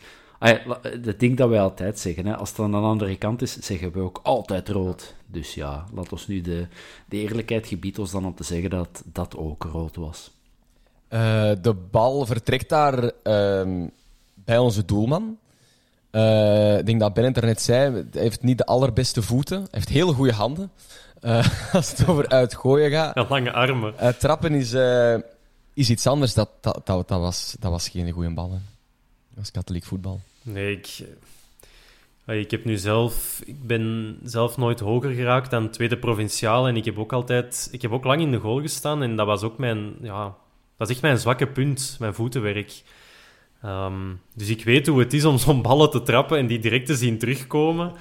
Het 1.04 1.20
ding 1.20 1.36
dat 1.36 1.48
wij 1.48 1.60
altijd 1.60 1.98
zeggen, 1.98 2.26
hè, 2.26 2.36
als 2.36 2.50
het 2.50 2.58
aan 2.58 2.70
de 2.70 2.76
andere 2.76 3.16
kant 3.16 3.42
is, 3.42 3.56
zeggen 3.58 3.92
we 3.92 4.00
ook 4.00 4.20
altijd 4.22 4.68
rood. 4.68 5.14
Dus 5.26 5.54
ja, 5.54 5.84
laat 5.94 6.12
ons 6.12 6.26
nu 6.26 6.40
de, 6.40 6.66
de 7.08 7.16
eerlijkheid 7.16 7.66
gebiedt 7.66 7.98
ons 7.98 8.10
dan 8.10 8.26
om 8.26 8.34
te 8.34 8.44
zeggen 8.44 8.70
dat 8.70 9.02
dat 9.04 9.36
ook 9.36 9.62
rood 9.72 9.96
was. 9.96 10.30
Uh, 11.10 11.50
de 11.62 11.74
bal 11.90 12.26
vertrekt 12.26 12.68
daar 12.68 13.04
uh, 13.04 13.10
bij 14.34 14.58
onze 14.58 14.84
doelman. 14.84 15.38
Uh, 16.12 16.78
ik 16.78 16.86
denk 16.86 17.00
dat 17.00 17.14
Bennett 17.14 17.36
er 17.36 17.44
net 17.44 17.62
zei, 17.62 17.92
hij 17.92 18.22
heeft 18.22 18.42
niet 18.42 18.58
de 18.58 18.66
allerbeste 18.66 19.22
voeten. 19.22 19.58
Hij 19.58 19.68
heeft 19.70 19.88
hele 19.88 20.12
goede 20.12 20.32
handen. 20.32 20.70
Uh, 21.22 21.48
als 21.74 21.90
het 21.90 22.08
over 22.08 22.28
uitgooien 22.28 22.90
gaat. 22.90 23.14
Ja, 23.14 23.26
lange 23.28 23.52
armen. 23.52 23.94
trappen 24.18 24.54
is 24.54 24.72
is 25.74 25.90
iets 25.90 26.06
anders. 26.06 26.34
Dat, 26.34 26.50
dat, 26.60 26.86
dat, 26.86 27.08
was, 27.08 27.56
dat 27.60 27.70
was 27.70 27.88
geen 27.88 28.10
goede 28.10 28.30
bal. 28.30 28.50
Hè. 28.50 28.58
Dat 29.28 29.38
was 29.38 29.50
katholiek 29.50 29.84
voetbal. 29.84 30.20
Nee, 30.42 30.76
ik, 30.76 31.06
eh, 32.24 32.38
ik 32.38 32.50
heb 32.50 32.64
nu 32.64 32.76
zelf... 32.76 33.42
Ik 33.44 33.66
ben 33.66 34.18
zelf 34.24 34.56
nooit 34.56 34.80
hoger 34.80 35.12
geraakt 35.12 35.50
dan 35.50 35.70
tweede 35.70 35.98
provinciaal. 35.98 36.68
En 36.68 36.76
ik 36.76 36.84
heb 36.84 36.98
ook 36.98 37.12
altijd... 37.12 37.68
Ik 37.70 37.82
heb 37.82 37.92
ook 37.92 38.04
lang 38.04 38.20
in 38.20 38.30
de 38.30 38.38
goal 38.38 38.60
gestaan. 38.60 39.02
En 39.02 39.16
dat 39.16 39.26
was 39.26 39.42
ook 39.42 39.58
mijn... 39.58 39.94
Ja, 40.02 40.36
dat 40.76 40.88
is 40.88 40.94
echt 40.94 41.02
mijn 41.02 41.18
zwakke 41.18 41.46
punt. 41.46 41.96
Mijn 41.98 42.14
voetenwerk. 42.14 42.82
Um, 43.64 44.20
dus 44.34 44.48
ik 44.48 44.64
weet 44.64 44.86
hoe 44.86 44.98
het 44.98 45.12
is 45.12 45.24
om 45.24 45.38
zo'n 45.38 45.62
ballen 45.62 45.90
te 45.90 46.02
trappen 46.02 46.38
en 46.38 46.46
die 46.46 46.58
direct 46.58 46.86
te 46.86 46.96
zien 46.96 47.18
terugkomen. 47.18 47.92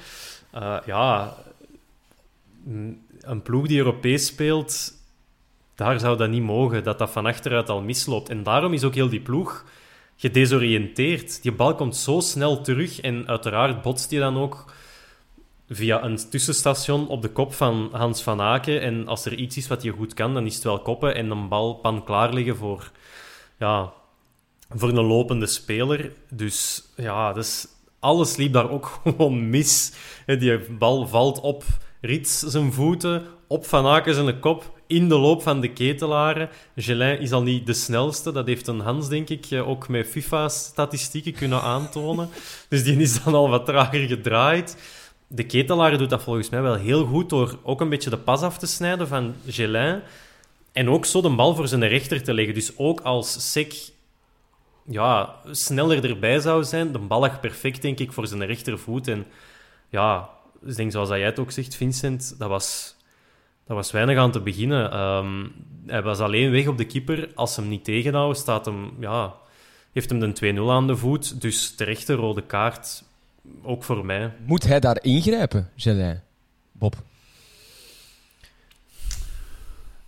Uh, 0.56 0.78
ja, 0.86 1.36
een 3.22 3.42
ploeg 3.44 3.68
die 3.68 3.78
Europees 3.78 4.26
speelt 4.26 4.94
daar 5.80 6.00
zou 6.00 6.18
dat 6.18 6.30
niet 6.30 6.44
mogen, 6.44 6.84
dat 6.84 6.98
dat 7.00 7.10
van 7.10 7.26
achteruit 7.26 7.70
al 7.70 7.82
misloopt. 7.82 8.30
En 8.30 8.44
daarom 8.44 8.74
is 8.74 8.84
ook 8.84 8.96
heel 8.96 9.10
die 9.10 9.22
ploeg 9.22 9.66
gedesoriënteerd. 10.16 11.42
Die 11.42 11.52
bal 11.52 11.76
komt 11.76 11.96
zo 11.96 12.20
snel 12.20 12.62
terug 12.62 13.02
en 13.02 13.28
uiteraard 13.28 13.82
botst 13.82 14.12
hij 14.12 14.20
dan 14.20 14.38
ook 14.38 14.74
via 15.70 16.04
een 16.04 16.30
tussenstation 16.30 17.08
op 17.08 17.22
de 17.22 17.30
kop 17.30 17.54
van 17.54 17.90
Hans 17.92 18.24
van 18.24 18.42
Aken. 18.42 18.82
En 18.82 19.08
als 19.08 19.26
er 19.26 19.36
iets 19.36 19.58
is 19.58 19.68
wat 19.68 19.82
je 19.82 19.92
goed 19.92 20.14
kan, 20.14 20.34
dan 20.34 20.46
is 20.46 20.56
het 20.56 20.64
wel 20.64 20.82
koppen 20.82 21.16
en 21.16 21.32
een 21.32 21.48
bal 21.48 21.74
pan 21.74 22.04
klaar 22.04 22.34
liggen 22.34 22.56
voor, 22.56 22.92
ja, 23.60 23.94
voor 24.70 24.90
een 24.90 25.06
lopende 25.06 25.48
speler. 25.48 26.14
Dus 26.30 26.84
ja, 26.96 27.34
dus 27.34 27.68
alles 28.00 28.36
liep 28.36 28.54
daar 28.54 28.70
ook 28.70 29.00
gewoon 29.04 29.50
mis. 29.50 29.94
Die 30.26 30.60
bal 30.60 31.08
valt 31.08 31.40
op 31.40 31.64
Rits 32.02 32.40
zijn 32.40 32.74
voeten, 32.74 33.24
op 33.48 33.66
Van 33.66 33.86
Aken 33.86 34.14
zijn 34.14 34.40
kop 34.40 34.79
in 34.90 35.10
de 35.10 35.18
loop 35.18 35.42
van 35.42 35.62
de 35.62 35.74
ketelaren. 35.74 36.50
Gelin 36.76 37.20
is 37.20 37.32
al 37.32 37.42
niet 37.42 37.66
de 37.66 37.74
snelste. 37.74 38.32
Dat 38.32 38.48
heeft 38.48 38.68
een 38.68 38.80
Hans, 38.80 39.10
denk 39.10 39.30
ik, 39.30 39.46
eh, 39.46 39.70
ook 39.70 39.88
met 39.88 40.08
FIFA-statistieken 40.08 41.34
kunnen 41.34 41.62
aantonen. 41.62 42.30
Dus 42.70 42.84
die 42.84 42.98
is 42.98 43.24
dan 43.24 43.34
al 43.34 43.50
wat 43.50 43.66
trager 43.66 44.08
gedraaid. 44.08 44.78
De 45.28 45.46
ketelaren 45.46 45.98
doet 45.98 46.10
dat 46.10 46.24
volgens 46.24 46.50
mij 46.50 46.62
wel 46.62 46.76
heel 46.76 47.06
goed 47.06 47.30
door 47.30 47.60
ook 47.64 47.82
een 47.82 47.90
beetje 47.90 48.10
de 48.10 48.18
pas 48.18 48.42
af 48.42 48.58
te 48.58 48.68
snijden 48.68 49.08
van 49.08 49.36
Gelin. 49.48 50.02
En 50.72 50.90
ook 50.90 51.06
zo 51.06 51.22
de 51.22 51.30
bal 51.30 51.56
voor 51.56 51.68
zijn 51.68 51.88
rechter 51.88 52.24
te 52.24 52.34
leggen. 52.34 52.54
Dus 52.54 52.78
ook 52.78 53.02
als 53.02 53.52
Sek 53.52 53.74
ja, 54.86 55.36
sneller 55.52 56.10
erbij 56.10 56.40
zou 56.40 56.64
zijn, 56.64 56.92
de 56.92 57.00
bal 57.00 57.20
lag 57.20 57.40
perfect, 57.40 57.82
denk 57.82 58.00
ik, 58.00 58.12
voor 58.12 58.28
zijn 58.28 58.46
rechtervoet. 58.46 59.08
En 59.08 59.26
ja, 59.90 60.30
ik 60.66 60.76
denk 60.76 60.92
zoals 60.92 61.10
jij 61.10 61.22
het 61.22 61.40
ook 61.40 61.52
zegt, 61.52 61.76
Vincent, 61.76 62.36
dat 62.38 62.50
was 62.50 62.96
dat 63.70 63.78
was 63.78 63.92
weinig 63.92 64.18
aan 64.18 64.32
te 64.32 64.40
beginnen. 64.40 64.92
Ehm, 64.92 65.48
hij 65.86 66.02
was 66.02 66.20
alleen 66.20 66.52
weg 66.52 66.68
op 66.68 66.78
de 66.78 66.86
keeper. 66.86 67.32
Als 67.36 67.54
ze 67.54 67.60
hem 67.60 67.70
niet 67.70 67.84
tegenhouden, 67.84 68.38
staat 68.38 68.66
hem, 68.66 68.92
ja, 69.00 69.34
heeft 69.92 70.10
hem 70.10 70.20
de 70.20 70.34
2-0 70.34 70.72
aan 70.72 70.88
de 70.88 70.98
voet. 70.98 71.42
Dus 71.42 71.76
terechte 71.76 72.14
rode 72.14 72.42
kaart, 72.42 73.04
ook 73.62 73.84
voor 73.84 74.06
mij. 74.06 74.34
Moet 74.46 74.64
hij 74.64 74.80
daar 74.80 75.04
ingrijpen, 75.04 75.70
Gelin? 75.76 76.20
Bob? 76.72 76.96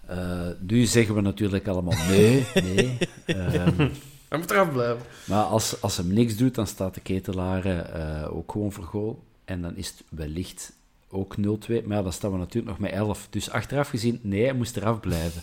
Uh, 0.09 0.47
nu 0.59 0.85
zeggen 0.85 1.15
we 1.15 1.21
natuurlijk 1.21 1.67
allemaal 1.67 2.07
nee. 2.07 2.45
nee. 2.75 2.97
Um, 3.25 3.91
hij 4.27 4.37
moet 4.37 4.51
eraf 4.51 4.71
blijven. 4.71 5.05
Maar 5.25 5.43
als, 5.43 5.81
als 5.81 5.97
hem 5.97 6.13
niks 6.13 6.37
doet, 6.37 6.55
dan 6.55 6.67
staat 6.67 6.93
de 6.93 7.01
ketelaar 7.01 7.65
uh, 7.65 8.35
ook 8.35 8.51
gewoon 8.51 8.71
voor 8.71 8.83
goal. 8.83 9.23
En 9.45 9.61
dan 9.61 9.75
is 9.75 9.87
het 9.87 10.03
wellicht 10.09 10.73
ook 11.11 11.35
0-2. 11.35 11.39
Maar 11.67 11.97
ja, 11.97 12.03
dan 12.03 12.13
staan 12.13 12.31
we 12.31 12.37
natuurlijk 12.37 12.67
nog 12.67 12.79
met 12.79 12.91
11. 12.91 13.27
Dus 13.29 13.49
achteraf 13.49 13.89
gezien, 13.89 14.19
nee, 14.21 14.43
hij 14.43 14.53
moest 14.53 14.77
eraf 14.77 14.99
blijven. 14.99 15.41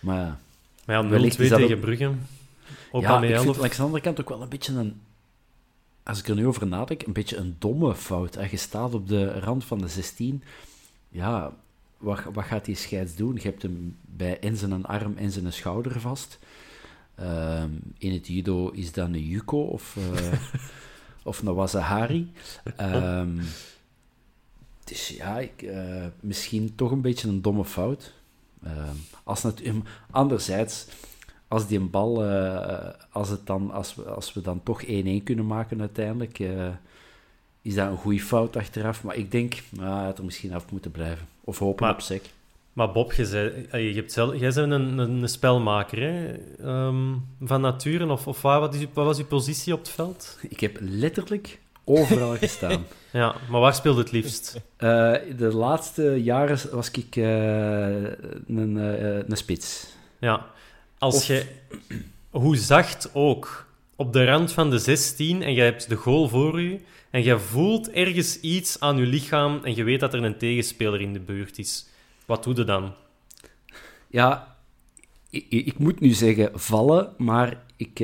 Maar, 0.00 0.38
maar 0.84 1.04
ja, 1.04 1.30
0-2 1.30 1.36
tegen 1.36 1.80
Brugge. 1.80 2.12
Ook 2.90 3.02
ja, 3.02 3.22
ik 3.22 3.40
vind 3.40 3.56
langs 3.56 3.76
de 3.76 3.82
andere 3.82 4.02
kant 4.02 4.20
ook 4.20 4.28
wel 4.28 4.42
een 4.42 4.48
beetje 4.48 4.72
een... 4.72 5.00
Als 6.02 6.18
ik 6.18 6.28
er 6.28 6.34
nu 6.34 6.46
over 6.46 6.66
nadenk, 6.66 7.02
een 7.02 7.12
beetje 7.12 7.36
een 7.36 7.56
domme 7.58 7.94
fout. 7.94 8.38
Je 8.50 8.56
staat 8.56 8.94
op 8.94 9.08
de 9.08 9.40
rand 9.40 9.64
van 9.64 9.78
de 9.78 9.88
16. 9.88 10.42
Ja, 11.08 11.52
wat, 11.98 12.20
wat 12.32 12.44
gaat 12.44 12.64
die 12.64 12.76
scheids 12.76 13.16
doen? 13.16 13.34
Je 13.34 13.40
hebt 13.48 13.62
hem 13.62 13.96
bij 14.00 14.40
en 14.40 14.56
zijn 14.56 14.84
arm 14.84 15.16
en 15.16 15.30
zijn 15.30 15.52
schouder 15.52 16.00
vast. 16.00 16.38
Uh, 17.20 17.62
in 17.98 18.12
het 18.12 18.26
judo 18.26 18.70
is 18.70 18.92
dat 18.92 19.06
een 19.06 19.28
yuko 19.28 19.60
of, 19.60 19.96
uh, 19.98 20.32
of 21.22 21.42
een 21.42 21.54
wasahari. 21.54 22.32
Um, 22.80 23.40
dus 24.94 25.08
ja, 25.08 25.38
ik, 25.38 25.62
uh, 25.62 26.04
misschien 26.20 26.74
toch 26.74 26.90
een 26.90 27.00
beetje 27.00 27.28
een 27.28 27.42
domme 27.42 27.64
fout. 27.64 28.12
Uh, 28.64 28.70
als 29.24 29.42
het, 29.42 29.62
anderzijds, 30.10 30.86
als 31.48 31.66
die 31.66 31.78
een 31.78 31.90
bal, 31.90 32.26
uh, 32.26 32.88
als, 33.10 33.28
het 33.28 33.46
dan, 33.46 33.70
als, 33.70 33.94
we, 33.94 34.02
als 34.02 34.32
we 34.32 34.40
dan 34.40 34.62
toch 34.62 34.84
1-1 34.84 34.86
kunnen 35.24 35.46
maken 35.46 35.80
uiteindelijk, 35.80 36.38
is 37.62 37.74
dat 37.74 37.90
een 37.90 37.96
goede 37.96 38.20
fout 38.20 38.56
achteraf. 38.56 39.04
Maar 39.04 39.16
ik 39.16 39.30
denk, 39.30 39.54
nou, 39.70 40.04
had 40.04 40.18
er 40.18 40.24
misschien 40.24 40.54
af 40.54 40.70
moeten 40.70 40.90
blijven. 40.90 41.26
Of 41.40 41.58
hopen 41.58 41.90
op 41.90 42.00
sec. 42.00 42.22
Maar 42.72 42.92
Bob, 42.92 43.12
zei, 43.12 43.66
je 43.70 43.94
hebt 43.94 44.12
zelf, 44.12 44.38
jij 44.38 44.52
bent 44.52 44.72
een, 44.72 44.98
een, 44.98 45.28
spelmaker 45.28 45.98
hè? 46.00 46.36
Um, 46.86 47.26
van 47.40 47.60
nature. 47.60 48.12
Of, 48.12 48.26
of 48.26 48.42
waar, 48.42 48.60
wat, 48.60 48.74
is, 48.74 48.86
wat 48.92 49.04
was 49.04 49.16
je 49.16 49.24
positie 49.24 49.72
op 49.72 49.78
het 49.78 49.88
veld? 49.88 50.38
Ik 50.48 50.60
heb 50.60 50.78
letterlijk 50.80 51.58
overal 51.84 52.36
gestaan. 52.36 52.86
Ja, 53.14 53.34
maar 53.50 53.60
waar 53.60 53.74
speelde 53.74 54.00
het 54.00 54.12
liefst? 54.12 54.60
Uh, 54.78 55.12
de 55.36 55.54
laatste 55.54 56.22
jaren 56.22 56.58
was 56.70 56.90
ik 56.90 57.16
uh, 57.16 57.26
een, 58.46 58.76
uh, 58.76 59.16
een 59.28 59.36
spits. 59.36 59.86
Ja, 60.18 60.46
als 60.98 61.14
of... 61.14 61.26
je, 61.26 61.46
hoe 62.30 62.56
zacht 62.56 63.10
ook, 63.12 63.66
op 63.96 64.12
de 64.12 64.24
rand 64.24 64.52
van 64.52 64.70
de 64.70 64.78
16 64.78 65.42
en 65.42 65.54
je 65.54 65.60
hebt 65.60 65.88
de 65.88 65.94
goal 65.94 66.28
voor 66.28 66.60
je 66.60 66.80
en 67.10 67.22
je 67.22 67.38
voelt 67.38 67.90
ergens 67.90 68.40
iets 68.40 68.80
aan 68.80 68.96
je 68.96 69.06
lichaam 69.06 69.60
en 69.64 69.74
je 69.74 69.84
weet 69.84 70.00
dat 70.00 70.14
er 70.14 70.24
een 70.24 70.38
tegenspeler 70.38 71.00
in 71.00 71.12
de 71.12 71.20
buurt 71.20 71.58
is. 71.58 71.86
Wat 72.26 72.44
doe 72.44 72.56
je 72.56 72.64
dan? 72.64 72.94
Ja, 74.08 74.56
ik, 75.30 75.46
ik 75.48 75.78
moet 75.78 76.00
nu 76.00 76.10
zeggen 76.10 76.50
vallen, 76.54 77.12
maar 77.16 77.62
ik 77.76 77.98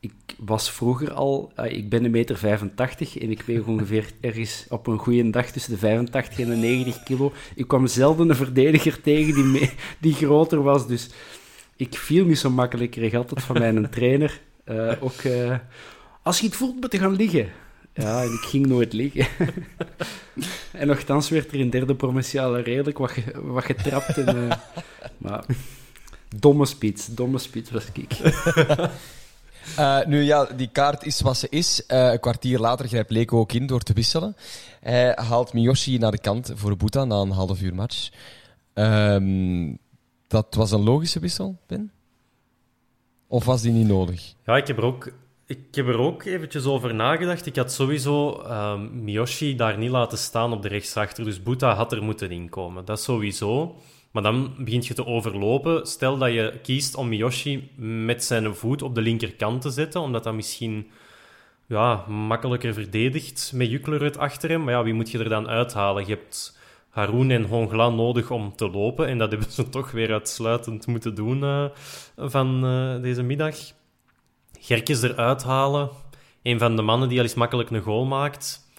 ik 0.00 0.12
was 0.38 0.70
vroeger 0.70 1.12
al, 1.12 1.52
ah, 1.54 1.72
ik 1.72 1.88
ben 1.88 2.04
een 2.04 2.10
meter 2.10 2.38
85 2.38 3.18
en 3.18 3.30
ik 3.30 3.42
weeg 3.42 3.64
ongeveer 3.64 4.10
ergens 4.20 4.66
op 4.68 4.86
een 4.86 4.98
goede 4.98 5.30
dag 5.30 5.50
tussen 5.50 5.72
de 5.72 5.78
85 5.78 6.38
en 6.38 6.48
de 6.48 6.56
90 6.56 7.02
kilo. 7.02 7.32
Ik 7.54 7.68
kwam 7.68 7.86
zelden 7.86 8.28
een 8.28 8.36
verdediger 8.36 9.00
tegen 9.00 9.34
die, 9.34 9.70
die 9.98 10.14
groter 10.14 10.62
was, 10.62 10.86
dus 10.86 11.10
ik 11.76 11.94
viel 11.94 12.24
niet 12.24 12.38
zo 12.38 12.50
makkelijk. 12.50 12.96
Ik 12.96 13.00
kreeg 13.00 13.14
altijd 13.14 13.42
van 13.42 13.58
mijn 13.58 13.90
trainer 13.90 14.40
uh, 14.64 14.92
ook 15.00 15.22
uh, 15.22 15.58
als 16.22 16.40
je 16.40 16.46
het 16.46 16.56
voelt, 16.56 16.80
moet 16.80 16.92
je 16.92 16.98
gaan 16.98 17.16
liggen. 17.16 17.48
Ja, 17.94 18.22
en 18.22 18.32
ik 18.32 18.48
ging 18.48 18.66
nooit 18.66 18.92
liggen. 18.92 19.26
en 20.72 20.86
nogthans 20.86 21.28
werd 21.28 21.52
er 21.52 21.58
in 21.58 21.70
derde 21.70 21.94
provinciale 21.94 22.60
redelijk 22.60 22.98
wat, 22.98 23.12
wat 23.34 23.64
getrapt. 23.64 24.18
En, 24.18 24.36
uh, 24.36 24.52
maar 25.18 25.44
domme 26.36 26.66
spits, 26.66 27.06
domme 27.06 27.38
spits 27.38 27.70
was 27.70 27.86
ik. 27.92 28.12
Uh, 29.78 30.04
nu 30.04 30.22
ja, 30.22 30.44
die 30.44 30.68
kaart 30.72 31.04
is 31.04 31.20
wat 31.20 31.36
ze 31.36 31.46
is. 31.48 31.82
Uh, 31.88 32.12
een 32.12 32.20
kwartier 32.20 32.58
later 32.58 32.88
grijpt 32.88 33.10
Leko 33.10 33.38
ook 33.38 33.52
in 33.52 33.66
door 33.66 33.80
te 33.80 33.92
wisselen. 33.92 34.36
Hij 34.80 35.12
haalt 35.14 35.52
Miyoshi 35.52 35.98
naar 35.98 36.10
de 36.10 36.18
kant 36.18 36.52
voor 36.54 36.76
Boeta 36.76 37.04
na 37.04 37.16
een 37.16 37.30
half 37.30 37.62
uur 37.62 37.74
match. 37.74 38.10
Um, 38.74 39.78
dat 40.28 40.54
was 40.54 40.70
een 40.70 40.82
logische 40.82 41.20
wissel, 41.20 41.58
Ben? 41.66 41.92
Of 43.26 43.44
was 43.44 43.62
die 43.62 43.72
niet 43.72 43.86
nodig? 43.86 44.34
Ja, 44.46 44.56
ik 44.56 44.66
heb 44.66 44.76
er 44.76 44.84
ook, 44.84 45.12
ik 45.46 45.58
heb 45.70 45.86
er 45.86 45.98
ook 45.98 46.24
eventjes 46.24 46.64
over 46.64 46.94
nagedacht. 46.94 47.46
Ik 47.46 47.56
had 47.56 47.72
sowieso 47.72 48.42
um, 48.42 49.04
Miyoshi 49.04 49.56
daar 49.56 49.78
niet 49.78 49.90
laten 49.90 50.18
staan 50.18 50.52
op 50.52 50.62
de 50.62 50.68
rechtsachter. 50.68 51.24
Dus 51.24 51.42
Boeta 51.42 51.74
had 51.74 51.92
er 51.92 52.02
moeten 52.02 52.30
inkomen. 52.30 52.84
Dat 52.84 53.00
sowieso. 53.00 53.76
Maar 54.10 54.22
dan 54.22 54.54
begint 54.58 54.86
je 54.86 54.94
te 54.94 55.06
overlopen. 55.06 55.86
Stel 55.86 56.18
dat 56.18 56.32
je 56.32 56.58
kiest 56.62 56.94
om 56.94 57.08
Miyoshi 57.08 57.70
met 57.76 58.24
zijn 58.24 58.54
voet 58.54 58.82
op 58.82 58.94
de 58.94 59.00
linkerkant 59.00 59.62
te 59.62 59.70
zetten, 59.70 60.00
omdat 60.00 60.24
dat 60.24 60.34
misschien 60.34 60.90
ja, 61.66 62.04
makkelijker 62.08 62.74
verdedigt 62.74 63.52
met 63.54 63.70
Juklerud 63.70 64.18
achter 64.18 64.50
hem. 64.50 64.64
Maar 64.64 64.74
ja, 64.74 64.82
wie 64.82 64.94
moet 64.94 65.10
je 65.10 65.18
er 65.18 65.28
dan 65.28 65.48
uithalen? 65.48 66.06
Je 66.06 66.14
hebt 66.14 66.58
Haroun 66.88 67.30
en 67.30 67.44
Hongla 67.44 67.88
nodig 67.88 68.30
om 68.30 68.56
te 68.56 68.70
lopen. 68.70 69.06
En 69.06 69.18
dat 69.18 69.30
hebben 69.30 69.50
ze 69.50 69.68
toch 69.68 69.90
weer 69.90 70.12
uitsluitend 70.12 70.86
moeten 70.86 71.14
doen 71.14 71.42
uh, 71.42 71.64
van 72.16 72.64
uh, 72.64 73.02
deze 73.02 73.22
middag. 73.22 73.56
Gerkes 74.60 75.02
eruit 75.02 75.42
halen. 75.42 75.90
Een 76.42 76.58
van 76.58 76.76
de 76.76 76.82
mannen 76.82 77.08
die 77.08 77.18
al 77.18 77.24
eens 77.24 77.34
makkelijk 77.34 77.70
een 77.70 77.82
goal 77.82 78.04
maakt. 78.04 78.69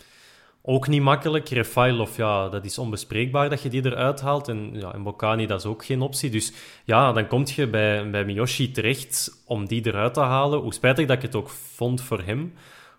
Ook 0.63 0.88
niet 0.88 1.02
makkelijk. 1.02 1.50
Refailov, 1.50 2.17
ja, 2.17 2.50
dat 2.50 2.65
is 2.65 2.78
onbespreekbaar 2.78 3.50
dat 3.50 3.62
je 3.62 3.69
die 3.69 3.86
eruit 3.86 4.21
haalt. 4.21 4.47
En, 4.47 4.69
ja, 4.74 4.93
en 4.93 5.04
Bokani, 5.04 5.45
dat 5.45 5.60
is 5.60 5.65
ook 5.65 5.86
geen 5.86 6.02
optie. 6.02 6.30
Dus 6.30 6.54
ja, 6.86 7.12
dan 7.12 7.28
kom 7.28 7.43
je 7.45 7.67
bij, 7.67 8.10
bij 8.10 8.26
Miyoshi 8.26 8.71
terecht 8.71 9.41
om 9.45 9.67
die 9.67 9.86
eruit 9.86 10.13
te 10.13 10.19
halen. 10.19 10.60
Hoe 10.60 10.74
spijtig 10.74 11.08
dat 11.08 11.15
ik 11.15 11.21
het 11.21 11.36
ook 11.36 11.50
vond 11.50 12.02
voor 12.02 12.21
hem. 12.21 12.54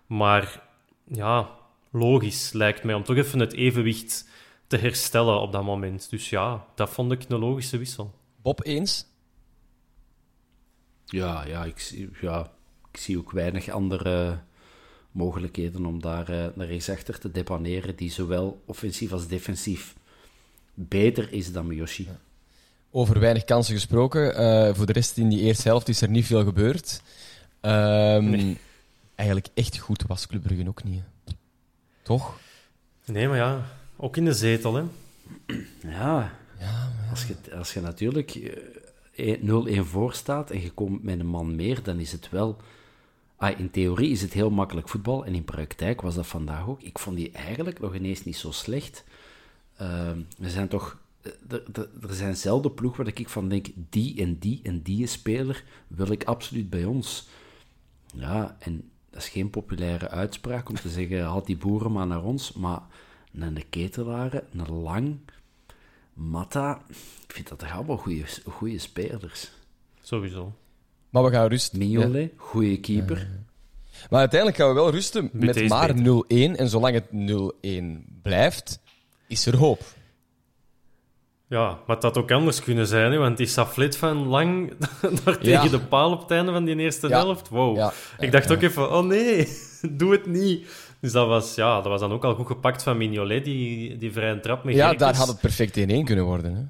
Maar 0.07 0.61
ja, 1.05 1.49
logisch 1.91 2.51
lijkt 2.51 2.83
mij 2.83 2.95
om 2.95 3.03
toch 3.03 3.15
even 3.15 3.39
het 3.39 3.53
evenwicht 3.53 4.29
te 4.67 4.77
herstellen 4.77 5.39
op 5.39 5.51
dat 5.51 5.63
moment. 5.63 6.09
Dus 6.09 6.29
ja, 6.29 6.65
dat 6.75 6.89
vond 6.89 7.11
ik 7.11 7.25
een 7.27 7.39
logische 7.39 7.77
wissel. 7.77 8.13
Bob, 8.41 8.65
eens? 8.65 9.05
Ja, 11.05 11.45
ja, 11.45 11.63
ik, 11.63 12.07
ja, 12.21 12.51
ik 12.91 12.97
zie 12.97 13.17
ook 13.17 13.31
weinig 13.31 13.69
andere 13.69 14.39
mogelijkheden 15.13 15.85
om 15.85 16.01
daar 16.01 16.29
uh, 16.29 16.45
naar 16.53 16.67
rechtsachter 16.67 17.19
te 17.19 17.31
depaneren, 17.31 17.95
die 17.95 18.11
zowel 18.11 18.61
offensief 18.65 19.11
als 19.11 19.27
defensief 19.27 19.95
beter 20.73 21.33
is 21.33 21.51
dan 21.51 21.67
Miyoshi. 21.67 22.07
Over 22.91 23.19
weinig 23.19 23.43
kansen 23.43 23.73
gesproken. 23.73 24.41
Uh, 24.41 24.73
voor 24.75 24.85
de 24.85 24.93
rest 24.93 25.17
in 25.17 25.29
die 25.29 25.39
eerste 25.39 25.67
helft 25.67 25.89
is 25.89 26.01
er 26.01 26.09
niet 26.09 26.25
veel 26.25 26.43
gebeurd. 26.43 27.01
Um, 27.61 28.29
nee. 28.29 28.57
Eigenlijk 29.15 29.49
echt 29.53 29.77
goed 29.77 30.03
was 30.07 30.27
Club 30.27 30.41
Brugge 30.41 30.67
ook 30.67 30.83
niet. 30.83 31.03
Toch? 32.01 32.39
Nee, 33.05 33.27
maar 33.27 33.37
ja, 33.37 33.65
ook 33.95 34.17
in 34.17 34.25
de 34.25 34.33
zetel, 34.33 34.75
hè? 34.75 34.83
Ja, 35.81 36.33
ja, 36.59 36.91
Als, 37.09 37.25
je, 37.25 37.35
als 37.57 37.73
je 37.73 37.81
natuurlijk 37.81 38.39
0-1 39.15 39.79
voor 39.79 40.13
staat 40.13 40.51
en 40.51 40.61
je 40.61 40.71
komt 40.71 41.03
met 41.03 41.19
een 41.19 41.25
man 41.25 41.55
meer, 41.55 41.83
dan 41.83 41.99
is 41.99 42.11
het 42.11 42.29
wel 42.29 42.57
Ah, 43.43 43.59
in 43.59 43.71
theorie 43.71 44.11
is 44.11 44.21
het 44.21 44.33
heel 44.33 44.49
makkelijk 44.49 44.89
voetbal 44.89 45.25
en 45.25 45.35
in 45.35 45.43
praktijk 45.43 46.01
was 46.01 46.15
dat 46.15 46.27
vandaag 46.27 46.67
ook. 46.67 46.81
Ik 46.81 46.99
vond 46.99 47.15
die 47.15 47.31
eigenlijk 47.31 47.79
nog 47.79 47.95
ineens 47.95 48.23
niet 48.23 48.35
zo 48.35 48.51
slecht. 48.51 49.03
Uh, 49.81 50.07
er 50.09 50.49
zijn 50.49 50.67
toch. 50.67 50.97
Er 52.01 52.13
zijn 52.13 52.35
zelden 52.35 52.73
ploegen 52.73 53.03
waar 53.03 53.13
ik 53.15 53.29
van 53.29 53.49
denk: 53.49 53.67
die 53.89 54.21
en 54.21 54.39
die 54.39 54.59
en 54.63 54.81
die 54.81 55.07
speler 55.07 55.63
wil 55.87 56.11
ik 56.11 56.23
absoluut 56.23 56.69
bij 56.69 56.85
ons. 56.85 57.27
Ja, 58.13 58.55
en 58.59 58.89
dat 59.09 59.21
is 59.21 59.29
geen 59.29 59.49
populaire 59.49 60.09
uitspraak 60.09 60.69
om 60.69 60.75
te 60.75 60.89
zeggen: 60.89 61.23
haal 61.23 61.43
die 61.43 61.57
boeren 61.57 61.91
maar 61.91 62.07
naar 62.07 62.23
ons. 62.23 62.53
Maar 62.53 62.81
een 63.31 63.69
ketelaren, 63.69 64.47
een 64.51 64.71
lang, 64.71 65.17
Matta, 66.13 66.81
ik 67.27 67.33
vind 67.33 67.47
dat 67.47 67.59
toch 67.59 67.71
allemaal 67.71 68.03
goede 68.43 68.79
spelers. 68.79 69.51
Sowieso. 70.01 70.53
Maar 71.13 71.23
we 71.23 71.31
gaan 71.31 71.47
rusten. 71.47 71.89
Ja. 71.89 72.27
goede 72.35 72.79
keeper. 72.79 73.27
Maar 74.09 74.19
uiteindelijk 74.19 74.59
gaan 74.59 74.69
we 74.69 74.73
wel 74.73 74.89
rusten 74.89 75.29
met 75.33 75.67
maar 75.67 75.89
0-1. 75.89 75.95
En 76.27 76.69
zolang 76.69 76.93
het 76.93 77.05
0-1 77.11 78.21
blijft, 78.21 78.79
is 79.27 79.45
er 79.45 79.57
hoop. 79.57 79.81
Ja, 81.47 81.67
maar 81.67 81.95
het 81.95 82.03
had 82.03 82.17
ook 82.17 82.31
anders 82.31 82.61
kunnen 82.61 82.87
zijn, 82.87 83.11
hè, 83.11 83.17
want 83.17 83.37
die 83.37 83.47
Saflet 83.47 83.97
van 83.97 84.27
lang 84.27 84.73
daar 85.23 85.37
tegen 85.37 85.71
de 85.71 85.79
paal 85.79 86.11
op 86.11 86.21
het 86.21 86.31
einde 86.31 86.51
van 86.51 86.65
die 86.65 86.75
eerste 86.75 87.07
helft. 87.07 87.49
Wow. 87.49 87.91
Ik 88.19 88.31
dacht 88.31 88.51
ook 88.51 88.61
even, 88.61 88.91
oh 88.91 89.05
nee, 89.05 89.47
doe 89.97 90.11
het 90.11 90.25
niet. 90.25 90.67
Dus 90.99 91.11
dat 91.11 91.27
was, 91.27 91.55
ja, 91.55 91.75
dat 91.75 91.85
was 91.85 91.99
dan 91.99 92.11
ook 92.11 92.23
al 92.23 92.35
goed 92.35 92.47
gepakt 92.47 92.83
van 92.83 92.97
Mignolet, 92.97 93.45
die, 93.45 93.97
die 93.97 94.11
vrije 94.11 94.39
trap 94.39 94.63
met 94.63 94.75
Ja, 94.75 94.93
daar 94.93 95.15
had 95.15 95.27
het 95.27 95.39
perfect 95.39 95.79
1-1 95.79 95.81
kunnen 95.83 96.23
worden. 96.25 96.55
Hè? 96.55 96.61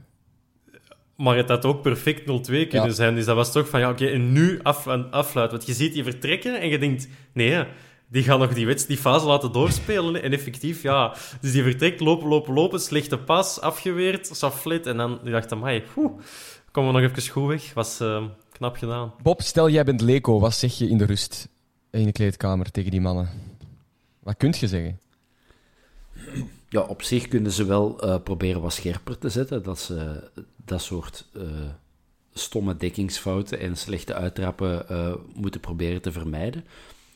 Maar 1.16 1.38
het 1.38 1.50
had 1.50 1.66
ook 1.66 1.82
perfect 1.82 2.22
0-2 2.22 2.24
kunnen 2.68 2.94
zijn. 2.94 3.16
Dus 3.16 3.26
dat 3.26 3.36
was 3.36 3.52
toch 3.52 3.70
van, 3.70 3.80
ja, 3.80 3.90
oké, 3.90 4.06
en 4.06 4.32
nu 4.32 4.60
af, 4.64 4.88
afluiten. 4.88 5.58
Want 5.58 5.66
je 5.66 5.74
ziet 5.74 5.94
die 5.94 6.04
vertrekken 6.04 6.62
en 6.62 6.70
je 6.70 6.80
denkt, 6.80 7.08
nee, 7.34 7.66
die 8.08 8.24
gaan 8.24 8.40
nog 8.40 8.54
die, 8.54 8.66
wets, 8.66 8.86
die 8.86 8.98
fase 8.98 9.26
laten 9.26 9.52
doorspelen. 9.52 10.24
En 10.24 10.32
effectief, 10.32 10.82
ja. 10.82 11.16
Dus 11.42 11.52
die 11.52 11.64
vertrekt, 11.64 12.00
lopen, 12.00 12.28
lopen, 12.28 12.54
lopen, 12.54 12.80
slechte 12.80 13.18
pas, 13.18 13.62
afgeweerd, 13.62 14.30
saflet. 14.32 14.88
En 14.88 14.98
dan 14.98 15.20
dacht 15.24 15.46
ik, 15.46 15.52
amai, 15.52 15.84
komen 16.72 16.94
we 16.94 17.00
nog 17.00 17.12
even 17.12 17.32
goed 17.32 17.48
weg. 17.48 17.74
Was 17.74 18.02
uh, 18.02 18.24
knap 18.52 18.76
gedaan. 18.76 19.14
Bob, 19.22 19.42
stel 19.42 19.70
jij 19.70 19.84
bent 19.84 20.02
Leko, 20.02 20.40
wat 20.40 20.54
zeg 20.54 20.78
je 20.78 20.90
in 20.90 20.98
de 20.98 21.06
rust? 21.06 21.50
In 21.92 22.06
de 22.06 22.12
kleedkamer 22.12 22.72
tegen 22.72 22.92
die 22.92 23.02
mannen? 23.02 23.30
Wat 24.20 24.38
kunt 24.38 24.58
je 24.58 24.68
zeggen? 24.68 25.00
Ja, 26.74 26.82
op 26.82 27.02
zich 27.02 27.28
kunnen 27.28 27.52
ze 27.52 27.66
wel 27.66 28.06
uh, 28.06 28.16
proberen 28.24 28.62
wat 28.62 28.74
scherper 28.74 29.18
te 29.18 29.30
zetten. 29.30 29.64
Dat 29.64 29.80
ze 29.80 30.30
dat 30.66 30.82
soort 30.82 31.26
uh, 31.38 31.44
stomme 32.34 32.78
dekkingsfouten 32.78 33.60
en 33.60 33.78
slechte 33.78 34.14
uittrappen 34.14 34.86
uh, 34.92 35.14
moeten 35.34 35.60
proberen 35.60 36.02
te 36.02 36.12
vermijden. 36.12 36.66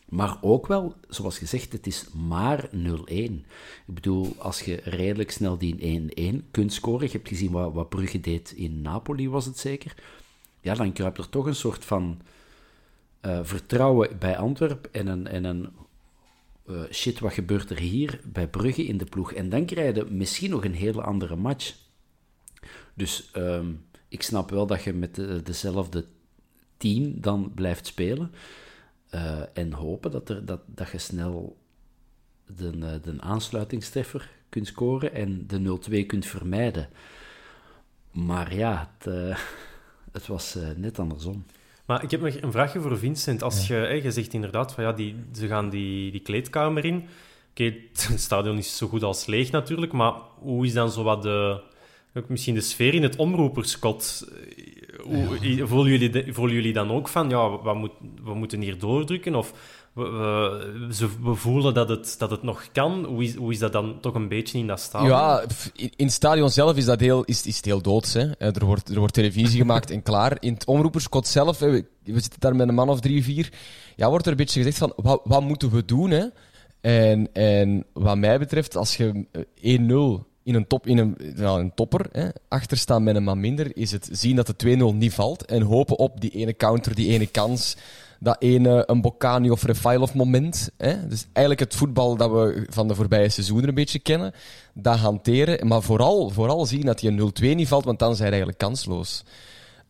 Maar 0.09 0.37
ook 0.41 0.67
wel, 0.67 0.95
zoals 1.07 1.37
gezegd, 1.37 1.71
het 1.71 1.87
is 1.87 2.05
maar 2.27 2.69
0-1. 2.69 2.69
Ik 3.05 3.43
bedoel, 3.85 4.35
als 4.37 4.61
je 4.61 4.81
redelijk 4.83 5.31
snel 5.31 5.57
die 5.57 6.11
1-1 6.41 6.51
kunt 6.51 6.73
scoren, 6.73 7.05
je 7.05 7.11
hebt 7.11 7.27
gezien 7.27 7.51
wat, 7.51 7.73
wat 7.73 7.89
Brugge 7.89 8.19
deed 8.19 8.51
in 8.51 8.81
Napoli, 8.81 9.29
was 9.29 9.45
het 9.45 9.57
zeker, 9.57 9.95
ja, 10.61 10.73
dan 10.73 10.93
kruipt 10.93 11.17
er 11.17 11.29
toch 11.29 11.45
een 11.45 11.55
soort 11.55 11.85
van 11.85 12.21
vertrouwen 13.41 14.17
bij 14.19 14.37
Antwerpen 14.37 14.93
en 14.93 15.07
een, 15.07 15.27
en 15.27 15.43
een 15.43 15.69
uh, 16.69 16.81
shit, 16.91 17.19
wat 17.19 17.33
gebeurt 17.33 17.69
er 17.69 17.79
hier 17.79 18.19
bij 18.25 18.47
Brugge 18.47 18.85
in 18.85 18.97
de 18.97 19.05
ploeg? 19.05 19.33
En 19.33 19.49
dan 19.49 19.65
krijg 19.65 19.95
je 19.95 20.05
misschien 20.05 20.49
nog 20.49 20.65
een 20.65 20.73
hele 20.73 21.01
andere 21.01 21.35
match. 21.35 21.75
Dus 22.93 23.31
um, 23.35 23.85
ik 24.07 24.21
snap 24.21 24.49
wel 24.49 24.67
dat 24.67 24.83
je 24.83 24.93
met 24.93 25.15
de, 25.15 25.41
dezelfde 25.43 26.05
team 26.77 27.21
dan 27.21 27.51
blijft 27.53 27.87
spelen. 27.87 28.31
Uh, 29.11 29.41
en 29.53 29.73
hopen 29.73 30.11
dat, 30.11 30.29
er, 30.29 30.45
dat, 30.45 30.61
dat 30.65 30.89
je 30.89 30.97
snel 30.97 31.57
de, 32.45 32.69
eh, 32.69 33.03
de 33.03 33.21
aansluitingstreffer 33.21 34.31
kunt 34.49 34.67
scoren 34.67 35.13
en 35.13 35.47
de 35.47 35.79
0-2 36.03 36.05
kunt 36.05 36.25
vermijden. 36.25 36.89
Maar 38.11 38.55
ja, 38.55 38.91
het, 38.97 39.39
het 40.17 40.27
was 40.27 40.57
net 40.75 40.99
andersom. 40.99 41.45
Maar 41.87 42.03
ik 42.03 42.11
heb 42.11 42.21
nog 42.21 42.33
een 42.41 42.51
vraagje 42.51 42.79
voor 42.79 42.97
Vincent. 42.97 43.43
Als 43.43 43.67
je, 43.67 43.99
je 44.03 44.11
zegt 44.11 44.33
inderdaad 44.33 44.73
van 44.73 44.83
ja, 44.83 44.91
die, 44.93 45.15
ze 45.33 45.47
gaan 45.47 45.69
die, 45.69 46.11
die 46.11 46.21
kleedkamer 46.21 46.85
in. 46.85 46.95
Oké, 46.95 47.63
okay, 47.65 47.83
het 47.91 48.19
stadion 48.29 48.57
is 48.57 48.77
zo 48.77 48.87
goed 48.87 49.03
als 49.03 49.25
leeg 49.25 49.51
natuurlijk, 49.51 49.91
maar 49.91 50.13
hoe 50.39 50.65
is 50.65 50.73
dan 50.73 50.91
zo 50.91 51.03
wat 51.03 51.21
de, 51.21 51.61
misschien 52.27 52.53
de 52.53 52.61
sfeer 52.61 52.93
in 52.93 53.03
het 53.03 53.15
omroeperskot. 53.15 54.27
Hoe, 55.01 55.67
voelen, 55.67 55.99
jullie, 55.99 56.33
voelen 56.33 56.55
jullie 56.55 56.73
dan 56.73 56.91
ook 56.91 57.07
van, 57.07 57.29
ja, 57.29 57.61
we, 57.61 57.73
moet, 57.73 57.91
we 58.23 58.33
moeten 58.33 58.61
hier 58.61 58.79
doordrukken? 58.79 59.35
Of 59.35 59.53
we, 59.97 61.09
we, 61.23 61.35
voelen 61.35 61.73
dat 61.73 61.89
het, 61.89 62.15
dat 62.17 62.31
het 62.31 62.43
nog 62.43 62.67
kan? 62.71 63.05
Hoe 63.05 63.23
is, 63.23 63.35
hoe 63.35 63.51
is 63.51 63.59
dat 63.59 63.71
dan 63.71 63.99
toch 64.01 64.13
een 64.13 64.27
beetje 64.27 64.57
in 64.57 64.67
dat 64.67 64.79
stadion? 64.79 65.09
Ja, 65.09 65.43
in 65.73 66.05
het 66.05 66.11
stadion 66.11 66.49
zelf 66.49 66.77
is, 66.77 66.85
dat 66.85 66.99
heel, 66.99 67.23
is, 67.23 67.45
is 67.45 67.55
het 67.55 67.65
heel 67.65 67.81
doods. 67.81 68.13
Hè? 68.13 68.31
Er, 68.37 68.65
wordt, 68.65 68.89
er 68.89 68.99
wordt 68.99 69.13
televisie 69.13 69.59
gemaakt 69.59 69.91
en 69.91 70.03
klaar. 70.03 70.37
In 70.39 70.53
het 70.53 70.65
omroeperskot 70.65 71.27
zelf, 71.27 71.59
we, 71.59 71.85
zitten 72.03 72.39
daar 72.39 72.55
met 72.55 72.67
een 72.67 72.75
man 72.75 72.89
of 72.89 72.99
drie, 72.99 73.23
vier, 73.23 73.53
ja, 73.95 74.09
wordt 74.09 74.25
er 74.25 74.31
een 74.31 74.37
beetje 74.37 74.59
gezegd 74.59 74.77
van, 74.77 74.93
wat, 74.95 75.21
wat 75.23 75.43
moeten 75.43 75.71
we 75.71 75.85
doen? 75.85 76.11
Hè? 76.11 76.25
En, 76.81 77.33
en 77.33 77.85
wat 77.93 78.17
mij 78.17 78.39
betreft, 78.39 78.75
als 78.75 78.97
je 78.97 79.25
1-0 80.21 80.25
in 80.47 80.55
een, 80.55 80.67
top, 80.67 80.87
in 80.87 80.97
een, 80.97 81.17
nou, 81.35 81.59
een 81.59 81.73
topper 81.73 82.05
hè, 82.11 82.27
achter 82.47 82.77
staan 82.77 83.03
met 83.03 83.15
een 83.15 83.23
man 83.23 83.39
minder, 83.39 83.77
is 83.77 83.91
het 83.91 84.09
zien 84.11 84.35
dat 84.35 84.59
de 84.59 84.77
2-0 84.93 84.95
niet 84.95 85.13
valt 85.13 85.45
en 85.45 85.61
hopen 85.61 85.97
op 85.97 86.21
die 86.21 86.31
ene 86.31 86.53
counter, 86.53 86.95
die 86.95 87.09
ene 87.09 87.27
kans, 87.27 87.77
dat 88.19 88.35
ene 88.39 88.83
een 88.85 89.01
Bocani 89.01 89.49
of 89.49 89.63
Refailov 89.63 90.13
moment. 90.13 90.69
Hè? 90.77 91.07
Dus 91.07 91.27
eigenlijk 91.33 91.59
het 91.71 91.75
voetbal 91.79 92.15
dat 92.15 92.31
we 92.31 92.65
van 92.69 92.87
de 92.87 92.95
voorbije 92.95 93.29
seizoenen 93.29 93.67
een 93.67 93.75
beetje 93.75 93.99
kennen. 93.99 94.33
Dat 94.73 94.97
hanteren. 94.97 95.67
Maar 95.67 95.81
vooral, 95.81 96.29
vooral 96.29 96.65
zien 96.65 96.85
dat 96.85 97.01
je 97.01 97.31
0-2 97.41 97.55
niet 97.55 97.67
valt, 97.67 97.85
want 97.85 97.99
dan 97.99 98.15
zijn 98.15 98.29
eigenlijk 98.29 98.59
kansloos. 98.59 99.23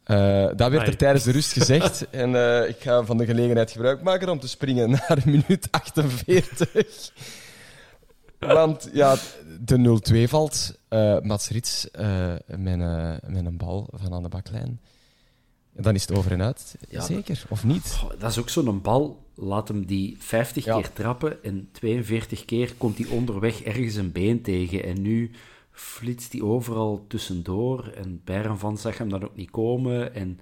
Uh, 0.07 0.47
dat 0.55 0.71
werd 0.71 0.87
er 0.87 0.97
tijdens 0.97 1.23
de 1.23 1.31
rust 1.31 1.51
gezegd. 1.51 2.09
en 2.09 2.31
uh, 2.31 2.67
ik 2.69 2.75
ga 2.79 3.03
van 3.03 3.17
de 3.17 3.25
gelegenheid 3.25 3.71
gebruik 3.71 4.01
maken 4.01 4.29
om 4.29 4.39
te 4.39 4.47
springen 4.47 4.89
naar 5.07 5.21
minuut 5.25 5.67
48. 5.71 7.11
Want 8.39 8.89
ja, 8.93 9.15
de 9.59 9.99
0-2 10.27 10.29
valt. 10.29 10.77
Uh, 10.89 11.19
Mats 11.19 11.49
Rits 11.49 11.87
met, 12.45 12.77
met 13.27 13.45
een 13.45 13.57
bal 13.57 13.87
van 13.93 14.13
aan 14.13 14.23
de 14.23 14.29
baklijn. 14.29 14.79
Dan 15.79 15.95
is 15.95 16.01
het 16.01 16.17
over 16.17 16.31
en 16.31 16.41
uit. 16.41 16.77
Ja, 16.89 17.01
Zeker, 17.01 17.43
of 17.49 17.63
niet? 17.63 18.03
dat 18.19 18.31
is 18.31 18.39
ook 18.39 18.49
zo'n 18.49 18.81
bal. 18.81 19.25
Laat 19.35 19.67
hem 19.67 19.85
die 19.85 20.15
50 20.19 20.63
keer 20.63 20.93
trappen 20.93 21.43
en 21.43 21.69
42 21.71 22.45
keer 22.45 22.73
komt 22.77 22.97
hij 22.97 23.07
onderweg 23.07 23.61
ergens 23.61 23.95
een 23.95 24.11
been 24.11 24.41
tegen. 24.41 24.83
En 24.83 25.01
nu 25.01 25.31
flitst 25.71 26.31
hij 26.31 26.41
overal 26.41 27.05
tussendoor. 27.07 27.87
En 27.87 28.21
Bayern 28.23 28.57
van 28.57 28.77
zag 28.77 28.97
hem 28.97 29.09
dan 29.09 29.23
ook 29.23 29.35
niet 29.35 29.51
komen. 29.51 30.15
En 30.15 30.39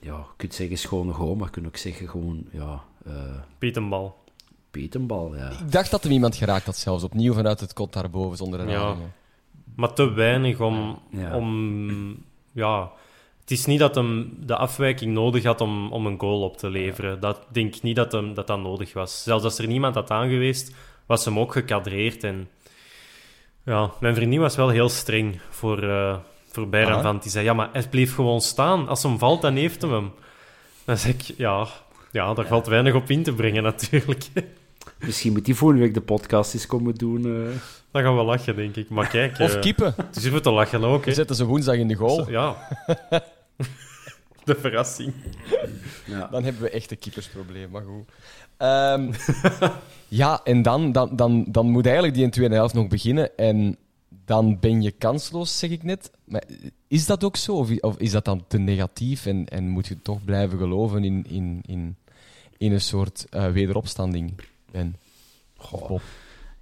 ja, 0.00 0.16
je 0.16 0.24
kunt 0.36 0.54
zeggen 0.54 0.78
schone 0.78 1.12
goal, 1.12 1.34
maar 1.34 1.46
je 1.46 1.52
kunt 1.52 1.66
ook 1.66 1.76
zeggen 1.76 2.08
gewoon, 2.08 2.46
ja... 2.50 2.82
Uh, 3.06 3.12
Pietenbal. 3.58 4.16
Pietenbal, 4.70 5.36
ja. 5.36 5.50
Ik 5.50 5.72
dacht 5.72 5.90
dat 5.90 6.04
er 6.04 6.10
iemand 6.10 6.36
geraakt 6.36 6.66
had 6.66 6.76
zelfs, 6.76 7.04
opnieuw 7.04 7.32
vanuit 7.34 7.60
het 7.60 7.72
kot 7.72 7.92
daarboven, 7.92 8.36
zonder 8.36 8.60
een 8.60 8.68
ja. 8.68 8.96
Maar 9.74 9.92
te 9.92 10.12
weinig 10.12 10.60
om... 10.60 10.98
Ja. 11.10 11.36
om 11.36 12.24
ja 12.52 12.92
het 13.44 13.52
is 13.52 13.66
niet 13.66 13.78
dat 13.78 13.94
hem 13.94 14.36
de 14.40 14.56
afwijking 14.56 15.12
nodig 15.12 15.44
had 15.44 15.60
om, 15.60 15.92
om 15.92 16.06
een 16.06 16.20
goal 16.20 16.42
op 16.42 16.56
te 16.56 16.70
leveren. 16.70 17.20
Dat 17.20 17.46
denk 17.48 17.74
ik 17.74 17.82
niet 17.82 17.96
dat, 17.96 18.12
hem, 18.12 18.34
dat 18.34 18.46
dat 18.46 18.58
nodig 18.60 18.92
was. 18.92 19.22
Zelfs 19.22 19.44
als 19.44 19.58
er 19.58 19.66
niemand 19.66 19.94
had 19.94 20.10
aangeweest, 20.10 20.74
was 21.06 21.24
hem 21.24 21.38
ook 21.38 21.52
gekadreerd. 21.52 22.24
En 22.24 22.48
ja, 23.64 23.90
mijn 24.00 24.14
vriendin 24.14 24.40
was 24.40 24.56
wel 24.56 24.68
heel 24.68 24.88
streng 24.88 25.40
voor, 25.50 25.84
uh, 25.84 26.16
voor 26.46 26.68
Bayern. 26.68 27.02
Van. 27.02 27.18
Die 27.18 27.30
zei, 27.30 27.44
ja, 27.44 27.52
maar 27.52 27.68
hij 27.72 27.88
bleef 27.88 28.14
gewoon 28.14 28.40
staan. 28.40 28.88
Als 28.88 29.02
hem 29.02 29.18
valt, 29.18 29.42
dan 29.42 29.56
heeft 29.56 29.82
hem 29.82 29.92
hem. 29.92 30.12
Dan 30.84 30.98
zeg 30.98 31.12
ik, 31.12 31.20
ja, 31.36 31.66
ja 32.12 32.34
daar 32.34 32.46
valt 32.46 32.66
weinig 32.66 32.94
op 32.94 33.10
in 33.10 33.22
te 33.22 33.34
brengen 33.34 33.62
natuurlijk. 33.72 34.28
Misschien 35.06 35.32
moet 35.32 35.46
hij 35.46 35.54
volgende 35.54 35.82
week 35.82 35.94
de 35.94 36.00
podcast 36.00 36.54
eens 36.54 36.66
komen 36.66 36.94
doen. 36.94 37.26
Uh... 37.26 37.48
Dan 37.90 38.02
gaan 38.02 38.16
we 38.16 38.22
lachen, 38.22 38.56
denk 38.56 38.76
ik. 38.76 38.88
Maar 38.88 39.08
kijk... 39.08 39.38
Of 39.38 39.54
uh, 39.54 39.60
kiepen. 39.60 39.94
Het 39.96 40.16
is 40.16 40.24
even 40.24 40.42
te 40.42 40.50
lachen 40.50 40.84
ook. 40.84 41.04
We 41.04 41.14
zetten 41.14 41.36
ze 41.36 41.44
woensdag 41.44 41.76
in 41.76 41.88
de 41.88 41.94
goal. 41.94 42.30
ja. 42.30 42.56
de 44.44 44.54
verrassing. 44.54 45.12
Ja. 46.06 46.26
Dan 46.26 46.44
hebben 46.44 46.62
we 46.62 46.70
echt 46.70 46.90
een 46.90 46.98
keepersprobleem, 46.98 47.70
maar 47.70 47.82
goed. 47.82 48.08
Um, 48.58 49.10
ja, 50.20 50.40
en 50.44 50.62
dan, 50.62 50.92
dan, 50.92 51.16
dan, 51.16 51.44
dan 51.48 51.70
moet 51.70 51.84
eigenlijk 51.84 52.14
die 52.14 52.24
in 52.24 52.30
tweede 52.30 52.54
helft 52.54 52.74
nog 52.74 52.88
beginnen. 52.88 53.36
En 53.36 53.76
dan 54.24 54.58
ben 54.60 54.82
je 54.82 54.90
kansloos, 54.90 55.58
zeg 55.58 55.70
ik 55.70 55.82
net. 55.82 56.10
Maar 56.24 56.44
is 56.88 57.06
dat 57.06 57.24
ook 57.24 57.36
zo? 57.36 57.66
Of, 57.80 57.96
is 57.98 58.10
dat 58.10 58.24
dan 58.24 58.44
te 58.48 58.58
negatief 58.58 59.26
en, 59.26 59.48
en 59.48 59.68
moet 59.68 59.86
je 59.86 60.02
toch 60.02 60.24
blijven 60.24 60.58
geloven 60.58 61.04
in, 61.04 61.24
in, 61.28 61.60
in, 61.66 61.96
in 62.56 62.72
een 62.72 62.80
soort 62.80 63.26
uh, 63.30 63.46
wederopstanding? 63.50 64.34
Goh. 65.56 66.00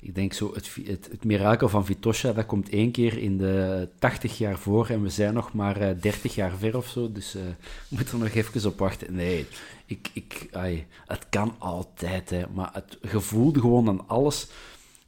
Ik 0.01 0.15
denk 0.15 0.33
zo, 0.33 0.55
het, 0.55 0.75
het, 0.85 1.09
het, 1.11 1.25
mirakel 1.25 1.69
van 1.69 1.85
Vitosha, 1.85 2.33
dat 2.33 2.47
komt 2.47 2.69
één 2.69 2.91
keer 2.91 3.19
in 3.19 3.39
de 3.39 3.89
80 3.99 4.39
jaar 4.39 4.59
voor 4.59 4.89
en 4.89 5.03
we 5.03 5.09
zijn 5.09 5.35
nog 5.35 5.53
maar 5.53 5.81
uh, 5.81 5.91
eh, 5.91 6.01
30 6.01 6.35
jaar 6.35 6.57
ver 6.57 6.77
of 6.77 6.89
zo, 6.89 7.13
dus 7.13 7.37
uh, 7.37 7.43
we 7.43 7.97
moeten 7.97 8.15
er 8.15 8.25
nog 8.25 8.35
even 8.35 8.71
op 8.71 8.79
wachten. 8.79 9.15
Nee, 9.15 9.47
ik, 9.87 10.11
ik, 10.13 10.49
ai, 10.53 10.87
het 11.07 11.27
kan 11.29 11.55
altijd, 11.59 12.31
hè, 12.31 12.45
maar 12.55 12.71
het 12.73 12.99
gevoelde 13.03 13.61
gewoon 13.61 13.89
aan 13.89 14.09
alles. 14.09 14.49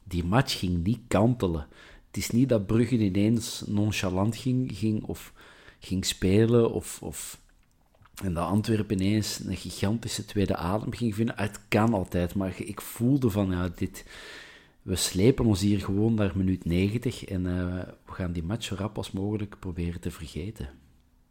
Die 0.03 0.23
match 0.23 0.59
ging 0.59 0.83
niet 0.83 1.01
kantelen. 1.07 1.67
Het 2.07 2.17
is 2.17 2.29
niet 2.29 2.49
dat 2.49 2.65
Brugge 2.65 2.97
ineens 2.97 3.63
nonchalant 3.67 4.35
ging, 4.35 4.71
ging 4.73 5.03
of 5.03 5.33
ging 5.79 6.05
spelen 6.05 6.71
of, 6.71 7.01
of 7.01 7.39
en 8.23 8.33
dat 8.33 8.47
Antwerpen 8.47 9.01
ineens 9.01 9.39
een 9.39 9.55
gigantische 9.55 10.25
tweede 10.25 10.55
adem 10.55 10.93
ging 10.93 11.15
vinden. 11.15 11.35
Het 11.37 11.59
kan 11.67 11.93
altijd, 11.93 12.35
maar 12.35 12.53
ik 12.57 12.81
voelde 12.81 13.29
van 13.29 13.51
ja, 13.51 13.69
dit 13.75 14.05
we 14.85 14.95
slepen 14.95 15.45
ons 15.45 15.61
hier 15.61 15.79
gewoon 15.79 16.13
naar 16.13 16.31
minuut 16.35 16.65
90 16.65 17.25
en 17.25 17.45
uh, 17.45 17.53
we 18.05 18.11
gaan 18.11 18.31
die 18.31 18.43
match 18.43 18.65
zo 18.65 18.75
rap 18.77 18.97
als 18.97 19.11
mogelijk 19.11 19.59
proberen 19.59 20.01
te 20.01 20.11
vergeten. 20.11 20.69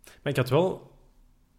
Maar 0.05 0.33
ik 0.33 0.37
had 0.37 0.51
wel 0.51 0.91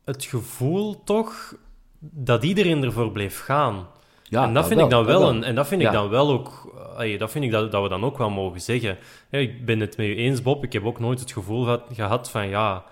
het 0.03 0.23
gevoel 0.23 1.03
toch 1.03 1.55
dat 1.99 2.43
iedereen 2.43 2.83
ervoor 2.83 3.11
bleef 3.11 3.39
gaan. 3.39 3.87
Ja, 4.23 4.43
en 4.43 4.53
dat, 4.53 4.67
vind 4.67 4.79
ik 4.79 4.89
dan 4.89 5.05
wel, 5.05 5.29
een, 5.29 5.43
en 5.43 5.55
dat 5.55 5.67
vind 5.67 5.81
ik 5.81 5.91
dan 5.91 6.09
wel 6.09 6.29
ook, 6.29 6.73
dat 7.17 7.31
vind 7.31 7.45
ik 7.45 7.51
dat, 7.51 7.71
dat 7.71 7.83
we 7.83 7.89
dan 7.89 8.03
ook 8.03 8.17
wel 8.17 8.29
mogen 8.29 8.61
zeggen. 8.61 8.97
ik 9.29 9.65
ben 9.65 9.79
het 9.79 9.97
met 9.97 10.07
u 10.07 10.15
eens, 10.15 10.41
Bob. 10.41 10.63
Ik 10.63 10.73
heb 10.73 10.85
ook 10.85 10.99
nooit 10.99 11.19
het 11.19 11.31
gevoel 11.31 11.79
gehad 11.93 12.29
van 12.29 12.47
ja, 12.47 12.85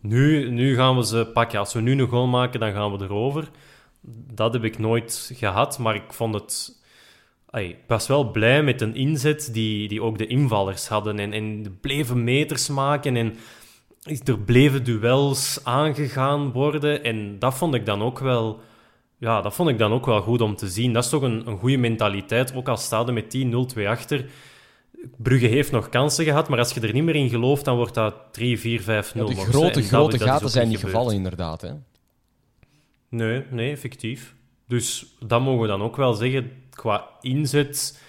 nu, 0.00 0.50
nu 0.50 0.74
gaan 0.74 0.96
we 0.96 1.06
ze 1.06 1.30
pakken. 1.32 1.58
Als 1.58 1.72
we 1.72 1.80
nu 1.80 2.00
een 2.00 2.08
goal 2.08 2.26
maken, 2.26 2.60
dan 2.60 2.72
gaan 2.72 2.96
we 2.96 3.04
erover. 3.04 3.50
Dat 4.34 4.52
heb 4.52 4.64
ik 4.64 4.78
nooit 4.78 5.30
gehad, 5.34 5.78
maar 5.78 5.94
ik 5.94 6.12
vond 6.12 6.34
het 6.34 6.80
ik 7.52 7.76
was 7.86 8.06
wel 8.06 8.30
blij 8.30 8.62
met 8.62 8.80
een 8.80 8.94
inzet 8.94 9.50
die, 9.52 9.88
die 9.88 10.02
ook 10.02 10.18
de 10.18 10.26
invallers 10.26 10.88
hadden. 10.88 11.18
En, 11.18 11.32
en 11.32 11.78
bleven 11.80 12.24
meters 12.24 12.68
maken 12.68 13.16
en 13.16 13.36
er 14.24 14.38
bleven 14.38 14.84
duels 14.84 15.60
aangegaan 15.64 16.52
worden. 16.52 17.04
En 17.04 17.38
dat 17.38 17.54
vond 17.54 17.74
ik 17.74 17.86
dan 17.86 18.02
ook 18.02 18.18
wel, 18.18 18.60
ja, 19.18 19.40
dat 19.40 19.54
vond 19.54 19.68
ik 19.68 19.78
dan 19.78 19.92
ook 19.92 20.06
wel 20.06 20.22
goed 20.22 20.40
om 20.40 20.56
te 20.56 20.68
zien. 20.68 20.92
Dat 20.92 21.04
is 21.04 21.10
toch 21.10 21.22
een, 21.22 21.46
een 21.46 21.58
goede 21.58 21.76
mentaliteit, 21.76 22.54
ook 22.54 22.68
al 22.68 22.76
staat 22.76 23.08
er 23.08 23.14
met 23.14 23.36
10-0-2 23.78 23.86
achter. 23.86 24.24
Brugge 25.16 25.46
heeft 25.46 25.70
nog 25.70 25.88
kansen 25.88 26.24
gehad, 26.24 26.48
maar 26.48 26.58
als 26.58 26.72
je 26.72 26.80
er 26.80 26.92
niet 26.92 27.04
meer 27.04 27.14
in 27.14 27.28
gelooft, 27.28 27.64
dan 27.64 27.76
wordt 27.76 27.94
dat 27.94 28.14
3-4-5-0. 28.14 28.22
Ja, 28.42 29.24
de 29.24 29.34
grote, 29.34 29.82
grote 29.82 30.18
gaten 30.18 30.50
zijn 30.50 30.68
niet 30.68 30.78
gevallen, 30.78 31.14
inderdaad. 31.14 31.60
Hè? 31.60 31.70
Nee, 33.08 33.44
nee, 33.50 33.70
effectief. 33.70 34.34
Dus 34.66 35.16
dat 35.26 35.40
mogen 35.40 35.60
we 35.60 35.66
dan 35.66 35.82
ook 35.82 35.96
wel 35.96 36.12
zeggen 36.12 36.52
qua 36.70 37.08
inzet. 37.20 38.00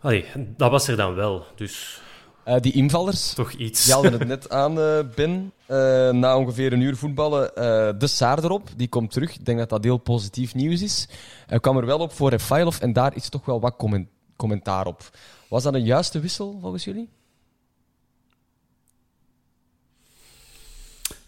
Allee, 0.00 0.24
dat 0.56 0.70
was 0.70 0.88
er 0.88 0.96
dan 0.96 1.14
wel. 1.14 1.44
Dus. 1.54 2.00
Uh, 2.48 2.56
die 2.60 2.72
invallers. 2.72 3.34
Toch 3.34 3.52
iets. 3.52 3.86
Je 3.86 3.92
haalde 3.92 4.10
het 4.10 4.26
net 4.34 4.50
aan, 4.50 4.78
uh, 4.78 4.98
Ben. 5.14 5.52
Uh, 5.68 6.10
na 6.10 6.36
ongeveer 6.38 6.72
een 6.72 6.80
uur 6.80 6.96
voetballen. 6.96 7.50
de 7.98 8.06
Saar 8.06 8.44
erop, 8.44 8.68
die 8.76 8.88
komt 8.88 9.10
terug. 9.10 9.34
Ik 9.34 9.44
denk 9.44 9.58
dat 9.58 9.68
dat 9.68 9.84
heel 9.84 9.98
positief 9.98 10.54
nieuws 10.54 10.82
is. 10.82 11.08
Hij 11.46 11.60
kwam 11.60 11.76
er 11.76 11.86
wel 11.86 11.98
op 11.98 12.12
voor 12.12 12.30
Refailov 12.30 12.78
en 12.78 12.92
daar 12.92 13.16
is 13.16 13.28
toch 13.28 13.44
wel 13.44 13.60
wat 13.60 13.76
comment 13.76 14.08
commentaar 14.42 14.86
op. 14.86 15.10
Was 15.48 15.62
dat 15.62 15.74
een 15.74 15.84
juiste 15.84 16.20
wissel 16.20 16.58
volgens 16.60 16.84
jullie? 16.84 17.08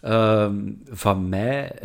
Ehm, 0.01 0.73
van 0.85 1.29
mij, 1.29 1.81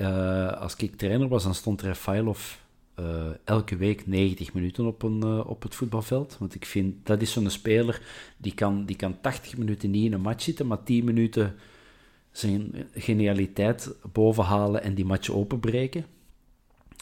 als 0.57 0.77
ik 0.77 0.97
trainer 0.97 1.29
was, 1.29 1.43
dan 1.43 1.55
stond 1.55 1.83
Refailov 1.83 2.57
uh, 3.01 3.27
elke 3.45 3.77
week 3.77 4.07
90 4.07 4.53
minuten 4.53 4.87
op, 4.87 5.03
een, 5.03 5.21
uh, 5.25 5.47
op 5.47 5.63
het 5.63 5.75
voetbalveld. 5.75 6.37
Want 6.39 6.55
ik 6.55 6.67
vind, 6.67 7.07
dat 7.07 7.23
is 7.23 7.33
zo'n 7.33 7.51
speler, 7.51 8.03
die 8.37 8.55
kan, 8.55 8.85
die 8.85 8.97
kan 8.97 9.21
80 9.21 9.57
minuten 9.57 9.91
niet 9.91 10.05
in 10.05 10.13
een 10.13 10.21
match 10.21 10.43
zitten, 10.43 10.67
maar 10.67 10.83
10 10.83 11.05
minuten 11.05 11.55
zijn 12.31 12.89
genialiteit 12.95 13.95
bovenhalen 14.13 14.83
en 14.83 14.95
die 14.95 15.05
match 15.05 15.31
openbreken. 15.31 16.05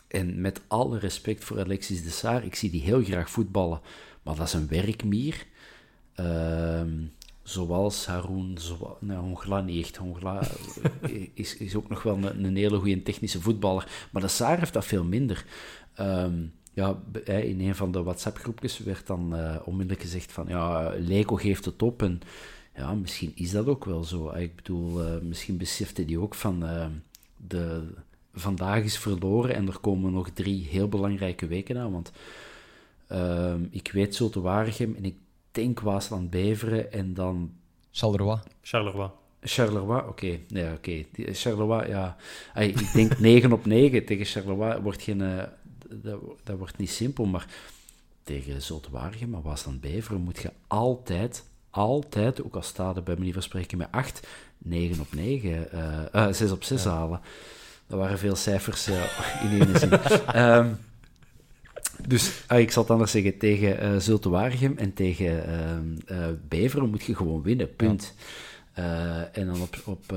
En 0.08 0.40
met 0.40 0.60
alle 0.66 0.98
respect 0.98 1.44
voor 1.44 1.58
Alexis 1.58 2.02
de 2.02 2.10
Saar, 2.10 2.44
ik 2.44 2.54
zie 2.54 2.70
die 2.70 2.82
heel 2.82 3.02
graag 3.02 3.30
voetballen, 3.30 3.80
maar 4.28 4.36
dat 4.36 4.46
is 4.46 4.52
een 4.52 4.68
werkmier. 4.68 5.46
Uh, 6.20 6.82
zoals 7.42 8.06
Haroon, 8.06 8.58
zo, 8.60 8.96
nou, 9.00 9.20
Hongla 9.20 9.60
niet 9.60 9.84
echt. 9.84 9.96
Hongla 9.96 10.42
is, 11.34 11.56
is 11.56 11.74
ook 11.74 11.88
nog 11.88 12.02
wel 12.02 12.16
een, 12.16 12.44
een 12.44 12.56
hele 12.56 12.78
goede 12.78 13.02
technische 13.02 13.40
voetballer. 13.40 14.08
Maar 14.12 14.22
de 14.22 14.28
Saar 14.28 14.58
heeft 14.58 14.72
dat 14.72 14.84
veel 14.84 15.04
minder. 15.04 15.44
Um, 16.00 16.52
ja, 16.72 16.98
in 17.24 17.60
een 17.60 17.74
van 17.74 17.92
de 17.92 18.02
WhatsApp-groepjes 18.02 18.78
werd 18.78 19.06
dan 19.06 19.34
uh, 19.34 19.56
onmiddellijk 19.64 20.02
gezegd 20.02 20.32
van 20.32 20.44
ja, 20.48 20.94
Lego 20.98 21.34
geeft 21.34 21.64
het 21.64 21.82
op 21.82 22.02
en 22.02 22.20
ja, 22.74 22.94
misschien 22.94 23.32
is 23.34 23.50
dat 23.50 23.66
ook 23.66 23.84
wel 23.84 24.04
zo. 24.04 24.30
Ik 24.30 24.56
bedoel, 24.56 25.04
uh, 25.04 25.20
misschien 25.20 25.56
besefte 25.56 26.04
die 26.04 26.20
ook 26.20 26.34
van 26.34 26.64
uh, 26.64 26.86
de, 27.36 27.82
vandaag 28.34 28.82
is 28.82 28.98
verloren 28.98 29.54
en 29.54 29.66
er 29.66 29.78
komen 29.78 30.12
nog 30.12 30.30
drie 30.30 30.66
heel 30.66 30.88
belangrijke 30.88 31.46
weken 31.46 31.78
aan, 31.78 31.92
want 31.92 32.12
ehm, 33.08 33.64
ik 33.70 33.92
weet 33.92 34.14
zo 34.14 34.28
te 34.28 34.40
Waregem 34.40 34.94
en 34.94 35.04
ik 35.04 35.16
denk 35.50 35.80
Waasland 35.80 36.30
Beveren 36.30 36.92
en 36.92 37.14
dan... 37.14 37.52
Charleroi. 37.90 38.38
Charleroi. 38.62 39.10
Charleroi, 39.40 40.00
oké. 40.00 40.08
Okay. 40.08 40.44
Nee, 40.48 40.72
oké. 40.72 41.04
Okay. 41.12 41.34
Charleroi, 41.34 41.88
ja. 41.88 42.16
ik 42.54 42.92
denk 42.92 43.18
9 43.40 43.52
op 43.52 43.66
9 43.66 44.04
tegen 44.04 44.24
Charleroi 44.24 44.80
wordt 44.80 45.02
geen 45.02 45.46
dat, 45.88 46.20
dat 46.44 46.58
wordt 46.58 46.78
niet 46.78 46.90
simpel, 46.90 47.24
maar 47.24 47.46
tegen 48.22 48.62
Zotwaargen, 48.62 49.30
maar 49.30 49.42
was 49.42 49.64
dan 49.64 49.80
Beveren, 49.80 50.20
moet 50.20 50.38
je 50.38 50.52
altijd, 50.66 51.44
altijd, 51.70 52.42
ook 52.42 52.54
al 52.54 52.62
staat 52.62 52.96
er 52.96 53.02
bij 53.02 53.16
manier 53.16 53.32
van 53.32 53.42
spreken 53.42 53.78
met 53.78 53.88
8, 53.90 54.26
9 54.58 55.00
op 55.00 55.14
9, 55.14 55.68
uh, 55.74 55.98
uh, 56.14 56.32
6 56.32 56.50
op 56.50 56.64
6 56.64 56.82
ja. 56.82 56.90
halen. 56.90 57.20
Dat 57.86 57.98
waren 57.98 58.18
veel 58.18 58.36
cijfers 58.36 58.88
uh, 58.88 59.02
in 59.44 59.60
één 59.60 59.78
zin. 59.78 59.92
um, 60.36 60.78
dus 62.06 62.42
ah, 62.46 62.58
ik 62.58 62.70
zal 62.70 62.82
het 62.82 62.90
anders 62.92 63.10
zeggen, 63.10 63.38
tegen 63.38 63.82
uh, 63.82 63.98
Zulte 63.98 64.28
Waregem 64.28 64.76
en 64.76 64.94
tegen 64.94 65.44
uh, 66.10 66.26
Beveren 66.48 66.90
moet 66.90 67.02
je 67.02 67.14
gewoon 67.14 67.42
winnen, 67.42 67.76
punt. 67.76 68.14
Ja. 68.74 69.30
en 69.32 69.46
dan 69.46 69.60
op, 69.60 69.82
op 69.84 70.14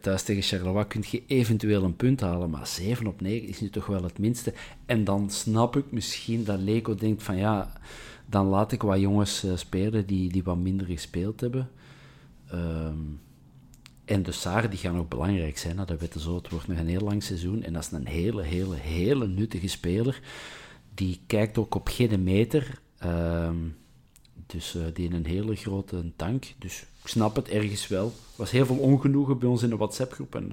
thuis 0.00 0.22
tegen 0.22 0.42
Charleroi 0.42 0.86
kun 0.86 1.04
je 1.10 1.22
eventueel 1.26 1.82
een 1.82 1.96
punt 1.96 2.20
halen, 2.20 2.50
maar 2.50 2.66
7 2.66 3.06
op 3.06 3.20
9 3.20 3.48
is 3.48 3.60
nu 3.60 3.70
toch 3.70 3.86
wel 3.86 4.02
het 4.02 4.18
minste. 4.18 4.52
En 4.86 5.04
dan 5.04 5.30
snap 5.30 5.76
ik 5.76 5.84
misschien 5.90 6.44
dat 6.44 6.58
Leko 6.58 6.94
denkt 6.94 7.22
van 7.22 7.36
ja, 7.36 7.72
dan 8.26 8.46
laat 8.46 8.72
ik 8.72 8.82
wat 8.82 9.00
jongens 9.00 9.46
spelen 9.54 10.06
die, 10.06 10.32
die 10.32 10.42
wat 10.42 10.56
minder 10.56 10.86
gespeeld 10.86 11.40
hebben. 11.40 11.70
Um, 12.52 13.20
en 14.04 14.22
de 14.22 14.32
Saar 14.32 14.70
die 14.70 14.78
gaan 14.78 14.98
ook 14.98 15.08
belangrijk 15.08 15.58
zijn. 15.58 15.76
Dat 15.76 16.00
weten 16.00 16.20
zo. 16.20 16.34
Het 16.34 16.50
wordt 16.50 16.68
nog 16.68 16.78
een 16.78 16.88
heel 16.88 17.00
lang 17.00 17.22
seizoen. 17.22 17.62
En 17.62 17.72
dat 17.72 17.82
is 17.82 17.90
een 17.90 18.06
hele, 18.06 18.42
hele, 18.42 18.76
hele 18.76 19.26
nuttige 19.26 19.68
speler. 19.68 20.20
Die 20.94 21.20
kijkt 21.26 21.58
ook 21.58 21.74
op 21.74 21.88
geen 21.88 22.22
meter. 22.22 22.80
Uh, 23.04 23.50
dus 24.46 24.74
uh, 24.74 24.82
die 24.92 25.08
in 25.08 25.12
een 25.12 25.26
hele 25.26 25.56
grote 25.56 26.12
tank. 26.16 26.54
Dus 26.58 26.86
ik 27.02 27.08
snap 27.08 27.36
het 27.36 27.48
ergens 27.48 27.88
wel. 27.88 28.06
Er 28.06 28.12
was 28.36 28.50
heel 28.50 28.66
veel 28.66 28.78
ongenoegen 28.78 29.38
bij 29.38 29.48
ons 29.48 29.62
in 29.62 29.70
de 29.70 29.76
WhatsApp-groep. 29.76 30.34
En, 30.34 30.52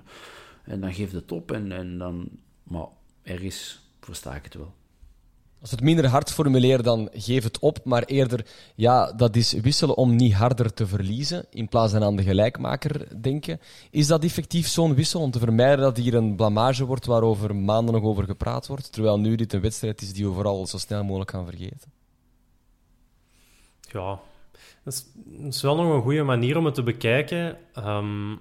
en 0.64 0.82
dan 0.82 0.94
geeft 0.94 1.12
het 1.12 1.32
op. 1.32 1.52
En, 1.52 1.72
en 1.72 1.98
dan, 1.98 2.30
maar 2.64 2.88
ergens 3.24 3.80
versta 4.00 4.36
ik 4.36 4.44
het 4.44 4.54
wel. 4.54 4.74
Als 5.62 5.72
het 5.72 5.82
minder 5.82 6.08
hard 6.08 6.32
formuleren, 6.32 6.84
dan 6.84 7.10
geef 7.14 7.44
het 7.44 7.60
op. 7.60 7.80
Maar 7.84 8.04
eerder, 8.04 8.46
ja, 8.76 9.12
dat 9.12 9.36
is 9.36 9.54
wisselen 9.54 9.98
om 9.98 10.16
niet 10.16 10.34
harder 10.34 10.74
te 10.74 10.88
verliezen. 10.88 11.46
In 11.50 11.68
plaats 11.68 11.94
van 11.94 12.04
aan 12.04 12.16
de 12.16 12.24
gelijkmaker 12.24 13.22
denken. 13.22 13.60
Is 13.92 14.08
dat 14.08 14.24
effectief 14.24 14.68
zo'n 14.68 14.96
wissel 14.96 15.22
om 15.22 15.32
te 15.32 15.40
vermijden 15.40 15.80
dat 15.80 15.98
hier 15.98 16.14
een 16.14 16.36
blamage 16.36 16.86
wordt 16.86 17.06
waarover 17.06 17.56
maanden 17.56 17.94
nog 17.94 18.04
over 18.04 18.24
gepraat 18.24 18.68
wordt? 18.68 18.92
Terwijl 18.92 19.20
nu 19.20 19.36
dit 19.36 19.54
een 19.54 19.62
wedstrijd 19.62 20.02
is 20.02 20.14
die 20.14 20.28
we 20.28 20.34
vooral 20.34 20.68
zo 20.68 20.78
snel 20.78 21.04
mogelijk 21.04 21.32
gaan 21.32 21.46
vergeten. 21.46 21.92
Ja, 23.92 24.20
dat 24.84 25.06
is, 25.50 25.62
wel 25.62 25.76
nog 25.76 25.94
een 25.94 26.02
goede 26.02 26.24
manier 26.24 26.58
om 26.58 26.66
het 26.66 26.76
te 26.76 26.84
bekijken. 26.84 27.58
Um, 27.78 28.40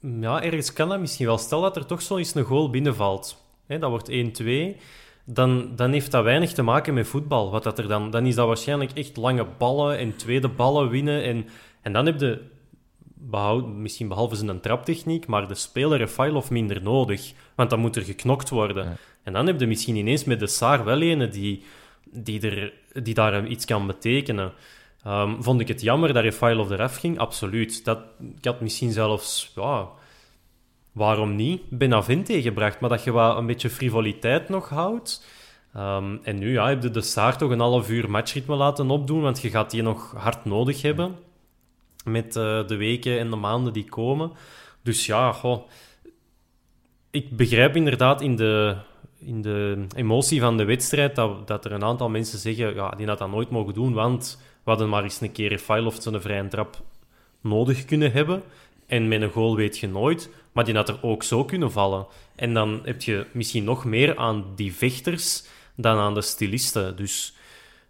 ja, 0.00 0.42
ergens 0.42 0.72
kan 0.72 0.88
dat 0.88 1.00
misschien 1.00 1.26
wel. 1.26 1.38
Stel 1.38 1.60
dat 1.60 1.76
er 1.76 1.86
toch 1.86 2.02
zo 2.02 2.16
eens 2.16 2.34
een 2.34 2.44
goal 2.44 2.70
binnenvalt. 2.70 3.42
Hè, 3.66 3.78
dat 3.78 3.90
wordt 3.90 4.10
1-2 4.42 4.76
dan, 5.24 5.72
dan 5.76 5.92
heeft 5.92 6.10
dat 6.10 6.24
weinig 6.24 6.52
te 6.52 6.62
maken 6.62 6.94
met 6.94 7.06
voetbal. 7.06 7.50
Wat 7.50 7.62
dat 7.62 7.78
er 7.78 7.88
dan, 7.88 8.10
dan 8.10 8.26
is 8.26 8.34
dat 8.34 8.46
waarschijnlijk 8.46 8.92
echt 8.92 9.16
lange 9.16 9.46
ballen 9.58 9.98
en 9.98 10.16
tweede 10.16 10.48
ballen 10.48 10.88
winnen. 10.88 11.22
En, 11.22 11.46
en 11.82 11.92
dan 11.92 12.06
heb 12.06 12.20
je, 12.20 12.40
behoud, 13.14 13.66
misschien 13.66 14.08
behalve 14.08 14.36
zijn 14.36 14.60
traptechniek, 14.60 15.26
maar 15.26 15.48
de 15.48 15.54
speler 15.54 16.06
file 16.08 16.36
of 16.36 16.50
minder 16.50 16.82
nodig. 16.82 17.32
Want 17.54 17.70
dan 17.70 17.80
moet 17.80 17.96
er 17.96 18.02
geknokt 18.02 18.48
worden. 18.48 18.98
En 19.22 19.32
dan 19.32 19.46
heb 19.46 19.60
je 19.60 19.66
misschien 19.66 19.96
ineens 19.96 20.24
met 20.24 20.40
de 20.40 20.46
Saar 20.46 20.84
wel 20.84 21.02
een 21.02 21.30
die, 21.30 21.62
die, 22.04 22.50
er, 22.50 22.72
die 23.02 23.14
daar 23.14 23.46
iets 23.46 23.64
kan 23.64 23.86
betekenen. 23.86 24.52
Um, 25.06 25.42
vond 25.42 25.60
ik 25.60 25.68
het 25.68 25.80
jammer 25.80 26.12
dat 26.12 26.24
of 26.58 26.70
eraf 26.70 26.96
ging? 26.96 27.18
Absoluut. 27.18 27.84
Dat, 27.84 27.98
ik 28.36 28.44
had 28.44 28.60
misschien 28.60 28.92
zelfs... 28.92 29.52
Ja, 29.54 29.88
waarom 30.94 31.36
niet, 31.36 31.62
Benavente 31.68 32.42
gebracht. 32.42 32.80
Maar 32.80 32.90
dat 32.90 33.04
je 33.04 33.12
wat 33.12 33.36
een 33.36 33.46
beetje 33.46 33.70
frivoliteit 33.70 34.48
nog 34.48 34.68
houdt. 34.68 35.26
Um, 35.76 36.20
en 36.22 36.38
nu 36.38 36.52
ja, 36.52 36.68
heb 36.68 36.82
je 36.82 36.90
de 36.90 37.00
Saar 37.00 37.38
toch 37.38 37.50
een 37.50 37.60
half 37.60 37.90
uur 37.90 38.10
matchritme 38.10 38.54
laten 38.54 38.90
opdoen, 38.90 39.22
want 39.22 39.40
je 39.40 39.50
gaat 39.50 39.70
die 39.70 39.82
nog 39.82 40.14
hard 40.16 40.44
nodig 40.44 40.82
hebben 40.82 41.16
met 42.04 42.36
uh, 42.36 42.66
de 42.66 42.76
weken 42.76 43.18
en 43.18 43.30
de 43.30 43.36
maanden 43.36 43.72
die 43.72 43.84
komen. 43.84 44.32
Dus 44.82 45.06
ja, 45.06 45.34
ik 47.10 47.36
begrijp 47.36 47.76
inderdaad 47.76 48.20
in 48.20 48.36
de, 48.36 48.76
in 49.18 49.42
de 49.42 49.86
emotie 49.96 50.40
van 50.40 50.56
de 50.56 50.64
wedstrijd 50.64 51.14
dat, 51.14 51.46
dat 51.46 51.64
er 51.64 51.72
een 51.72 51.84
aantal 51.84 52.08
mensen 52.08 52.38
zeggen, 52.38 52.74
ja, 52.74 52.90
die 52.90 53.06
had 53.06 53.18
dat 53.18 53.30
nooit 53.30 53.50
mogen 53.50 53.74
doen, 53.74 53.92
want 53.92 54.40
we 54.64 54.70
hadden 54.70 54.88
maar 54.88 55.02
eens 55.02 55.20
een 55.20 55.32
keer 55.32 55.52
een 55.52 55.58
file 55.58 55.86
of 55.86 55.96
zo'n 56.00 56.20
vrije 56.20 56.48
trap 56.48 56.76
nodig 57.40 57.84
kunnen 57.84 58.12
hebben. 58.12 58.42
En 58.86 59.08
met 59.08 59.22
een 59.22 59.30
goal 59.30 59.56
weet 59.56 59.78
je 59.78 59.88
nooit. 59.88 60.30
Maar 60.52 60.64
die 60.64 60.74
had 60.74 60.88
er 60.88 61.02
ook 61.02 61.22
zo 61.22 61.44
kunnen 61.44 61.72
vallen. 61.72 62.06
En 62.36 62.54
dan 62.54 62.80
heb 62.84 63.02
je 63.02 63.26
misschien 63.32 63.64
nog 63.64 63.84
meer 63.84 64.16
aan 64.16 64.44
die 64.56 64.74
vechters 64.74 65.44
dan 65.76 65.98
aan 65.98 66.14
de 66.14 66.22
stilisten. 66.22 66.96
Dus 66.96 67.34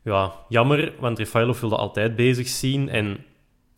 ja, 0.02 0.33
jammer, 0.48 0.92
want 0.98 1.18
Refailov 1.18 1.61
wilde 1.61 1.76
altijd 1.76 2.16
bezig 2.16 2.48
zien. 2.48 2.88
En 2.88 3.24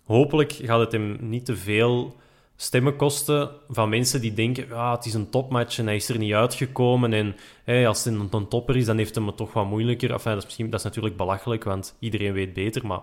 hopelijk 0.04 0.52
gaat 0.52 0.80
het 0.80 0.92
hem 0.92 1.16
niet 1.20 1.44
te 1.44 1.56
veel 1.56 2.16
stemmen 2.56 2.96
kosten 2.96 3.50
van 3.68 3.88
mensen 3.88 4.20
die 4.20 4.34
denken, 4.34 4.68
ja, 4.68 4.94
het 4.94 5.04
is 5.04 5.14
een 5.14 5.30
topmatch 5.30 5.78
en 5.78 5.86
hij 5.86 5.96
is 5.96 6.08
er 6.08 6.18
niet 6.18 6.32
uitgekomen. 6.32 7.12
En 7.12 7.36
hey, 7.64 7.88
als 7.88 8.04
het 8.04 8.14
een, 8.14 8.28
een 8.30 8.48
topper 8.48 8.76
is, 8.76 8.84
dan 8.84 8.98
heeft 8.98 9.14
hem 9.14 9.26
het 9.26 9.36
toch 9.36 9.52
wat 9.52 9.66
moeilijker. 9.66 10.10
Enfin, 10.10 10.30
dat, 10.30 10.38
is 10.38 10.44
misschien, 10.44 10.70
dat 10.70 10.78
is 10.78 10.84
natuurlijk 10.84 11.16
belachelijk, 11.16 11.64
want 11.64 11.96
iedereen 11.98 12.32
weet 12.32 12.52
beter. 12.52 12.86
Maar 12.86 13.00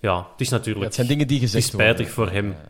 ja, 0.00 0.28
het 0.32 0.40
is 0.40 0.48
natuurlijk... 0.48 0.84
het 0.84 0.94
zijn 0.94 1.06
dingen 1.06 1.26
die 1.26 1.38
gezegd 1.38 1.64
het 1.64 1.74
is 1.74 1.80
spijtig 1.80 2.10
voor 2.10 2.30
hem. 2.30 2.48
Ja. 2.48 2.66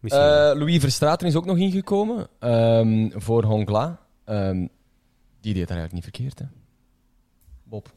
Uh, 0.00 0.10
Louis 0.54 0.80
Verstraten 0.80 1.26
is 1.26 1.36
ook 1.36 1.44
nog 1.44 1.56
ingekomen 1.56 2.28
um, 2.40 3.12
voor 3.14 3.44
Hongla. 3.44 4.00
Um, 4.26 4.68
die 5.40 5.54
deed 5.54 5.68
daar 5.68 5.76
eigenlijk 5.76 5.92
niet 5.92 6.02
verkeerd, 6.02 6.38
hè? 6.38 6.44
Bob. 7.62 7.92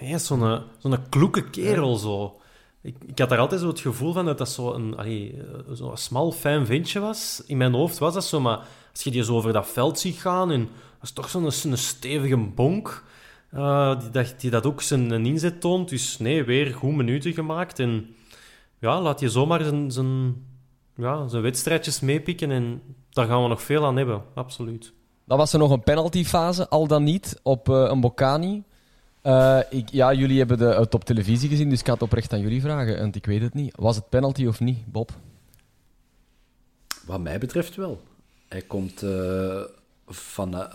Nee, 0.00 0.18
zo'n 0.18 0.62
zo'n 0.78 1.08
kloeke 1.08 1.50
kerel 1.50 1.96
zo. 1.96 2.40
Ik, 2.80 2.96
ik 3.06 3.18
had 3.18 3.28
daar 3.28 3.38
altijd 3.38 3.60
zo 3.60 3.66
het 3.66 3.80
gevoel 3.80 4.12
van 4.12 4.24
dat 4.24 4.38
dat 4.38 4.48
zo'n 4.48 4.94
zo 5.74 5.90
een 5.90 5.96
smal, 5.96 6.32
fijn 6.32 6.66
ventje 6.66 7.00
was. 7.00 7.42
In 7.46 7.56
mijn 7.56 7.72
hoofd 7.72 7.98
was 7.98 8.14
dat 8.14 8.24
zo, 8.24 8.40
maar 8.40 8.58
als 8.92 9.02
je 9.02 9.10
die 9.10 9.24
zo 9.24 9.36
over 9.36 9.52
dat 9.52 9.68
veld 9.68 9.98
ziet 9.98 10.16
gaan, 10.16 10.50
en 10.50 10.60
dat 10.60 11.02
is 11.02 11.12
toch 11.12 11.30
zo'n 11.30 11.44
een 11.44 11.78
stevige 11.78 12.36
bonk, 12.36 13.04
uh, 13.54 14.00
die, 14.00 14.10
dat, 14.10 14.34
die 14.38 14.50
dat 14.50 14.66
ook 14.66 14.82
zijn 14.82 15.26
inzet 15.26 15.60
toont. 15.60 15.88
Dus 15.88 16.18
nee, 16.18 16.44
weer 16.44 16.74
goed 16.74 16.94
minuten 16.94 17.32
gemaakt. 17.32 17.78
En 17.78 18.14
ja, 18.78 19.00
laat 19.00 19.20
je 19.20 19.28
zomaar 19.28 19.62
zijn, 19.62 19.90
zijn 19.90 20.34
ja, 20.96 21.28
zijn 21.28 21.42
wedstrijdjes 21.42 22.00
meepikken 22.00 22.50
en 22.50 22.82
daar 23.10 23.26
gaan 23.26 23.42
we 23.42 23.48
nog 23.48 23.62
veel 23.62 23.84
aan 23.84 23.96
hebben, 23.96 24.22
absoluut. 24.34 24.92
Dan 25.24 25.38
was 25.38 25.52
er 25.52 25.58
nog 25.58 25.70
een 25.70 25.82
penaltyfase, 25.82 26.68
al 26.68 26.86
dan 26.86 27.04
niet, 27.04 27.40
op 27.42 27.68
uh, 27.68 27.84
een 27.88 28.00
Bocani. 28.00 28.62
Uh, 29.22 29.60
ik, 29.70 29.88
ja, 29.88 30.12
jullie 30.12 30.38
hebben 30.38 30.58
de, 30.58 30.64
het 30.64 30.94
op 30.94 31.04
televisie 31.04 31.48
gezien, 31.48 31.68
dus 31.68 31.80
ik 31.80 31.86
ga 31.86 31.92
het 31.92 32.02
oprecht 32.02 32.32
aan 32.32 32.40
jullie 32.40 32.60
vragen, 32.60 32.98
want 32.98 33.16
ik 33.16 33.26
weet 33.26 33.42
het 33.42 33.54
niet. 33.54 33.76
Was 33.76 33.96
het 33.96 34.08
penalty 34.08 34.46
of 34.46 34.60
niet, 34.60 34.92
Bob? 34.92 35.10
Wat 37.06 37.20
mij 37.20 37.38
betreft 37.38 37.76
wel. 37.76 38.00
Hij 38.48 38.62
komt 38.62 39.02
uh, 39.02 39.60
van, 40.06 40.68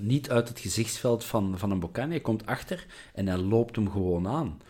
niet 0.00 0.30
uit 0.30 0.48
het 0.48 0.60
gezichtsveld 0.60 1.24
van, 1.24 1.58
van 1.58 1.70
een 1.70 1.80
Bocani, 1.80 2.10
hij 2.10 2.20
komt 2.20 2.46
achter 2.46 2.86
en 3.14 3.26
hij 3.26 3.36
loopt 3.36 3.76
hem 3.76 3.90
gewoon 3.90 4.28
aan. 4.28 4.60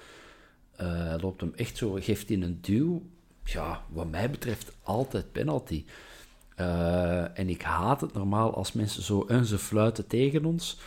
hij 0.76 1.18
loopt 1.20 1.40
hem 1.40 1.52
echt 1.56 1.76
zo, 1.76 1.98
geeft 2.00 2.28
hij 2.28 2.42
een 2.42 2.58
duw 2.60 3.02
ja, 3.52 3.82
wat 3.88 4.10
mij 4.10 4.30
betreft 4.30 4.72
altijd 4.82 5.32
penalty. 5.32 5.84
Uh, 6.56 7.38
en 7.38 7.48
ik 7.48 7.62
haat 7.62 8.00
het 8.00 8.12
normaal 8.12 8.54
als 8.54 8.72
mensen 8.72 9.02
zo 9.02 9.24
en 9.28 9.46
ze 9.46 9.58
fluiten 9.58 10.06
tegen 10.06 10.44
ons. 10.44 10.78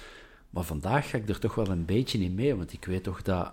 Maar 0.49 0.63
vandaag 0.63 1.09
ga 1.09 1.17
ik 1.17 1.29
er 1.29 1.39
toch 1.39 1.55
wel 1.55 1.67
een 1.67 1.85
beetje 1.85 2.19
in 2.19 2.35
mee, 2.35 2.55
want 2.55 2.73
ik 2.73 2.85
weet 2.85 3.03
toch 3.03 3.21
dat... 3.21 3.51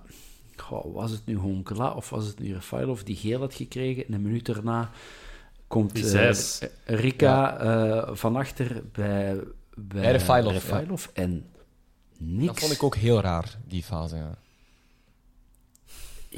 Goh, 0.56 0.94
was 0.94 1.10
het 1.10 1.26
nu 1.26 1.34
Honkela 1.34 1.90
of 1.90 2.10
was 2.10 2.26
het 2.26 2.38
nu 2.38 2.58
of 2.86 3.02
die 3.02 3.16
geel 3.16 3.40
had 3.40 3.54
gekregen? 3.54 4.06
En 4.06 4.12
een 4.12 4.22
minuut 4.22 4.46
daarna 4.46 4.90
komt 5.66 5.98
uh, 5.98 6.32
Rika 6.84 7.62
uh, 7.62 8.14
van 8.14 8.36
achter 8.36 8.82
bij, 8.92 9.40
bij 9.74 10.12
Refailov. 10.12 10.68
Ja. 10.68 11.10
En 11.12 11.46
niks. 12.16 12.46
Dat 12.46 12.58
vond 12.58 12.72
ik 12.72 12.82
ook 12.82 12.96
heel 12.96 13.20
raar, 13.20 13.56
die 13.66 13.82
fase. 13.82 14.16
Ja. 14.16 14.38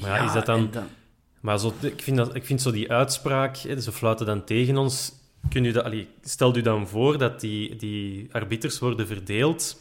Maar 0.00 0.10
ja, 0.10 0.24
is 0.24 0.32
dat 0.32 0.46
dan... 0.46 0.70
Maar 1.42 1.58
zo, 1.58 1.72
ik, 1.80 2.02
vind 2.02 2.16
dat, 2.16 2.34
ik 2.34 2.44
vind 2.44 2.62
zo 2.62 2.70
die 2.70 2.92
uitspraak, 2.92 3.56
hè, 3.56 3.80
ze 3.80 3.92
fluiten 3.92 4.26
dan 4.26 4.44
tegen 4.44 4.76
ons. 4.76 5.12
Kun 5.48 5.64
u 5.64 5.72
dat, 5.72 5.84
allee, 5.84 6.08
stel 6.22 6.56
u 6.56 6.60
dan 6.60 6.88
voor 6.88 7.18
dat 7.18 7.40
die, 7.40 7.76
die 7.76 8.28
arbiters 8.32 8.78
worden 8.78 9.06
verdeeld. 9.06 9.80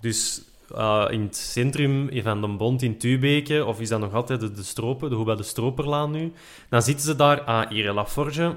Dus 0.00 0.42
uh, 0.76 1.06
in 1.10 1.22
het 1.22 1.36
centrum 1.36 2.22
van 2.22 2.40
de 2.40 2.48
Bond 2.48 2.82
in 2.82 2.98
Tubeke, 2.98 3.64
of 3.64 3.80
is 3.80 3.88
dat 3.88 4.00
nog 4.00 4.14
altijd 4.14 4.40
de, 4.40 4.52
de 4.52 4.62
Stropen, 4.62 5.10
de 5.10 5.16
bij 5.24 5.34
de 5.34 5.42
Stroperlaan 5.42 6.10
nu, 6.10 6.32
dan 6.68 6.82
zitten 6.82 7.04
ze 7.04 7.16
daar, 7.16 7.40
ah, 7.40 7.70
hier 7.70 7.92
Laforge, 7.92 8.56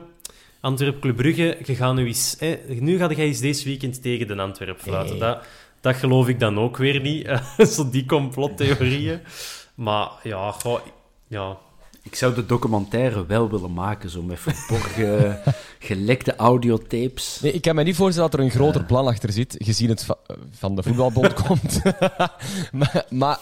Antwerp 0.60 1.00
Club 1.02 1.16
Brugge, 1.16 1.58
je 1.66 1.76
gaat 1.76 1.96
nu 1.96 2.06
eens, 2.06 2.38
nu 2.80 2.98
ga 2.98 3.12
jij 3.12 3.26
eens 3.26 3.40
deze 3.40 3.66
weekend 3.66 4.02
tegen 4.02 4.28
de 4.28 4.36
Antwerp 4.36 4.80
fluiten. 4.80 5.20
Dat, 5.20 5.44
dat 5.82 5.96
geloof 5.96 6.28
ik 6.28 6.40
dan 6.40 6.60
ook 6.60 6.78
weer 6.78 7.02
niet, 7.02 7.42
zo 7.74 7.90
die 7.90 8.06
complottheorieën. 8.06 9.20
maar 9.76 10.10
ja, 10.24 10.52
goh, 10.52 10.80
ja, 11.28 11.58
ik 12.08 12.16
zou 12.16 12.34
de 12.34 12.46
documentaire 12.46 13.26
wel 13.26 13.50
willen 13.50 13.74
maken, 13.74 14.10
zo 14.10 14.22
met 14.22 14.40
verborgen, 14.40 15.40
gelekte 15.80 16.36
audiotapes. 16.36 17.40
Nee, 17.42 17.52
ik 17.52 17.62
kan 17.62 17.76
me 17.76 17.84
niet 17.84 17.96
voorstellen 17.96 18.30
dat 18.32 18.40
er 18.40 18.46
een 18.46 18.52
groter 18.52 18.84
plan 18.84 19.08
achter 19.08 19.32
zit, 19.32 19.56
gezien 19.58 19.90
het 19.90 20.06
van 20.52 20.76
de 20.76 20.84
voetbalbond 20.84 21.34
komt. 21.44 21.82
maar, 22.80 23.06
maar, 23.10 23.40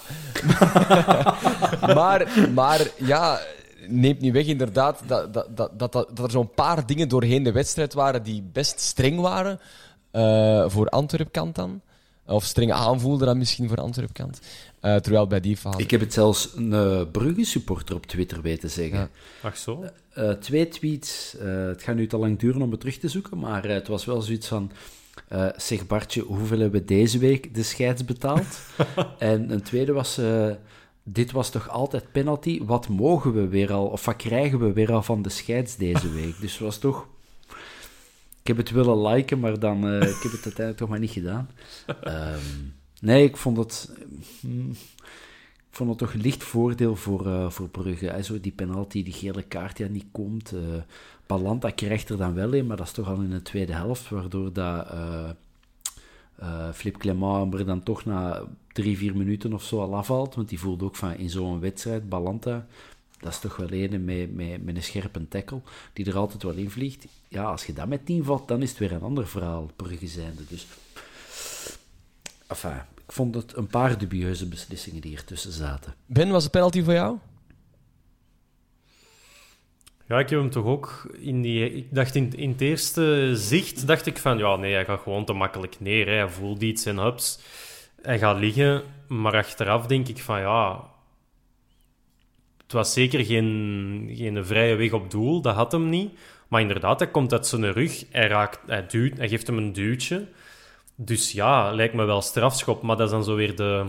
maar, 1.82 2.50
maar, 2.54 2.88
ja, 2.98 3.40
neemt 3.88 4.20
niet 4.20 4.34
weg 4.34 4.46
inderdaad 4.46 5.02
dat, 5.08 5.34
dat, 5.34 5.58
dat, 5.58 5.80
dat, 5.80 5.92
dat 5.92 6.20
er 6.20 6.32
zo'n 6.32 6.54
paar 6.54 6.86
dingen 6.86 7.10
doorheen 7.10 7.44
de 7.44 7.52
wedstrijd 7.52 7.94
waren 7.94 8.24
die 8.24 8.44
best 8.52 8.80
streng 8.80 9.20
waren 9.20 9.60
uh, 10.12 10.64
voor 10.68 10.90
Antwerp-kant 10.90 11.56
dan. 11.56 11.82
Of 12.28 12.44
streng 12.44 12.72
aanvoelde 12.72 13.26
dan 13.26 13.38
misschien 13.38 13.68
voor 13.68 13.78
Antwerp-kant. 13.78 14.40
Uh, 14.86 14.96
terwijl 14.96 15.28
bij 15.28 15.40
die 15.40 15.58
fase... 15.58 15.80
Ik 15.80 15.92
heb 15.92 16.00
het 16.00 16.14
zelfs 16.14 16.54
een 16.56 16.72
uh, 16.72 17.02
Brugge-supporter 17.12 17.96
op 17.96 18.06
Twitter 18.06 18.42
weten 18.42 18.70
zeggen. 18.70 19.00
Ja. 19.00 19.10
Ach 19.42 19.58
zo? 19.58 19.86
Uh, 20.18 20.32
twee 20.32 20.68
tweets. 20.68 21.36
het 21.40 21.84
gaat 21.84 21.96
nu 21.96 22.08
te 22.08 22.18
lang 22.18 22.40
duren 22.40 22.62
om 22.62 22.72
het 22.72 22.80
terug 22.80 22.98
te 22.98 23.08
zoeken, 23.08 23.40
maar 23.40 23.66
het 23.68 23.88
was 23.88 24.06
wel 24.06 24.22
zoiets 24.22 24.48
van... 24.48 24.72
zeg 25.58 25.88
Bartje, 25.88 26.22
hoeveel 26.22 26.60
hebben 26.60 26.80
we 26.80 26.86
deze 26.86 27.18
week 27.18 27.56
de 27.56 27.64
scheids 27.64 28.06
betaald? 28.06 28.60
en 29.20 29.52
een 29.52 29.62
tweede 29.62 29.94
was... 29.94 30.20
dit 31.04 31.32
was 31.32 31.50
toch 31.50 31.70
altijd 31.70 32.12
penalty? 32.12 32.64
Wat 32.64 32.88
mogen 32.88 33.34
we 33.34 33.48
weer 33.48 33.74
al, 33.74 33.86
of 33.86 34.06
wat 34.06 34.16
krijgen 34.16 34.60
we 34.60 34.74
weer 34.74 34.94
al 34.94 35.04
van 35.04 35.22
de 35.22 35.30
scheids 35.30 35.76
deze 35.76 36.12
week? 36.12 36.40
Dus 36.40 36.52
het 36.52 36.62
was 36.62 36.78
toch 36.78 37.08
ik 38.46 38.56
heb 38.56 38.66
het 38.66 38.72
willen 38.72 39.02
liken, 39.08 39.40
maar 39.40 39.60
dan, 39.60 39.88
uh, 39.88 39.96
ik 39.96 40.22
heb 40.22 40.32
het 40.32 40.44
uiteindelijk 40.44 40.78
toch 40.78 40.90
maar 40.90 41.00
niet 41.00 41.12
gedaan. 41.12 41.50
Um, 41.88 42.74
nee, 43.06 43.24
ik 43.24 43.38
vond 43.38 43.58
het, 43.58 43.92
mm, 44.42 44.72
ik 45.70 45.72
vond 45.72 45.90
het 45.90 45.98
toch 45.98 46.14
licht 46.14 46.44
voordeel 46.44 46.96
voor, 46.96 47.28
uh, 47.28 47.50
voor 47.50 47.70
Brugge. 47.70 48.14
Also, 48.14 48.40
die 48.40 48.52
penalty, 48.52 49.04
die 49.04 49.14
gele 49.14 49.44
kaart 49.44 49.78
ja 49.78 49.88
niet 49.88 50.06
komt. 50.12 50.54
Uh, 50.54 51.72
krijgt 51.76 52.10
er 52.10 52.18
dan 52.18 52.34
wel 52.34 52.54
een, 52.54 52.68
maar 52.68 52.78
dat 52.78 52.86
is 52.86 52.92
toch 52.92 53.08
al 53.08 53.22
in 53.22 53.30
de 53.30 53.42
tweede 53.42 53.74
helft, 53.74 54.10
waardoor 54.10 54.54
dat, 54.54 54.88
Flip 56.74 56.98
Clement 56.98 57.54
er 57.54 57.66
dan 57.66 57.84
toch 57.84 58.06
na 58.06 58.44
drie, 58.74 58.98
vier 58.98 59.18
minuten 59.18 59.54
of 59.54 59.64
zo 59.64 59.82
al 59.82 59.96
afvalt. 59.96 60.36
Want 60.36 60.50
die 60.50 60.60
voelde 60.60 60.86
ook 60.86 60.96
van 60.96 61.16
in 61.16 61.30
zo'n 61.30 61.60
wedstrijd, 61.60 62.10
Balanta 62.10 62.66
dat 63.26 63.34
is 63.34 63.40
toch 63.40 63.56
wel 63.56 63.72
een 63.72 64.06
met, 64.06 64.36
met, 64.36 64.64
met 64.64 64.76
een 64.76 64.84
scherpe 64.84 65.28
tackle, 65.28 65.62
die 65.94 66.06
er 66.06 66.18
altijd 66.18 66.44
wel 66.44 66.54
in 66.54 66.72
vliegt. 66.72 67.06
Ja, 67.28 67.44
als 67.44 67.66
je 67.66 67.74
dat 67.74 67.88
met 67.88 68.06
10 68.06 68.24
valt, 68.24 68.48
dan 68.48 68.62
is 68.62 68.70
het 68.70 68.80
weer 68.80 68.92
een 68.92 69.02
ander 69.02 69.28
verhaal, 69.28 69.70
Brugge 69.76 70.08
zijnde. 70.08 70.44
Dus, 70.48 70.68
enfin, 72.48 72.82
ik 73.08 73.12
vond 73.12 73.36
het 73.36 73.56
een 73.56 73.68
paar 73.68 73.98
dubieuze 73.98 74.48
beslissingen 74.48 75.02
die 75.02 75.16
ertussen 75.16 75.52
zaten. 75.52 75.96
Ben, 76.06 76.30
was 76.30 76.44
de 76.44 76.50
penalty 76.50 76.84
voor 76.84 76.94
jou? 76.94 77.18
Ja, 80.08 80.20
ik 80.20 80.30
heb 80.30 80.40
hem 80.40 80.50
toch 80.50 80.66
ook 80.66 81.16
in 81.20 81.42
die... 81.42 81.74
Ik 81.74 81.88
dacht 81.94 82.16
in, 82.16 82.34
in 82.36 82.50
het 82.50 82.62
eerste 82.62 83.32
zicht, 83.36 83.88
dacht 83.88 84.06
ik 84.06 84.18
van, 84.18 84.38
ja, 84.38 84.56
nee, 84.56 84.74
hij 84.74 84.86
gaat 84.86 85.02
gewoon 85.02 85.26
te 85.26 85.34
makkelijk 85.34 85.80
neer. 85.80 86.06
Hè. 86.06 86.14
Hij 86.14 86.30
voelt 86.30 86.62
iets 86.62 86.86
en 86.86 86.98
hups. 86.98 87.40
Hij 88.02 88.20
gaat 88.20 88.40
liggen. 88.40 88.84
Maar 89.08 89.36
achteraf 89.36 89.86
denk 89.86 90.08
ik 90.08 90.20
van, 90.20 90.40
ja, 90.40 90.84
het 92.64 92.74
was 92.74 92.94
zeker 92.94 93.26
geen, 93.26 94.12
geen 94.14 94.46
vrije 94.46 94.76
weg 94.76 94.92
op 94.92 95.12
doel, 95.12 95.42
dat 95.42 95.56
had 95.56 95.72
hem 95.72 95.90
niet. 95.90 96.18
Maar 96.48 96.62
inderdaad, 96.62 97.00
hij 97.00 97.12
komt 97.12 97.34
uit 97.34 97.48
zijn 97.48 97.72
rug, 97.72 98.06
hij, 98.10 98.28
raakt, 98.28 98.60
hij, 98.68 98.86
duwt, 98.88 99.18
hij 99.18 99.30
geeft 99.30 99.48
hem 99.48 99.58
een 99.58 99.74
duwtje. 99.74 100.28
Dus 100.96 101.32
ja, 101.32 101.72
lijkt 101.72 101.94
me 101.94 102.06
wel 102.06 102.22
strafschop. 102.22 102.82
Maar 102.82 102.98
dat 102.98 103.06
is 103.06 103.12
dan 103.12 103.24
zo 103.24 103.36
weer 103.36 103.56
de, 103.56 103.86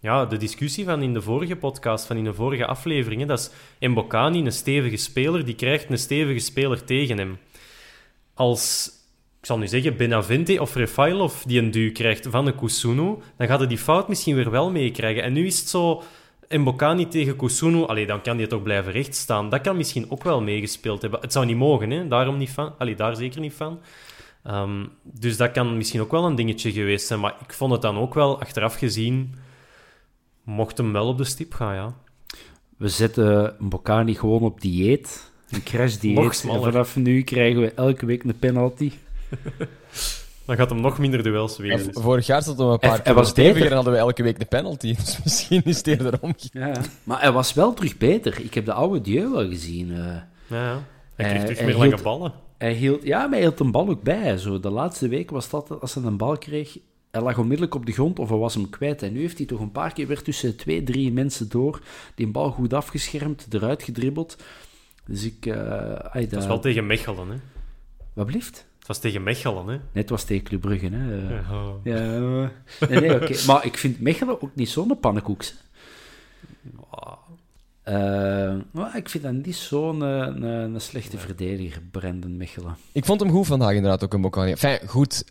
ja, 0.00 0.26
de 0.26 0.36
discussie 0.36 0.84
van 0.84 1.02
in 1.02 1.12
de 1.12 1.22
vorige 1.22 1.56
podcast, 1.56 2.06
van 2.06 2.16
in 2.16 2.24
de 2.24 2.34
vorige 2.34 2.66
afleveringen. 2.66 3.26
Dat 3.26 3.52
is 3.78 3.88
Mbokani, 3.88 4.44
een 4.44 4.52
stevige 4.52 4.96
speler, 4.96 5.44
die 5.44 5.54
krijgt 5.54 5.90
een 5.90 5.98
stevige 5.98 6.38
speler 6.38 6.84
tegen 6.84 7.18
hem. 7.18 7.38
Als, 8.34 8.90
ik 9.40 9.46
zal 9.46 9.58
nu 9.58 9.66
zeggen, 9.66 9.96
Benavente 9.96 10.60
of 10.60 10.74
Refailov 10.74 11.42
die 11.42 11.60
een 11.60 11.70
duw 11.70 11.92
krijgt 11.92 12.26
van 12.30 12.46
een 12.46 12.56
Kusunu, 12.56 13.16
dan 13.36 13.46
gaat 13.46 13.58
hij 13.58 13.68
die 13.68 13.78
fout 13.78 14.08
misschien 14.08 14.34
weer 14.34 14.50
wel 14.50 14.70
meekrijgen. 14.70 15.22
En 15.22 15.32
nu 15.32 15.46
is 15.46 15.58
het 15.58 15.68
zo 15.68 16.02
Mbokani 16.48 17.08
tegen 17.08 17.36
Kusunu, 17.36 17.86
allee, 17.86 18.06
dan 18.06 18.22
kan 18.22 18.36
hij 18.38 18.46
toch 18.46 18.62
blijven 18.62 18.92
rechtstaan. 18.92 19.50
Dat 19.50 19.60
kan 19.60 19.76
misschien 19.76 20.10
ook 20.10 20.22
wel 20.22 20.40
meegespeeld 20.40 21.02
hebben. 21.02 21.20
Het 21.20 21.32
zou 21.32 21.46
niet 21.46 21.56
mogen, 21.56 21.90
hè? 21.90 22.08
daarom 22.08 22.36
niet 22.36 22.50
van. 22.50 22.74
Allee, 22.78 22.94
daar 22.94 23.16
zeker 23.16 23.40
niet 23.40 23.54
van. 23.54 23.80
Um, 24.50 24.90
dus 25.02 25.36
dat 25.36 25.50
kan 25.50 25.76
misschien 25.76 26.00
ook 26.00 26.10
wel 26.10 26.24
een 26.24 26.34
dingetje 26.34 26.72
geweest 26.72 27.06
zijn. 27.06 27.20
Maar 27.20 27.34
ik 27.46 27.52
vond 27.52 27.72
het 27.72 27.82
dan 27.82 27.98
ook 27.98 28.14
wel, 28.14 28.40
achteraf 28.40 28.74
gezien, 28.74 29.34
mocht 30.42 30.78
hem 30.78 30.92
wel 30.92 31.06
op 31.08 31.18
de 31.18 31.24
stip 31.24 31.54
gaan, 31.54 31.74
ja. 31.74 31.94
We 32.76 32.88
zetten 32.88 33.54
Mbokani 33.58 34.14
gewoon 34.14 34.42
op 34.42 34.60
dieet. 34.60 35.30
Een 35.50 35.62
crash-dieet. 35.62 36.44
en 36.50 36.62
vanaf 36.62 36.96
nu 36.96 37.22
krijgen 37.22 37.60
we 37.60 37.72
elke 37.72 38.06
week 38.06 38.24
een 38.24 38.38
penalty. 38.38 38.92
Dan 40.48 40.56
gaat 40.56 40.70
hem 40.70 40.80
nog 40.80 40.98
minder 40.98 41.22
duels 41.22 41.58
winnen. 41.58 41.94
Vorig 41.94 42.26
jaar 42.26 42.42
stond 42.42 42.58
hem 42.58 42.68
een 42.68 42.78
paar 42.78 43.02
keer 43.02 43.14
was 43.14 43.28
steviger 43.28 43.66
en 43.66 43.74
hadden 43.74 43.92
we 43.92 43.98
elke 43.98 44.22
week 44.22 44.38
de 44.38 44.44
penalty. 44.44 44.94
Dus 45.04 45.22
misschien 45.24 45.62
is 45.64 45.76
het 45.76 45.86
eerder 45.86 46.18
omgekeerd. 46.20 46.76
Ja, 46.76 46.82
maar 47.02 47.20
hij 47.20 47.32
was 47.32 47.54
wel 47.54 47.74
terug 47.74 47.96
beter. 47.96 48.40
Ik 48.40 48.54
heb 48.54 48.64
de 48.64 48.72
oude 48.72 49.00
Dieu 49.00 49.30
wel 49.30 49.48
gezien. 49.48 49.90
Uh, 49.90 50.16
ja, 50.46 50.82
hij 51.14 51.28
kreeg 51.28 51.42
terug 51.42 51.60
meer 51.64 51.76
lange 51.76 52.02
ballen. 52.02 52.32
Hij 52.58 52.72
hield, 52.72 53.02
ja, 53.02 53.20
maar 53.20 53.30
hij 53.30 53.40
hield 53.40 53.60
een 53.60 53.70
bal 53.70 53.88
ook 53.88 54.02
bij. 54.02 54.38
Zo. 54.38 54.60
De 54.60 54.70
laatste 54.70 55.08
week 55.08 55.30
was 55.30 55.50
dat, 55.50 55.80
als 55.80 55.94
hij 55.94 56.04
een 56.04 56.16
bal 56.16 56.38
kreeg, 56.38 56.78
hij 57.10 57.22
lag 57.22 57.38
onmiddellijk 57.38 57.74
op 57.74 57.86
de 57.86 57.92
grond 57.92 58.18
of 58.18 58.28
hij 58.28 58.38
was 58.38 58.54
hem 58.54 58.70
kwijt. 58.70 59.02
En 59.02 59.12
nu 59.12 59.20
heeft 59.20 59.38
hij 59.38 59.46
toch 59.46 59.60
een 59.60 59.72
paar 59.72 59.92
keer 59.92 60.06
weer 60.06 60.22
tussen 60.22 60.56
twee, 60.56 60.82
drie 60.82 61.12
mensen 61.12 61.48
door 61.48 61.80
die 62.14 62.26
een 62.26 62.32
bal 62.32 62.50
goed 62.50 62.72
afgeschermd, 62.72 63.46
eruit 63.50 63.82
gedribbeld. 63.82 64.36
Dus 65.06 65.24
ik... 65.24 65.46
Uh, 65.46 65.54
dat 66.12 66.32
is 66.32 66.46
wel 66.46 66.60
tegen 66.60 66.86
Mechelen, 66.86 67.28
hè? 67.28 67.36
Wat 68.12 68.26
blieft? 68.26 68.66
was 68.88 68.98
tegen 68.98 69.22
Mechelen, 69.22 69.66
hè? 69.66 69.78
Net 69.92 70.10
was 70.10 70.24
tegen 70.24 70.44
Club 70.44 70.60
Brugge, 70.60 70.88
hè? 70.88 71.14
Ja, 71.14 71.74
ja 71.84 72.50
nee, 72.88 73.00
nee 73.00 73.14
oké. 73.14 73.36
Maar 73.46 73.64
ik 73.64 73.76
vind 73.76 74.00
Mechelen 74.00 74.42
ook 74.42 74.54
niet 74.54 74.68
zo'n 74.68 74.98
pannenkoeks. 75.00 75.54
Uh, 77.88 78.54
maar 78.70 78.96
ik 78.96 79.08
vind 79.08 79.24
dat 79.24 79.32
niet 79.32 79.56
zo'n 79.56 80.00
een, 80.00 80.42
een, 80.42 80.80
slechte 80.80 81.18
verdediger, 81.18 81.82
Brendan 81.90 82.36
Mechelen. 82.36 82.76
Ik 82.92 83.04
vond 83.04 83.20
hem 83.20 83.30
goed 83.30 83.46
vandaag 83.46 83.72
inderdaad 83.74 84.04
ook 84.04 84.12
een 84.12 84.20
Bocani. 84.20 84.50
Enfin, 84.50 84.78
goed, 84.88 85.24
uh, 85.26 85.30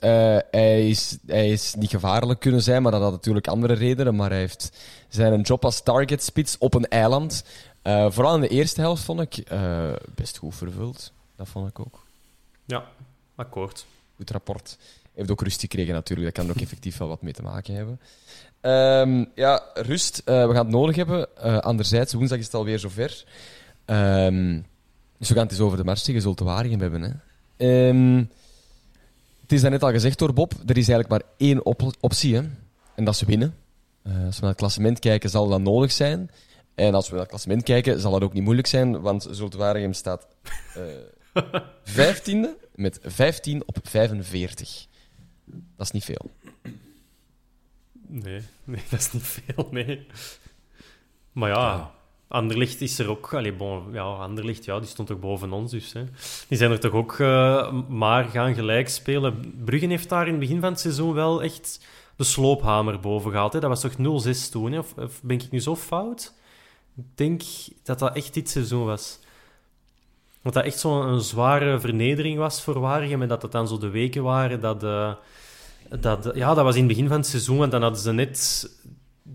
hij, 0.52 0.90
is, 0.90 1.18
hij 1.26 1.50
is 1.50 1.76
niet 1.76 1.90
gevaarlijk 1.90 2.40
kunnen 2.40 2.62
zijn, 2.62 2.82
maar 2.82 2.92
dat 2.92 3.02
had 3.02 3.12
natuurlijk 3.12 3.48
andere 3.48 3.74
redenen. 3.74 4.16
Maar 4.16 4.30
hij 4.30 4.40
heeft 4.40 4.78
zijn 5.08 5.42
job 5.42 5.66
als 5.66 5.84
target 5.84 6.24
spits 6.24 6.58
op 6.58 6.74
een 6.74 6.88
eiland. 6.88 7.44
Uh, 7.84 8.12
vooral 8.12 8.36
in 8.36 8.42
de 8.42 8.48
eerste 8.48 8.82
helft 8.82 9.04
vond 9.04 9.22
ik 9.22 9.44
best 10.16 10.38
goed 10.38 10.56
vervuld. 10.56 11.12
Dat 11.36 11.48
vond 11.48 11.70
ik 11.70 11.80
ook. 11.80 12.04
Ja, 12.66 12.84
Akkoord. 13.36 13.86
Goed 14.16 14.30
rapport. 14.30 14.78
Heeft 15.14 15.32
ook 15.32 15.42
rust 15.42 15.60
gekregen 15.60 15.94
natuurlijk. 15.94 16.28
Dat 16.28 16.36
kan 16.36 16.46
er 16.46 16.58
ook 16.58 16.68
effectief 16.68 16.98
wel 16.98 17.08
wat 17.08 17.22
mee 17.22 17.34
te 17.34 17.42
maken 17.42 17.76
hebben. 17.76 18.00
Um, 18.62 19.32
ja, 19.36 19.64
rust. 19.74 20.22
Uh, 20.26 20.48
we 20.48 20.54
gaan 20.54 20.66
het 20.66 20.76
nodig 20.76 20.96
hebben. 20.96 21.28
Uh, 21.46 21.58
anderzijds, 21.58 22.14
woensdag 22.14 22.40
is 22.40 22.46
het 22.46 22.54
alweer 22.54 22.80
zover. 22.80 23.26
Um, 23.86 24.66
dus 25.18 25.28
we 25.28 25.34
gaan 25.34 25.44
het 25.44 25.52
eens 25.52 25.62
over 25.62 25.78
de 25.78 25.84
match 25.84 26.02
tegen 26.02 26.22
Zulte 26.22 26.46
hebben. 26.46 27.02
Hè. 27.02 27.88
Um, 27.88 28.30
het 29.42 29.52
is 29.52 29.62
net 29.62 29.84
al 29.84 29.92
gezegd 29.92 30.20
door 30.20 30.34
Bob. 30.34 30.54
Er 30.54 30.78
is 30.78 30.90
eigenlijk 30.90 31.10
maar 31.10 31.22
één 31.38 31.66
op 31.66 31.94
optie. 32.00 32.36
Hè. 32.36 32.42
En 32.96 33.04
dat 33.04 33.14
is 33.14 33.22
winnen. 33.22 33.56
Uh, 34.04 34.26
als 34.26 34.36
we 34.36 34.42
naar 34.42 34.50
het 34.50 34.60
klassement 34.60 35.00
kijken, 35.00 35.30
zal 35.30 35.48
dat 35.48 35.62
nodig 35.62 35.92
zijn. 35.92 36.30
En 36.76 36.94
als 36.94 37.06
we 37.06 37.12
naar 37.12 37.22
het 37.22 37.30
klassement 37.30 37.64
kijken, 37.64 38.00
zal 38.00 38.12
dat 38.12 38.22
ook 38.22 38.34
niet 38.34 38.44
moeilijk 38.44 38.68
zijn. 38.68 39.02
Want 39.02 39.28
Zulte 39.32 39.58
Waregem 39.58 39.94
staat 39.94 40.28
vijftiende 41.84 42.58
met 42.76 43.00
15 43.04 43.64
op 43.66 43.78
45. 43.84 44.86
Dat 45.46 45.86
is 45.86 45.92
niet 45.92 46.06
veel. 46.06 46.30
Nee, 48.08 48.42
nee 48.64 48.82
dat 48.90 49.00
is 49.00 49.12
niet 49.12 49.24
veel, 49.24 49.68
nee. 49.72 50.08
Maar 51.32 51.50
ja, 51.50 51.92
Anderlicht 52.28 52.82
is 52.82 53.00
er 53.00 53.10
ook... 53.10 53.34
Allee, 53.34 53.54
bon, 53.54 53.84
ja, 53.92 54.04
Anderlicht, 54.04 54.66
ja, 54.66 54.80
die 54.80 54.88
stond 54.88 55.08
toch 55.08 55.20
boven 55.20 55.52
ons, 55.52 55.72
dus... 55.72 55.94
Hè. 55.94 56.04
Die 56.48 56.58
zijn 56.58 56.72
er 56.72 56.80
toch 56.80 56.92
ook 56.92 57.18
uh, 57.18 57.72
maar 57.88 58.26
gaan 58.26 58.56
gelijk 58.56 58.90
spelen. 58.90 59.54
Bruggen 59.66 59.90
heeft 59.90 60.10
daar 60.10 60.26
in 60.26 60.32
het 60.32 60.40
begin 60.40 60.60
van 60.60 60.72
het 60.72 60.80
seizoen 60.80 61.14
wel 61.14 61.44
echt 61.44 61.86
de 62.16 62.24
sloophamer 62.24 63.00
boven 63.00 63.32
gehaald. 63.32 63.54
Hè. 63.54 63.60
Dat 63.60 63.70
was 63.70 63.82
toch 63.82 64.48
0-6 64.48 64.52
toen, 64.52 64.72
hè? 64.72 64.80
Of, 64.80 64.94
of 64.98 65.22
ben 65.22 65.40
ik 65.40 65.52
nu 65.52 65.60
zo 65.60 65.76
fout? 65.76 66.34
Ik 66.98 67.04
denk 67.16 67.42
dat 67.84 68.00
dat 68.00 68.16
echt 68.16 68.34
dit 68.34 68.50
seizoen 68.50 68.86
was. 68.86 69.20
Dat 70.42 70.54
dat 70.54 70.64
echt 70.66 70.80
zo'n 70.80 71.22
zware 71.22 71.80
vernedering 71.80 72.38
was 72.38 72.62
voor 72.62 72.80
Waregem. 72.80 73.22
En 73.22 73.28
dat 73.28 73.42
het 73.42 73.52
dan 73.52 73.68
zo 73.68 73.78
de 73.78 73.90
weken 73.90 74.24
waren 74.24 74.60
dat... 74.60 74.84
Uh, 74.84 75.14
dat 76.00 76.32
ja, 76.34 76.54
dat 76.54 76.64
was 76.64 76.76
in 76.76 76.84
het 76.84 76.90
begin 76.90 77.08
van 77.08 77.18
het 77.18 77.28
seizoen. 77.28 77.64
En 77.64 77.70
dan 77.70 77.82
hadden 77.82 78.02
ze 78.02 78.12
net 78.12 78.70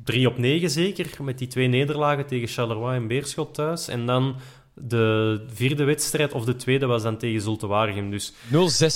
3 0.04 0.28
op 0.28 0.38
9 0.38 0.70
zeker. 0.70 1.24
Met 1.24 1.38
die 1.38 1.48
twee 1.48 1.68
nederlagen 1.68 2.26
tegen 2.26 2.48
Charleroi 2.48 2.96
en 2.96 3.06
Beerschot 3.06 3.54
thuis. 3.54 3.88
En 3.88 4.06
dan 4.06 4.36
de 4.74 5.44
vierde 5.46 5.84
wedstrijd, 5.84 6.32
of 6.32 6.44
de 6.44 6.56
tweede, 6.56 6.86
was 6.86 7.02
dan 7.02 7.16
tegen 7.16 7.40
Zulte 7.40 7.66
Waregem. 7.66 8.10
Dus, 8.10 8.32
0-6 8.32 8.34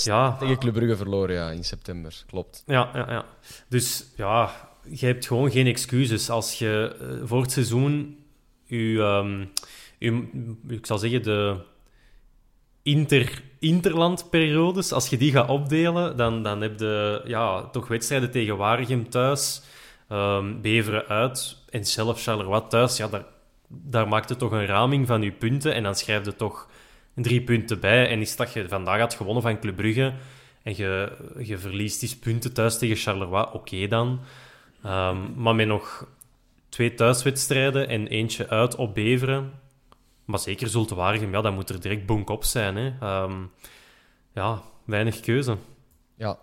ja. 0.05 0.37
tegen 0.37 0.59
Club 0.59 0.75
Brugge 0.75 0.97
verloren 0.97 1.35
ja, 1.35 1.51
in 1.51 1.65
september. 1.65 2.25
Klopt. 2.27 2.63
Ja, 2.67 2.91
ja, 2.95 3.11
ja. 3.11 3.25
Dus 3.69 4.07
ja, 4.17 4.71
je 4.89 5.07
hebt 5.07 5.27
gewoon 5.27 5.51
geen 5.51 5.67
excuses. 5.67 6.31
Als 6.31 6.59
je 6.59 6.97
uh, 7.01 7.27
voor 7.29 7.43
het 7.43 7.53
seizoen... 7.53 8.17
Je, 8.65 8.99
um, 8.99 9.51
je, 9.99 10.29
ik 10.69 10.87
zal 10.87 10.99
zeggen, 10.99 11.23
de 11.23 11.57
inter, 12.83 13.43
interlandperiodes, 13.59 14.93
als 14.93 15.09
je 15.09 15.17
die 15.17 15.33
gaat 15.33 15.49
opdelen, 15.49 16.17
dan, 16.17 16.43
dan 16.43 16.61
heb 16.61 16.79
je 16.79 17.23
ja, 17.25 17.63
toch 17.63 17.89
wedstrijden 17.89 18.31
tegen 18.31 18.57
Waregem 18.57 19.11
thuis, 19.11 19.63
um, 20.13 20.61
Beveren 20.61 21.07
uit 21.07 21.57
en 21.71 21.85
zelf 21.85 22.23
Charleroi 22.23 22.63
thuis. 22.69 22.97
Ja, 22.97 23.09
daar 23.09 23.25
daar 23.69 24.09
maakt 24.09 24.39
toch 24.39 24.53
een 24.53 24.67
raming 24.67 25.07
van 25.07 25.23
je 25.23 25.33
punten 25.33 25.75
en 25.75 25.83
dan 25.83 25.95
schrijf 25.95 26.25
je 26.25 26.37
toch 26.37 26.69
drie 27.15 27.43
punten 27.43 27.81
bij. 27.81 28.09
En 28.09 28.21
is 28.21 28.37
dat 28.37 28.53
je 28.53 28.69
vandaag 28.69 28.99
had 28.99 29.15
gewonnen 29.15 29.43
van 29.43 29.61
Club 29.61 29.77
Brugge 29.77 30.13
en 30.63 30.77
je, 30.77 31.13
je 31.39 31.59
verliest 31.59 32.01
die 32.01 32.17
punten 32.21 32.53
thuis 32.53 32.79
tegen 32.79 32.97
Charleroi, 32.97 33.47
oké 33.53 33.89
dan. 33.89 34.21
Ehm, 34.83 35.17
maar 35.35 35.55
met 35.55 35.67
nog 35.67 36.07
twee 36.69 36.95
thuiswedstrijden 36.95 37.89
en 37.89 38.07
eentje 38.07 38.49
uit 38.49 38.77
op 38.77 38.95
Beveren, 38.95 39.53
maar 40.27 40.39
zeker 40.39 40.69
Zulte 40.69 40.95
Waregem, 40.95 41.33
ja, 41.33 41.41
dan 41.41 41.55
moet 41.55 41.69
er 41.69 41.81
direct 41.81 42.07
bonk 42.07 42.31
op 42.31 42.45
zijn. 42.45 42.77
Hè. 42.77 42.95
Ehm, 43.01 43.43
ja, 44.33 44.63
weinig 44.85 45.21
keuze. 45.21 45.57
Ja. 46.15 46.39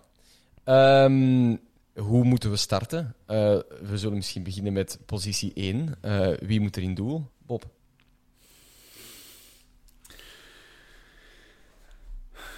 Ehm, 0.64 1.56
hoe 1.94 2.24
moeten 2.24 2.50
we 2.50 2.56
starten? 2.56 3.14
Uh, 3.26 3.36
we 3.82 3.98
zullen 3.98 4.16
misschien 4.16 4.42
beginnen 4.42 4.72
met 4.72 4.98
positie 5.06 5.52
1. 5.54 5.94
Uh, 6.02 6.32
eh, 6.32 6.38
wie 6.38 6.60
moet 6.60 6.76
er 6.76 6.82
in 6.82 6.94
doel? 6.94 7.30
Bob. 7.46 7.64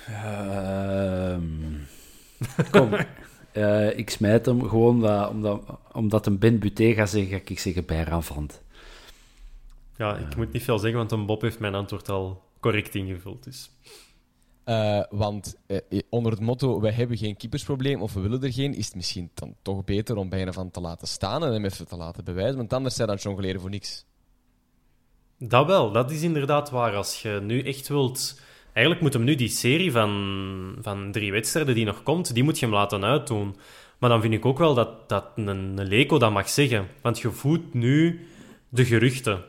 Um, 0.09 1.87
kom, 2.71 2.91
uh, 3.53 3.99
ik 3.99 4.11
smijt 4.11 4.47
hem 4.47 4.69
gewoon 4.69 5.01
dat, 5.01 5.31
omdat, 5.31 5.63
omdat 5.93 6.27
een 6.27 6.39
Ben 6.39 6.59
Buté 6.59 6.95
gaat 6.95 7.11
zeggen, 7.11 7.31
ga 7.31 7.43
ik 7.45 7.59
zeggen 7.59 8.23
Vant. 8.23 8.63
Ja, 9.99 10.17
ik 10.17 10.37
moet 10.37 10.53
niet 10.53 10.63
veel 10.63 10.79
zeggen, 10.79 10.99
want 10.99 11.13
een 11.13 11.27
Bob 11.27 11.43
heeft 11.43 11.59
mijn 11.59 11.75
antwoord 11.75 12.09
al 12.09 12.43
correct 12.61 12.95
ingevuld. 12.95 13.45
Dus. 13.45 13.71
Uh, 14.65 15.03
want 15.11 15.57
uh, 15.67 15.79
onder 16.09 16.33
het 16.33 16.41
motto, 16.41 16.81
wij 16.81 16.93
hebben 16.93 17.17
geen 17.17 17.37
keepersprobleem 17.37 18.03
of 18.03 18.13
we 18.13 18.21
willen 18.21 18.43
er 18.43 18.53
geen, 18.53 18.75
is 18.75 18.87
het 18.87 18.95
misschien 18.95 19.31
dan 19.35 19.55
toch 19.63 19.85
beter 19.85 20.17
om 20.17 20.29
bijna 20.29 20.53
van 20.53 20.71
te 20.71 20.81
laten 20.81 21.09
staan 21.09 21.45
en 21.45 21.53
hem 21.53 21.65
even 21.65 21.87
te 21.87 21.97
laten 21.97 22.25
bewijzen. 22.25 22.57
Want 22.57 22.73
anders 22.73 22.95
zijn 22.95 23.09
dat 23.09 23.23
jongleren 23.23 23.61
voor 23.61 23.71
niks. 23.71 24.05
Dat 25.39 25.67
wel, 25.67 25.93
dat 25.93 26.11
is 26.11 26.23
inderdaad 26.23 26.71
waar. 26.71 26.95
Als 26.95 27.23
je 27.23 27.41
nu 27.43 27.63
echt 27.63 27.89
wilt... 27.89 28.41
Eigenlijk 28.73 29.01
moet 29.01 29.13
hem 29.13 29.25
nu 29.25 29.35
die 29.35 29.49
serie 29.49 29.93
van, 29.93 30.77
van 30.81 31.13
drie 31.13 31.33
wedstrijden 31.33 31.75
die 31.75 31.85
nog 31.85 32.03
komt, 32.03 32.35
die 32.35 32.43
moet 32.43 32.59
je 32.59 32.67
hem 32.67 32.75
laten 32.75 33.05
uitdoen. 33.05 33.57
Maar 33.99 34.11
dan 34.11 34.21
vind 34.21 34.35
ik 34.35 34.45
ook 34.45 34.59
wel 34.59 34.75
dat, 34.75 35.09
dat 35.09 35.25
een, 35.37 35.47
een 35.47 35.89
Leco 35.89 36.19
dat 36.19 36.33
mag 36.33 36.49
zeggen. 36.49 36.89
Want 37.03 37.19
je 37.19 37.31
voedt 37.31 37.75
nu 37.75 38.27
de 38.69 38.85
geruchten. 38.85 39.45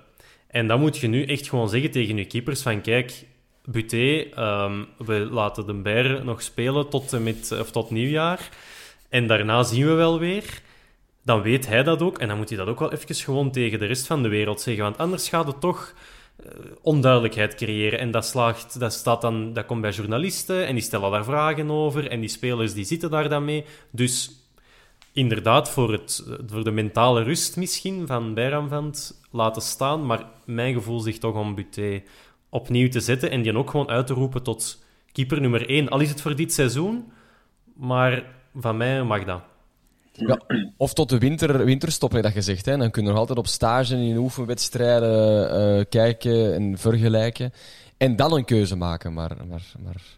En 0.57 0.67
dan 0.67 0.79
moet 0.79 0.97
je 0.97 1.07
nu 1.07 1.25
echt 1.25 1.49
gewoon 1.49 1.69
zeggen 1.69 1.91
tegen 1.91 2.17
je 2.17 2.25
keepers 2.25 2.61
van 2.61 2.81
kijk, 2.81 3.25
Buté, 3.65 4.27
um, 4.37 4.87
we 4.97 5.27
laten 5.31 5.65
de 5.65 5.73
Bear 5.73 6.25
nog 6.25 6.41
spelen 6.41 6.89
tot, 6.89 7.19
met, 7.23 7.55
of 7.59 7.71
tot 7.71 7.89
nieuwjaar. 7.89 8.49
En 9.09 9.27
daarna 9.27 9.63
zien 9.63 9.85
we 9.85 9.91
wel 9.91 10.19
weer. 10.19 10.61
Dan 11.23 11.41
weet 11.41 11.67
hij 11.67 11.83
dat 11.83 12.01
ook. 12.01 12.17
En 12.17 12.27
dan 12.27 12.37
moet 12.37 12.49
hij 12.49 12.57
dat 12.57 12.67
ook 12.67 12.79
wel 12.79 12.93
even 12.93 13.15
gewoon 13.15 13.51
tegen 13.51 13.79
de 13.79 13.85
rest 13.85 14.07
van 14.07 14.23
de 14.23 14.27
wereld 14.27 14.61
zeggen. 14.61 14.83
Want 14.83 14.97
anders 14.97 15.29
gaat 15.29 15.47
het 15.47 15.61
toch 15.61 15.93
uh, 16.45 16.51
onduidelijkheid 16.81 17.55
creëren. 17.55 17.99
En 17.99 18.11
dat, 18.11 18.25
slaagt, 18.25 18.79
dat, 18.79 18.93
staat 18.93 19.21
dan, 19.21 19.53
dat 19.53 19.65
komt 19.65 19.81
bij 19.81 19.91
journalisten 19.91 20.65
en 20.65 20.73
die 20.73 20.83
stellen 20.83 21.11
daar 21.11 21.23
vragen 21.23 21.71
over. 21.71 22.07
En 22.07 22.19
die 22.19 22.29
spelers 22.29 22.73
die 22.73 22.85
zitten 22.85 23.09
daar 23.09 23.29
dan 23.29 23.45
mee. 23.45 23.65
Dus 23.91 24.31
inderdaad, 25.13 25.69
voor, 25.69 25.91
het, 25.91 26.23
voor 26.47 26.63
de 26.63 26.71
mentale 26.71 27.23
rust 27.23 27.57
misschien 27.57 28.07
van 28.07 28.33
Bijramvand 28.33 29.16
laten 29.31 29.61
staan. 29.61 30.05
Maar 30.05 30.25
mijn 30.45 30.73
gevoel 30.73 30.99
zegt 30.99 31.19
toch 31.19 31.35
om 31.35 31.55
Buté 31.55 32.03
opnieuw 32.49 32.89
te 32.89 32.99
zetten 32.99 33.31
en 33.31 33.41
die 33.41 33.57
ook 33.57 33.69
gewoon 33.69 33.89
uit 33.89 34.07
te 34.07 34.13
roepen 34.13 34.43
tot 34.43 34.83
keeper 35.11 35.41
nummer 35.41 35.69
1. 35.69 35.89
Al 35.89 35.99
is 35.99 36.09
het 36.09 36.21
voor 36.21 36.35
dit 36.35 36.53
seizoen, 36.53 37.11
maar 37.75 38.23
van 38.55 38.77
mij 38.77 39.03
mag 39.03 39.23
dat. 39.23 39.41
Ja, 40.11 40.41
of 40.77 40.93
tot 40.93 41.09
de 41.09 41.17
winter, 41.17 41.65
winterstop, 41.65 42.11
heb 42.11 42.19
je 42.19 42.25
dat 42.25 42.35
gezegd. 42.35 42.65
Hè? 42.65 42.77
Dan 42.77 42.91
kun 42.91 43.03
je 43.03 43.09
nog 43.09 43.17
altijd 43.17 43.37
op 43.37 43.47
stage 43.47 43.95
in 43.95 44.17
oefenwedstrijden 44.17 45.77
uh, 45.77 45.85
kijken 45.89 46.53
en 46.53 46.77
vergelijken. 46.77 47.51
En 47.97 48.15
dan 48.15 48.33
een 48.33 48.45
keuze 48.45 48.75
maken. 48.75 49.13
Maar, 49.13 49.37
maar, 49.47 49.71
maar... 49.83 50.17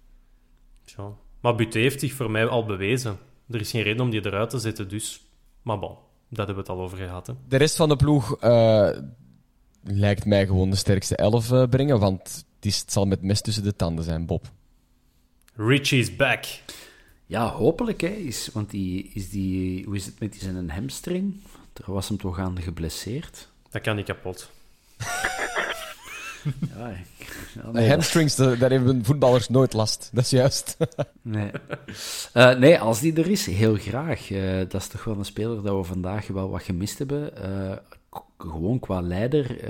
Maar 1.40 1.56
Buté 1.56 1.80
heeft 1.80 2.00
zich 2.00 2.14
voor 2.14 2.32
mij 2.32 2.48
al 2.48 2.66
bewezen. 2.66 3.18
Er 3.50 3.60
is 3.60 3.72
geen 3.72 3.82
reden 3.82 4.02
om 4.02 4.10
die 4.10 4.26
eruit 4.26 4.50
te 4.50 4.60
zetten, 4.60 4.90
dus... 4.90 5.22
Maar 5.62 5.80
bon, 5.80 5.96
dat 6.30 6.46
hebben 6.46 6.56
we 6.66 6.72
het 6.72 6.80
al 6.80 6.82
over 6.82 6.98
gehad. 6.98 7.28
Hè. 7.28 7.34
De 7.48 7.58
rest 7.58 7.76
van 7.76 7.90
de 7.90 7.96
ploeg, 7.96 8.44
uh, 8.44 8.90
lijkt 9.84 10.26
mij 10.26 10.46
gewoon 10.46 10.70
de 10.70 10.76
sterkste 10.76 11.16
elf 11.16 11.52
uh, 11.52 11.64
brengen, 11.70 12.00
want 12.00 12.46
het, 12.60 12.80
het 12.80 12.92
zal 12.92 13.06
met 13.06 13.22
mes 13.22 13.42
tussen 13.42 13.64
de 13.64 13.76
tanden 13.76 14.04
zijn, 14.04 14.26
Bob. 14.26 14.52
Richie 15.56 16.00
is 16.00 16.16
back. 16.16 16.46
Ja, 17.26 17.50
hopelijk, 17.50 18.02
hè. 18.02 18.08
Is, 18.08 18.50
want 18.54 18.70
die, 18.70 19.12
is 19.14 19.30
die, 19.30 19.86
hoe 19.86 19.96
is 19.96 20.06
het 20.06 20.20
met 20.20 20.32
die 20.32 20.42
zijn 20.42 20.70
hamstring? 20.70 21.42
Er 21.74 21.94
was 21.94 22.08
hem 22.08 22.18
toch 22.18 22.40
aan 22.40 22.62
geblesseerd? 22.62 23.48
Dat 23.70 23.82
kan 23.82 23.96
niet 23.96 24.06
kapot. 24.06 24.50
ja, 26.78 27.72
nee, 27.72 27.90
hamstrings, 27.90 28.36
daar 28.36 28.70
hebben 28.70 29.06
voetballers 29.06 29.50
nooit 29.50 29.74
last. 29.74 30.10
Dat 30.14 30.24
is 30.24 30.30
juist. 30.30 30.78
nee. 31.22 31.52
Uh, 32.34 32.58
nee, 32.58 32.80
als 32.80 33.00
die 33.00 33.14
er 33.14 33.30
is, 33.30 33.46
heel 33.46 33.76
graag. 33.76 34.30
Uh, 34.30 34.58
dat 34.58 34.82
is 34.82 34.88
toch 34.88 35.04
wel 35.04 35.18
een 35.18 35.26
speler 35.26 35.62
dat 35.62 35.76
we 35.76 35.84
vandaag 35.84 36.28
wel 36.28 36.50
wat 36.50 36.64
gemist 36.64 36.98
hebben. 36.98 37.32
Uh, 37.46 37.76
gewoon 38.38 38.80
qua 38.80 39.02
leider 39.02 39.64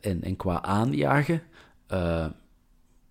en, 0.00 0.22
en 0.22 0.36
qua 0.36 0.62
aanjagen. 0.62 1.42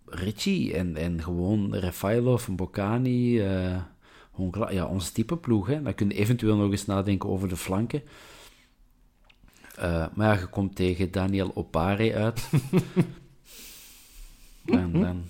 Richie 0.05 0.73
en, 0.73 0.97
en 0.97 1.23
gewoon 1.23 1.75
Rafailov 1.75 2.47
en 2.47 2.55
Bocani. 2.55 3.41
ja, 4.69 4.85
ons 4.85 5.11
type 5.11 5.37
ploeg. 5.37 5.67
Hè. 5.67 5.81
Dan 5.81 5.95
kun 5.95 6.09
je 6.09 6.15
eventueel 6.15 6.55
nog 6.55 6.71
eens 6.71 6.85
nadenken 6.85 7.29
over 7.29 7.47
de 7.47 7.57
flanken. 7.57 8.01
Maar 10.13 10.27
ja, 10.27 10.33
je 10.33 10.47
komt 10.47 10.75
tegen 10.75 11.11
Daniel 11.11 11.51
Opare 11.53 12.13
uit. 12.15 12.49
en 14.65 14.91
dan 15.01 15.23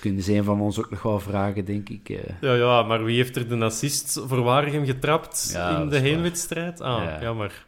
kunnen 0.00 0.22
ze 0.22 0.34
een 0.34 0.44
van 0.44 0.60
ons 0.60 0.78
ook 0.78 0.90
nog 0.90 1.02
wel 1.02 1.20
vragen, 1.20 1.64
denk 1.64 1.88
ik. 1.88 2.08
Ja, 2.40 2.54
ja, 2.54 2.82
maar 2.82 3.04
wie 3.04 3.16
heeft 3.16 3.36
er 3.36 3.48
de 3.48 3.64
assist 3.64 4.20
voor 4.26 4.42
Waregem 4.42 4.84
getrapt 4.84 5.58
in 5.80 5.88
de 5.88 5.98
heenwedstrijd? 5.98 6.80
Ah, 6.80 7.04
ja. 7.04 7.20
jammer. 7.20 7.66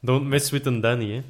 Don't 0.00 0.26
mess 0.26 0.50
with 0.50 0.66
een 0.66 0.80
Danny, 0.80 1.10
hè. 1.12 1.22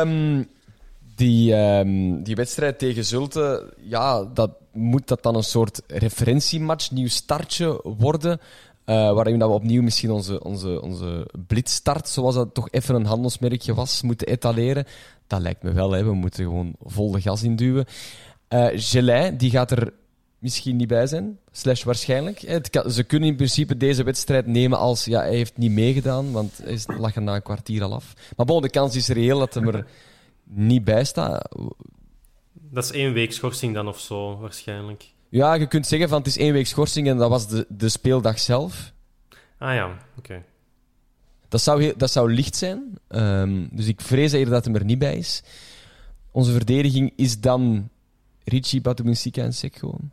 um, 0.00 0.48
die, 1.16 1.54
um, 1.54 2.22
die 2.22 2.34
wedstrijd 2.34 2.78
tegen 2.78 3.04
Zulte, 3.04 3.74
ja, 3.80 4.24
dat, 4.24 4.50
moet 4.78 5.08
dat 5.08 5.22
dan 5.22 5.34
een 5.34 5.42
soort 5.42 5.82
referentiematch, 5.86 6.90
nieuw 6.90 7.08
startje 7.08 7.80
worden? 7.82 8.40
Uh, 8.86 9.12
waarin 9.12 9.38
we 9.38 9.46
opnieuw 9.46 9.82
misschien 9.82 10.10
onze, 10.10 10.44
onze, 10.44 10.82
onze 10.82 11.28
blitzstart, 11.46 12.08
zoals 12.08 12.34
dat 12.34 12.54
toch 12.54 12.68
even 12.70 12.94
een 12.94 13.06
handelsmerkje 13.06 13.74
was, 13.74 14.02
moeten 14.02 14.26
etaleren. 14.26 14.84
Dat 15.26 15.40
lijkt 15.40 15.62
me 15.62 15.72
wel, 15.72 15.90
hè. 15.90 16.04
we 16.04 16.14
moeten 16.14 16.44
gewoon 16.44 16.74
vol 16.82 17.10
de 17.10 17.20
gas 17.20 17.42
induwen. 17.42 17.84
Uh, 18.48 19.30
die 19.36 19.50
gaat 19.50 19.70
er 19.70 19.92
misschien 20.38 20.76
niet 20.76 20.88
bij 20.88 21.06
zijn. 21.06 21.38
Slash 21.52 21.82
waarschijnlijk. 21.82 22.60
ze 22.88 23.04
kunnen 23.06 23.28
in 23.28 23.36
principe 23.36 23.76
deze 23.76 24.02
wedstrijd 24.02 24.46
nemen 24.46 24.78
als 24.78 25.04
ja, 25.04 25.20
hij 25.20 25.34
heeft 25.34 25.56
niet 25.56 25.70
meegedaan, 25.70 26.32
want 26.32 26.60
hij 26.62 26.78
lag 26.98 27.14
er 27.14 27.22
na 27.22 27.34
een 27.34 27.42
kwartier 27.42 27.82
al 27.82 27.94
af. 27.94 28.14
Maar 28.36 28.46
bon, 28.46 28.62
de 28.62 28.70
kans 28.70 28.96
is 28.96 29.08
reëel 29.08 29.38
dat 29.38 29.54
hij 29.54 29.62
er 29.62 29.86
niet 30.44 30.84
bij 30.84 31.04
staat. 31.04 31.48
Dat 32.70 32.84
is 32.84 32.90
één 32.90 33.12
week 33.12 33.32
schorsing 33.32 33.74
dan 33.74 33.88
of 33.88 34.00
zo, 34.00 34.38
waarschijnlijk. 34.38 35.12
Ja, 35.28 35.54
je 35.54 35.66
kunt 35.66 35.86
zeggen 35.86 36.08
van 36.08 36.18
het 36.18 36.26
is 36.26 36.36
één 36.36 36.52
week 36.52 36.66
schorsing 36.66 37.08
en 37.08 37.16
dat 37.16 37.30
was 37.30 37.48
de, 37.48 37.66
de 37.68 37.88
speeldag 37.88 38.38
zelf. 38.38 38.92
Ah 39.58 39.74
ja, 39.74 39.98
oké. 40.16 40.44
Dat, 41.48 41.60
zou 41.60 41.96
dat 41.96 42.10
zou 42.10 42.32
licht 42.32 42.56
zijn. 42.56 42.98
Um, 43.08 43.68
dus 43.72 43.86
ik 43.86 44.00
vrees 44.00 44.32
eerder 44.32 44.52
dat 44.52 44.64
hij 44.64 44.74
er 44.74 44.84
niet 44.84 44.98
bij 44.98 45.16
is. 45.16 45.42
Onze 46.30 46.52
verdediging 46.52 47.12
is 47.16 47.40
dan 47.40 47.88
Richie, 48.44 48.80
Batumusika 48.80 49.42
en 49.42 49.52
Sek 49.52 49.76
gewoon. 49.76 50.10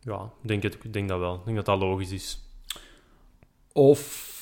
Ja, 0.00 0.30
denk 0.40 0.62
het, 0.62 0.74
ik 0.74 0.92
denk 0.92 1.08
dat 1.08 1.18
wel. 1.18 1.34
Ik 1.34 1.44
denk 1.44 1.56
dat 1.56 1.66
dat 1.66 1.78
logisch 1.78 2.10
is. 2.10 2.40
Of 3.72 4.36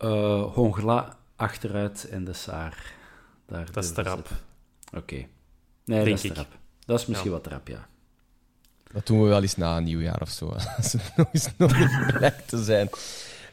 uh, 0.00 0.54
Hongla 0.54 1.16
achteruit 1.36 2.08
en 2.08 2.24
de 2.24 2.32
Saar. 2.32 2.94
Daar 3.46 3.72
dat 3.72 3.84
is 3.84 3.92
trap. 3.92 4.28
Oké. 4.96 5.26
Nee, 5.88 6.04
denk 6.04 6.16
dat 6.16 6.24
is 6.24 6.32
trap. 6.32 6.58
Dat 6.84 7.00
is 7.00 7.06
misschien 7.06 7.30
wat 7.30 7.44
trap, 7.44 7.68
ja. 7.68 7.86
Dat 8.92 9.06
doen 9.06 9.22
we 9.22 9.28
wel 9.28 9.42
eens 9.42 9.56
na 9.56 9.76
een 9.76 9.84
nieuwjaar 9.84 10.20
of 10.20 10.28
zo. 10.28 10.46
Als 10.76 10.92
het 10.92 11.12
nog 11.16 11.26
eens 11.32 11.48
nog 11.56 11.72
bereikt 12.06 12.48
te 12.48 12.62
zijn. 12.62 12.88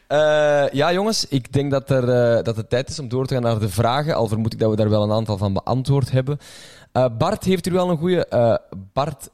Uh, 0.10 0.70
ja, 0.72 0.94
jongens, 0.94 1.28
ik 1.28 1.54
denk 1.54 1.72
dat, 1.72 1.90
er, 1.90 2.38
uh, 2.38 2.44
dat 2.44 2.56
het 2.56 2.70
tijd 2.70 2.90
is 2.90 3.00
om 3.00 3.08
door 3.08 3.26
te 3.26 3.34
gaan 3.34 3.44
naar 3.44 3.60
de 3.60 3.70
vragen. 3.70 4.16
Al 4.16 4.28
vermoed 4.28 4.54
ik 4.54 4.60
dat 4.60 4.70
we 4.70 4.76
daar 4.76 4.90
wel 4.90 5.04
een 5.04 5.12
aantal 5.12 5.38
van 5.38 5.54
beantwoord 5.54 6.12
hebben. 6.12 6.38
Uh, 6.94 7.06
Bart 7.18 7.44
heeft 7.44 7.68
u 7.68 7.72
wel 7.72 7.90
een 7.90 7.98
goede. 7.98 8.60
Bart 8.94 9.30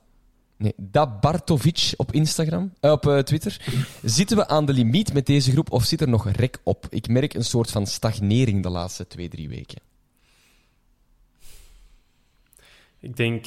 Nee, 0.62 0.74
Dabartovic 0.78 1.94
op 1.98 2.12
Instagram, 2.12 2.74
uh, 2.82 2.92
op 2.92 3.06
uh, 3.06 3.18
Twitter. 3.20 3.62
Zitten 4.04 4.38
we 4.38 4.48
aan 4.48 4.66
de 4.66 4.74
limiet 4.74 5.14
met 5.14 5.26
deze 5.26 5.52
groep 5.52 5.72
of 5.72 5.84
zit 5.84 6.02
er 6.02 6.10
nog 6.10 6.32
rek 6.32 6.58
op? 6.64 6.86
Ik 6.90 7.08
merk 7.08 7.34
een 7.34 7.44
soort 7.44 7.72
van 7.72 7.88
stagnering 7.88 8.64
de 8.64 8.70
laatste 8.70 9.08
twee, 9.08 9.30
drie 9.30 9.50
weken. 9.50 9.82
Ik 13.02 13.16
denk, 13.16 13.46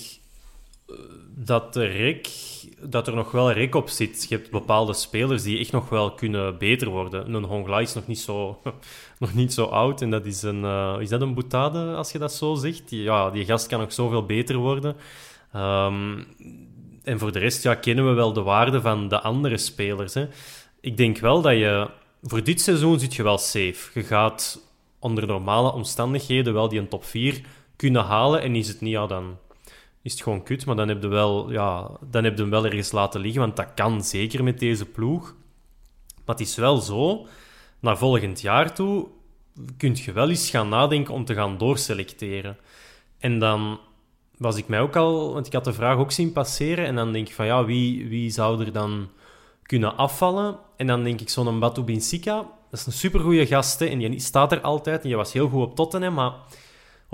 dat, 1.37 1.73
de 1.73 1.85
rek, 1.85 2.29
dat 2.81 3.07
er 3.07 3.15
nog 3.15 3.31
wel 3.31 3.53
rek 3.53 3.75
op 3.75 3.89
zit. 3.89 4.27
Je 4.29 4.37
hebt 4.37 4.51
bepaalde 4.51 4.93
spelers 4.93 5.43
die 5.43 5.59
echt 5.59 5.73
nog 5.73 5.89
wel 5.89 6.15
kunnen 6.15 6.59
beter 6.59 6.89
worden. 6.89 7.35
Een 7.35 7.45
Hongla 7.45 7.81
is 7.81 7.95
nog 7.95 8.07
niet 8.07 8.19
zo, 8.19 8.61
nog 9.19 9.35
niet 9.35 9.53
zo 9.53 9.65
oud 9.65 10.03
en 10.03 10.11
dat 10.11 10.27
is 10.27 10.43
een... 10.43 10.63
Uh, 10.63 10.97
is 10.99 11.09
dat 11.09 11.21
een 11.21 11.35
boutade, 11.35 11.95
als 11.95 12.13
je 12.13 12.19
dat 12.19 12.33
zo 12.33 12.55
zegt? 12.55 12.83
Ja, 12.87 13.31
die 13.31 13.45
gast 13.45 13.67
kan 13.67 13.81
nog 13.81 13.93
zoveel 13.93 14.27
beter 14.27 14.57
worden. 14.57 14.97
Um, 15.57 16.27
en 17.03 17.19
voor 17.19 17.33
de 17.33 17.39
rest 17.39 17.63
ja, 17.63 17.75
kennen 17.75 18.09
we 18.09 18.13
wel 18.13 18.33
de 18.33 18.43
waarde 18.43 18.81
van 18.81 19.09
de 19.09 19.21
andere 19.21 19.57
spelers. 19.57 20.15
Hè. 20.15 20.29
Ik 20.81 20.97
denk 20.97 21.19
wel 21.19 21.41
dat 21.41 21.53
je... 21.53 21.91
Voor 22.23 22.45
dit 22.45 22.61
seizoen 22.61 22.99
zit 22.99 23.15
je 23.15 23.23
wel 23.23 23.39
safe. 23.39 23.91
Je 23.95 24.03
gaat 24.03 24.69
onder 24.99 25.27
normale 25.27 25.73
omstandigheden 25.73 26.55
wel 26.55 26.69
die 26.69 26.79
een 26.79 26.89
top 26.89 27.05
4 27.05 27.41
kunnen 27.77 28.03
halen. 28.05 28.43
En 28.43 28.55
is 28.55 28.69
het 28.69 28.81
niet, 28.81 28.93
ja, 28.93 29.07
dan 29.07 29.37
is 30.05 30.13
het 30.13 30.23
gewoon 30.23 30.43
kut. 30.43 30.67
Maar 30.67 30.77
dan 30.77 30.89
heb 30.89 31.03
je, 31.03 31.09
wel, 31.09 31.53
ja, 31.53 31.91
dan 32.11 32.25
heb 32.25 32.37
je 32.37 32.43
hem 32.43 32.51
wel 32.51 32.65
ergens 32.65 32.93
laten 32.93 33.21
liggen. 33.21 33.41
Want 33.41 33.57
dat 33.57 33.75
kan 33.75 34.05
zeker 34.05 34.45
met 34.45 34.59
deze 34.59 34.85
ploeg. 34.85 35.35
Maar 36.25 36.37
het 36.37 36.47
is 36.47 36.57
wel 36.57 36.77
zo, 36.77 37.27
naar 37.81 37.99
volgend 37.99 38.41
jaar 38.41 38.75
toe 38.75 39.09
kun 39.77 39.97
je 39.97 40.13
wel 40.13 40.29
eens 40.29 40.51
gaan 40.51 40.69
nadenken 40.69 41.15
om 41.15 41.25
te 41.25 41.35
gaan 41.35 41.59
doorselecteren. 41.59 42.57
En 43.19 43.39
dan 43.39 43.81
was 44.37 44.57
ik 44.57 44.69
mij 44.69 44.81
ook 44.81 44.97
al... 44.97 45.33
Want 45.33 45.47
ik 45.47 45.53
had 45.53 45.65
de 45.65 45.73
vraag 45.73 45.97
ook 45.97 46.13
zien 46.13 46.33
passeren. 46.33 46.87
En 46.87 46.95
dan 46.95 47.13
denk 47.13 47.29
ik 47.29 47.35
van, 47.35 47.47
ja, 47.47 47.65
wie, 47.65 48.09
wie 48.09 48.31
zou 48.31 48.65
er 48.65 48.73
dan 48.73 49.09
kunnen 49.63 49.97
afvallen? 49.97 50.59
En 50.77 50.87
dan 50.87 51.05
denk 51.05 51.21
ik 51.21 51.29
zo'n 51.29 51.61
Batu 51.61 51.83
Binsika. 51.83 52.35
Dat 52.71 52.81
is 52.81 52.87
een 52.87 52.93
supergoeie 52.93 53.47
gast, 53.47 53.81
en 53.81 53.99
die 53.99 54.21
staat 54.21 54.53
er 54.53 54.61
altijd. 54.61 55.03
En 55.03 55.09
je 55.09 55.17
was 55.17 55.33
heel 55.33 55.49
goed 55.49 55.63
op 55.63 55.77
Tottenham, 55.77 56.15
maar 56.15 56.33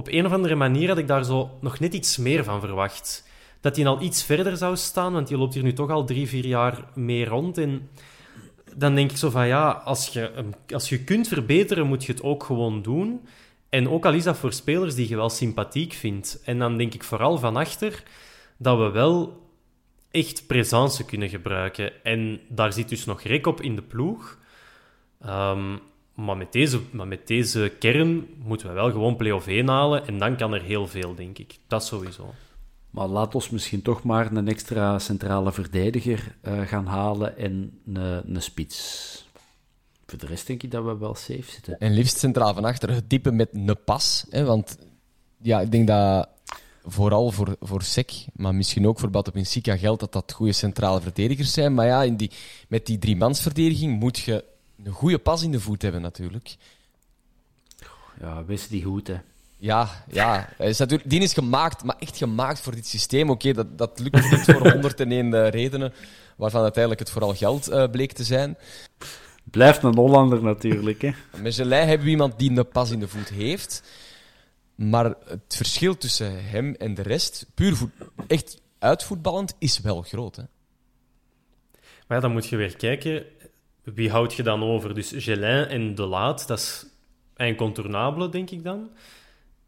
op 0.00 0.08
een 0.08 0.26
of 0.26 0.32
andere 0.32 0.54
manier 0.54 0.88
had 0.88 0.98
ik 0.98 1.08
daar 1.08 1.24
zo 1.24 1.58
nog 1.60 1.78
net 1.78 1.94
iets 1.94 2.16
meer 2.16 2.44
van 2.44 2.60
verwacht. 2.60 3.28
Dat 3.60 3.76
hij 3.76 3.86
al 3.86 4.02
iets 4.02 4.24
verder 4.24 4.56
zou 4.56 4.76
staan, 4.76 5.12
want 5.12 5.28
die 5.28 5.36
loopt 5.36 5.54
hier 5.54 5.62
nu 5.62 5.72
toch 5.72 5.90
al 5.90 6.04
drie, 6.04 6.28
vier 6.28 6.46
jaar 6.46 6.84
mee 6.94 7.24
rond. 7.24 7.58
En 7.58 7.88
dan 8.76 8.94
denk 8.94 9.10
ik 9.10 9.16
zo 9.16 9.30
van 9.30 9.46
ja, 9.46 9.70
als 9.70 10.08
je, 10.08 10.44
als 10.72 10.88
je 10.88 11.04
kunt 11.04 11.28
verbeteren, 11.28 11.86
moet 11.86 12.04
je 12.04 12.12
het 12.12 12.22
ook 12.22 12.44
gewoon 12.44 12.82
doen. 12.82 13.20
En 13.68 13.88
ook 13.88 14.06
al 14.06 14.12
is 14.12 14.24
dat 14.24 14.38
voor 14.38 14.52
spelers 14.52 14.94
die 14.94 15.08
je 15.08 15.16
wel 15.16 15.30
sympathiek 15.30 15.92
vindt. 15.92 16.40
En 16.44 16.58
dan 16.58 16.76
denk 16.76 16.94
ik 16.94 17.04
vooral 17.04 17.38
van 17.38 17.56
achter 17.56 18.02
dat 18.56 18.78
we 18.78 18.90
wel 18.90 19.46
echt 20.10 20.46
presence 20.46 21.04
kunnen 21.04 21.28
gebruiken. 21.28 22.04
En 22.04 22.40
daar 22.48 22.72
zit 22.72 22.88
dus 22.88 23.04
nog 23.04 23.22
rek 23.22 23.46
op 23.46 23.60
in 23.60 23.76
de 23.76 23.82
ploeg. 23.82 24.38
Um, 25.26 25.80
maar 26.24 26.36
met, 26.36 26.52
deze, 26.52 26.80
maar 26.90 27.06
met 27.06 27.26
deze 27.26 27.72
kern 27.78 28.26
moeten 28.44 28.68
we 28.68 28.74
wel 28.74 28.90
gewoon 28.90 29.16
play-off 29.16 29.46
1 29.46 29.68
halen. 29.68 30.06
En 30.06 30.18
dan 30.18 30.36
kan 30.36 30.54
er 30.54 30.62
heel 30.62 30.86
veel, 30.86 31.14
denk 31.14 31.38
ik. 31.38 31.58
Dat 31.66 31.84
sowieso. 31.84 32.34
Maar 32.90 33.06
laat 33.06 33.34
ons 33.34 33.50
misschien 33.50 33.82
toch 33.82 34.02
maar 34.02 34.32
een 34.32 34.48
extra 34.48 34.98
centrale 34.98 35.52
verdediger 35.52 36.36
uh, 36.42 36.60
gaan 36.60 36.86
halen 36.86 37.36
en 37.36 37.80
een, 37.86 38.34
een 38.34 38.42
spits. 38.42 39.28
Voor 40.06 40.18
de 40.18 40.26
rest 40.26 40.46
denk 40.46 40.62
ik 40.62 40.70
dat 40.70 40.84
we 40.84 40.96
wel 40.96 41.14
safe 41.14 41.50
zitten. 41.50 41.78
En 41.78 41.92
liefst 41.92 42.18
centraal 42.18 42.54
van 42.54 42.64
achter, 42.64 42.90
het 42.90 43.08
type 43.08 43.32
met 43.32 43.48
een 43.52 43.76
pas. 43.84 44.26
Hè, 44.30 44.44
want 44.44 44.78
ja, 45.42 45.60
ik 45.60 45.72
denk 45.72 45.86
dat 45.86 46.28
vooral 46.84 47.30
voor, 47.30 47.56
voor 47.60 47.82
Sek, 47.82 48.12
maar 48.32 48.54
misschien 48.54 48.86
ook 48.86 48.98
voor 48.98 49.10
Batop 49.10 49.34
Sika 49.40 49.76
geldt 49.76 50.00
dat 50.00 50.12
dat 50.12 50.32
goede 50.32 50.52
centrale 50.52 51.00
verdedigers 51.00 51.52
zijn. 51.52 51.74
Maar 51.74 51.86
ja, 51.86 52.02
in 52.02 52.16
die, 52.16 52.30
met 52.68 52.86
die 52.86 52.98
driemansverdediging 52.98 53.98
moet 54.00 54.18
je 54.18 54.44
een 54.84 54.92
goede 54.92 55.18
pas 55.18 55.42
in 55.42 55.50
de 55.50 55.60
voet 55.60 55.82
hebben, 55.82 56.00
natuurlijk. 56.00 56.56
Ja, 58.20 58.44
wist 58.44 58.70
die 58.70 58.84
goed, 58.84 59.06
hè. 59.06 59.16
Ja, 59.56 60.04
ja. 60.10 60.48
Is 60.58 60.78
natuurlijk, 60.78 61.10
die 61.10 61.20
is 61.20 61.32
gemaakt, 61.32 61.84
maar 61.84 61.96
echt 61.98 62.16
gemaakt 62.16 62.60
voor 62.60 62.74
dit 62.74 62.86
systeem. 62.86 63.30
Oké, 63.30 63.52
dat, 63.52 63.78
dat 63.78 63.98
lukt 63.98 64.30
niet 64.30 64.40
voor 64.40 64.70
101 64.72 65.26
uh, 65.26 65.48
redenen, 65.48 65.92
waarvan 66.36 66.62
uiteindelijk 66.62 67.02
het 67.02 67.10
vooral 67.10 67.34
geld 67.34 67.70
uh, 67.70 67.90
bleek 67.90 68.12
te 68.12 68.24
zijn. 68.24 68.56
Blijft 69.44 69.82
een 69.82 69.94
Hollander 69.94 70.42
natuurlijk, 70.42 71.02
hè. 71.02 71.10
Met 71.42 71.54
Gelei 71.54 71.86
hebben 71.86 72.04
we 72.04 72.10
iemand 72.10 72.38
die 72.38 72.50
een 72.50 72.68
pas 72.68 72.90
in 72.90 73.00
de 73.00 73.08
voet 73.08 73.28
heeft. 73.28 73.82
Maar 74.74 75.04
het 75.04 75.56
verschil 75.56 75.96
tussen 75.96 76.44
hem 76.44 76.74
en 76.74 76.94
de 76.94 77.02
rest, 77.02 77.46
puur 77.54 77.76
voet, 77.76 77.90
echt 78.26 78.60
uitvoetballend, 78.78 79.54
is 79.58 79.80
wel 79.80 80.02
groot, 80.02 80.36
hè. 80.36 80.42
Maar 82.06 82.18
ja, 82.18 82.20
dan 82.20 82.32
moet 82.32 82.48
je 82.48 82.56
weer 82.56 82.76
kijken 82.76 83.24
wie 83.82 84.10
houd 84.10 84.34
je 84.34 84.42
dan 84.42 84.62
over? 84.62 84.94
Dus 84.94 85.12
Gelin 85.16 85.66
en 85.66 85.94
De 85.94 86.06
Laat, 86.06 86.46
dat 86.46 86.58
is 86.58 86.86
incontournable, 87.36 88.28
denk 88.28 88.50
ik 88.50 88.64
dan. 88.64 88.90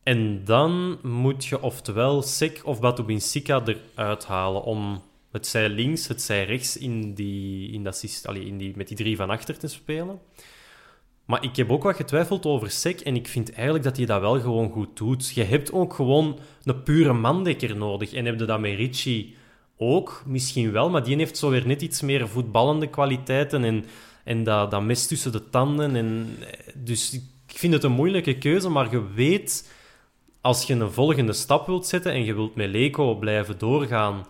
En 0.03 0.45
dan 0.45 0.99
moet 1.03 1.45
je 1.45 1.63
oftewel 1.63 2.23
Sek 2.23 2.61
of 2.65 2.81
Batubinsika 2.81 3.63
eruit 3.95 4.25
halen 4.25 4.63
om 4.63 5.03
het 5.31 5.47
zij 5.47 5.69
links, 5.69 6.09
het 6.09 6.23
zij 6.23 6.45
rechts 6.45 6.77
in 6.77 7.15
die, 7.15 7.73
in 7.73 7.83
dat, 7.83 8.23
allee, 8.25 8.47
in 8.47 8.59
die, 8.59 8.73
met 8.77 8.89
die 8.89 8.97
drie 8.97 9.17
van 9.17 9.31
achter 9.31 9.59
te 9.59 9.69
spelen. 9.69 10.21
Maar 11.25 11.45
ik 11.45 11.57
heb 11.57 11.71
ook 11.71 11.83
wat 11.83 11.97
getwijfeld 11.97 12.47
over 12.47 12.71
Sek 12.71 13.01
en 13.01 13.17
ik 13.17 13.29
vind 13.29 13.53
eigenlijk 13.53 13.85
dat 13.85 13.97
hij 13.97 14.07
dat 14.07 14.21
wel 14.21 14.41
gewoon 14.41 14.71
goed 14.71 14.97
doet. 14.97 15.31
Je 15.31 15.43
hebt 15.43 15.73
ook 15.73 15.95
gewoon 15.95 16.39
een 16.63 16.83
pure 16.83 17.13
mandekker 17.13 17.77
nodig. 17.77 18.13
En 18.13 18.25
heb 18.25 18.39
je 18.39 18.45
dat 18.45 18.61
met 18.61 18.75
Richie 18.75 19.37
ook? 19.83 20.23
Misschien 20.27 20.73
wel, 20.73 20.91
maar 20.91 21.05
die 21.05 21.17
heeft 21.17 21.37
zo 21.37 21.51
weer 21.51 21.67
net 21.67 21.83
iets 21.83 22.01
meer 22.01 22.29
voetballende 22.29 22.89
kwaliteiten 22.89 23.65
en 23.65 23.85
en 24.25 24.45
dat, 24.45 24.71
dat 24.71 24.83
mes 24.83 25.07
tussen 25.07 25.33
de 25.33 25.49
tanden. 25.49 25.97
En, 25.97 26.37
dus 26.75 27.13
ik 27.13 27.59
vind 27.59 27.73
het 27.73 27.83
een 27.83 27.93
moeilijke 27.93 28.39
keuze, 28.39 28.69
maar 28.69 28.91
je 28.91 29.13
weet, 29.13 29.73
als 30.41 30.67
je 30.67 30.75
een 30.75 30.93
volgende 30.93 31.33
stap 31.33 31.67
wilt 31.67 31.87
zetten 31.87 32.13
en 32.13 32.25
je 32.25 32.35
wilt 32.35 32.55
met 32.55 32.71
Leco 32.71 33.15
blijven 33.15 33.59
doorgaan, 33.59 34.27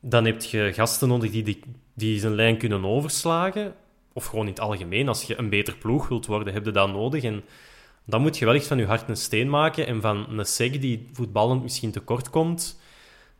dan 0.00 0.24
heb 0.24 0.42
je 0.42 0.72
gasten 0.72 1.08
nodig 1.08 1.30
die, 1.30 1.42
die, 1.42 1.60
die 1.94 2.18
zijn 2.18 2.34
lijn 2.34 2.58
kunnen 2.58 2.84
overslagen. 2.84 3.74
Of 4.12 4.26
gewoon 4.26 4.44
in 4.44 4.50
het 4.50 4.60
algemeen, 4.60 5.08
als 5.08 5.22
je 5.22 5.38
een 5.38 5.48
beter 5.48 5.76
ploeg 5.76 6.08
wilt 6.08 6.26
worden, 6.26 6.54
heb 6.54 6.64
je 6.64 6.70
dat 6.70 6.92
nodig. 6.92 7.22
En 7.22 7.42
dan 8.04 8.20
moet 8.20 8.38
je 8.38 8.44
wel 8.44 8.54
echt 8.54 8.66
van 8.66 8.78
je 8.78 8.86
hart 8.86 9.08
een 9.08 9.16
steen 9.16 9.50
maken. 9.50 9.86
En 9.86 10.00
van 10.00 10.38
een 10.38 10.46
seg 10.46 10.78
die 10.78 11.08
voetballend 11.12 11.62
misschien 11.62 11.90
tekort 11.90 12.30
komt, 12.30 12.80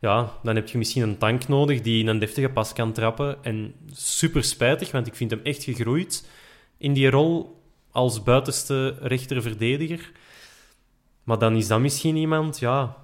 ja, 0.05 0.31
dan 0.43 0.55
heb 0.55 0.67
je 0.67 0.77
misschien 0.77 1.03
een 1.03 1.17
tank 1.17 1.47
nodig 1.47 1.81
die 1.81 2.05
een 2.05 2.19
deftige 2.19 2.49
pas 2.49 2.73
kan 2.73 2.91
trappen. 2.91 3.43
En 3.43 3.73
super 3.91 4.43
spijtig, 4.43 4.91
want 4.91 5.07
ik 5.07 5.15
vind 5.15 5.31
hem 5.31 5.39
echt 5.43 5.63
gegroeid 5.63 6.27
in 6.77 6.93
die 6.93 7.09
rol 7.09 7.61
als 7.91 8.23
buitenste 8.23 8.97
rechterverdediger. 9.01 10.11
Maar 11.23 11.39
dan 11.39 11.55
is 11.55 11.67
dat 11.67 11.79
misschien 11.79 12.15
iemand 12.15 12.59
ja, 12.59 12.95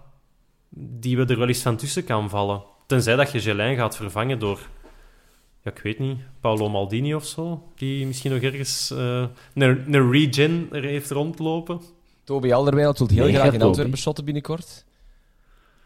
die 0.69 1.17
we 1.17 1.25
er 1.25 1.37
wel 1.37 1.47
eens 1.47 1.61
van 1.61 1.77
tussen 1.77 2.03
kan 2.03 2.29
vallen. 2.29 2.63
Tenzij 2.85 3.15
dat 3.15 3.31
je 3.31 3.41
Gelijn 3.41 3.75
gaat 3.75 3.95
vervangen 3.95 4.39
door, 4.39 4.59
ja, 5.63 5.71
ik 5.71 5.79
weet 5.79 5.99
niet, 5.99 6.17
Paolo 6.39 6.69
Maldini 6.69 7.15
of 7.15 7.25
zo. 7.25 7.63
Die 7.75 8.05
misschien 8.05 8.31
nog 8.31 8.41
ergens 8.41 8.91
uh, 8.91 9.25
een, 9.53 9.93
een 9.93 10.11
regen 10.11 10.67
er 10.71 10.83
heeft 10.83 11.11
rondlopen. 11.11 11.81
Toby 12.23 12.53
Alderweireld 12.53 12.97
wil 12.97 13.07
heel 13.07 13.27
graag 13.27 13.53
in 13.53 13.61
Antwerpen 13.61 13.97
shotten 13.97 14.25
binnenkort. 14.25 14.85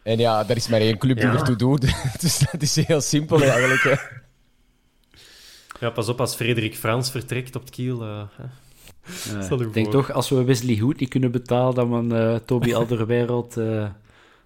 En 0.06 0.18
ja, 0.18 0.48
er 0.48 0.56
is 0.56 0.68
maar 0.68 0.80
één 0.80 0.98
club 0.98 1.16
die 1.16 1.26
ertoe 1.26 1.56
doet. 1.56 1.80
dus 2.20 2.38
dat 2.38 2.62
is 2.62 2.86
heel 2.86 3.00
simpel 3.00 3.42
eigenlijk. 3.42 3.82
Hè. 3.82 3.94
Ja, 5.80 5.90
pas 5.90 6.08
op 6.08 6.20
als 6.20 6.34
Frederik 6.34 6.76
Frans 6.76 7.10
vertrekt 7.10 7.56
op 7.56 7.62
het 7.62 7.70
kiel. 7.70 8.02
Uh, 8.02 9.60
ik 9.60 9.72
denk 9.74 9.90
toch, 9.90 10.12
als 10.12 10.28
we 10.28 10.44
Wesley 10.44 10.78
Hoed 10.78 11.00
niet 11.00 11.08
kunnen 11.08 11.30
betalen, 11.30 11.74
dat 11.74 11.88
we 11.88 12.14
uh, 12.14 12.34
Toby 12.34 12.74
Alderweireld 12.74 13.56
uh, 13.56 13.88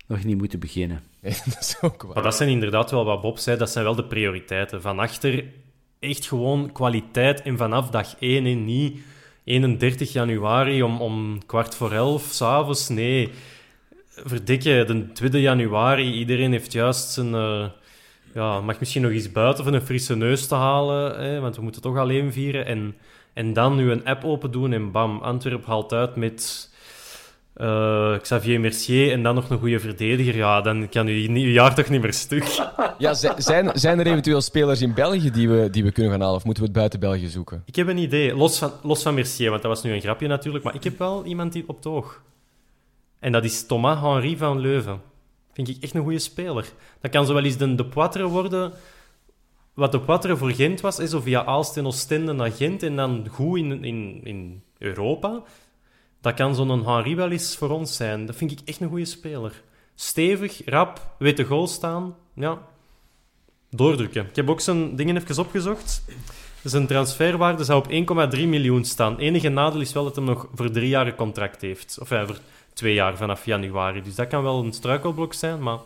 nog 0.06 0.24
niet 0.24 0.38
moeten 0.38 0.58
beginnen. 0.58 1.02
dat 1.20 1.56
is 1.60 1.76
ook 1.80 2.02
waar. 2.02 2.14
Maar 2.14 2.22
dat 2.22 2.36
zijn 2.36 2.48
inderdaad 2.48 2.90
wel 2.90 3.04
wat 3.04 3.20
Bob 3.20 3.38
zei, 3.38 3.56
dat 3.58 3.70
zijn 3.70 3.84
wel 3.84 3.94
de 3.94 4.04
prioriteiten. 4.04 4.82
Van 4.82 4.98
achter 4.98 5.44
echt 5.98 6.26
gewoon 6.26 6.72
kwaliteit 6.72 7.42
en 7.42 7.56
vanaf 7.56 7.90
dag 7.90 8.16
1 8.18 8.46
en 8.46 8.64
niet 8.64 9.00
31 9.44 10.12
januari 10.12 10.82
om, 10.82 11.00
om 11.00 11.46
kwart 11.46 11.74
voor 11.74 11.92
elf 11.92 12.22
s'avonds. 12.30 12.88
Nee, 12.88 13.32
verdikke, 14.24 14.84
de 14.86 15.12
2 15.12 15.40
januari, 15.40 16.12
iedereen 16.12 16.52
heeft 16.52 16.72
juist 16.72 17.10
zijn... 17.10 17.32
Uh, 17.32 17.64
ja, 18.34 18.60
mag 18.60 18.78
misschien 18.78 19.02
nog 19.02 19.10
iets 19.10 19.32
buiten 19.32 19.64
van 19.64 19.72
een 19.72 19.82
frisse 19.82 20.16
neus 20.16 20.46
te 20.46 20.54
halen, 20.54 21.20
hè, 21.20 21.40
want 21.40 21.56
we 21.56 21.62
moeten 21.62 21.82
toch 21.82 21.98
alleen 21.98 22.32
vieren. 22.32 22.66
En, 22.66 22.96
en 23.32 23.52
dan 23.52 23.76
nu 23.76 23.90
een 23.90 24.04
app 24.04 24.24
open 24.24 24.50
doen 24.50 24.72
en 24.72 24.90
bam, 24.90 25.18
Antwerp 25.20 25.66
haalt 25.66 25.92
uit 25.92 26.16
met 26.16 26.70
uh, 27.56 28.18
Xavier 28.18 28.60
Mercier 28.60 29.12
en 29.12 29.22
dan 29.22 29.34
nog 29.34 29.50
een 29.50 29.58
goede 29.58 29.80
verdediger. 29.80 30.36
Ja, 30.36 30.60
dan 30.60 30.88
kan 30.88 31.06
je 31.06 31.32
je 31.32 31.52
jaar 31.52 31.74
toch 31.74 31.88
niet 31.88 32.02
meer 32.02 32.12
stuk. 32.12 32.44
Ja, 32.98 33.14
zijn, 33.14 33.70
zijn 33.74 33.98
er 33.98 34.06
eventueel 34.06 34.40
spelers 34.40 34.82
in 34.82 34.94
België 34.94 35.30
die 35.30 35.48
we, 35.48 35.70
die 35.70 35.84
we 35.84 35.92
kunnen 35.92 36.12
gaan 36.12 36.20
halen, 36.20 36.36
of 36.36 36.44
moeten 36.44 36.62
we 36.62 36.68
het 36.68 36.78
buiten 36.78 37.00
België 37.00 37.26
zoeken? 37.26 37.62
Ik 37.66 37.76
heb 37.76 37.88
een 37.88 37.98
idee, 37.98 38.36
los 38.36 38.58
van, 38.58 38.72
los 38.82 39.02
van 39.02 39.14
Mercier, 39.14 39.50
want 39.50 39.62
dat 39.62 39.70
was 39.70 39.82
nu 39.82 39.92
een 39.92 40.00
grapje 40.00 40.26
natuurlijk, 40.26 40.64
maar 40.64 40.74
ik 40.74 40.84
heb 40.84 40.98
wel 40.98 41.24
iemand 41.24 41.52
die 41.52 41.64
op 41.66 41.76
het 41.76 41.86
oog. 41.86 42.22
En 43.20 43.32
dat 43.32 43.44
is 43.44 43.66
Thomas 43.66 44.00
Henry 44.00 44.36
van 44.36 44.58
Leuven. 44.58 45.00
Vind 45.52 45.68
ik 45.68 45.82
echt 45.82 45.94
een 45.94 46.02
goede 46.02 46.18
speler. 46.18 46.72
Dat 47.00 47.10
kan 47.10 47.26
zo 47.26 47.34
wel 47.34 47.44
eens 47.44 47.56
de, 47.56 47.74
de 47.74 47.84
Poitre 47.84 48.26
worden. 48.26 48.72
Wat 49.74 49.92
de 49.92 50.00
Poitre 50.00 50.36
voor 50.36 50.50
Gent 50.50 50.80
was, 50.80 50.98
is 50.98 51.14
of 51.14 51.22
via 51.22 51.44
Aalst 51.44 51.76
en 51.76 51.86
Oostende 51.86 52.32
naar 52.32 52.52
Gent 52.52 52.82
en 52.82 52.96
dan 52.96 53.28
goed 53.30 53.58
in, 53.58 53.84
in, 53.84 54.20
in 54.24 54.62
Europa. 54.78 55.42
Dat 56.20 56.34
kan 56.34 56.54
zo'n 56.54 56.86
Henry 56.86 57.16
wel 57.16 57.30
eens 57.30 57.56
voor 57.56 57.70
ons 57.70 57.96
zijn. 57.96 58.26
Dat 58.26 58.36
vind 58.36 58.50
ik 58.50 58.60
echt 58.64 58.80
een 58.80 58.88
goede 58.88 59.04
speler. 59.04 59.62
stevig, 59.94 60.62
rap, 60.64 61.14
weet 61.18 61.36
de 61.36 61.44
goal 61.44 61.66
staan. 61.66 62.16
Ja, 62.34 62.58
doordrukken. 63.70 64.26
Ik 64.26 64.36
heb 64.36 64.50
ook 64.50 64.60
zijn 64.60 64.96
dingen 64.96 65.16
even 65.16 65.42
opgezocht. 65.44 66.02
Zijn 66.64 66.86
transferwaarde 66.86 67.64
zou 67.64 67.78
op 67.78 67.90
1,3 68.36 68.38
miljoen 68.40 68.84
staan. 68.84 69.18
Enige 69.18 69.48
nadeel 69.48 69.80
is 69.80 69.92
wel 69.92 70.04
dat 70.04 70.16
hij 70.16 70.24
nog 70.24 70.48
voor 70.54 70.70
drie 70.70 70.88
jaar 70.88 71.06
een 71.06 71.14
contract 71.14 71.60
heeft. 71.60 71.98
Of 72.00 72.10
ja, 72.10 72.26
voor 72.26 72.38
twee 72.72 72.94
jaar 72.94 73.16
vanaf 73.16 73.44
januari. 73.44 74.02
Dus 74.02 74.14
dat 74.14 74.28
kan 74.28 74.42
wel 74.42 74.64
een 74.64 74.72
struikelblok 74.72 75.34
zijn, 75.34 75.62
maar 75.62 75.78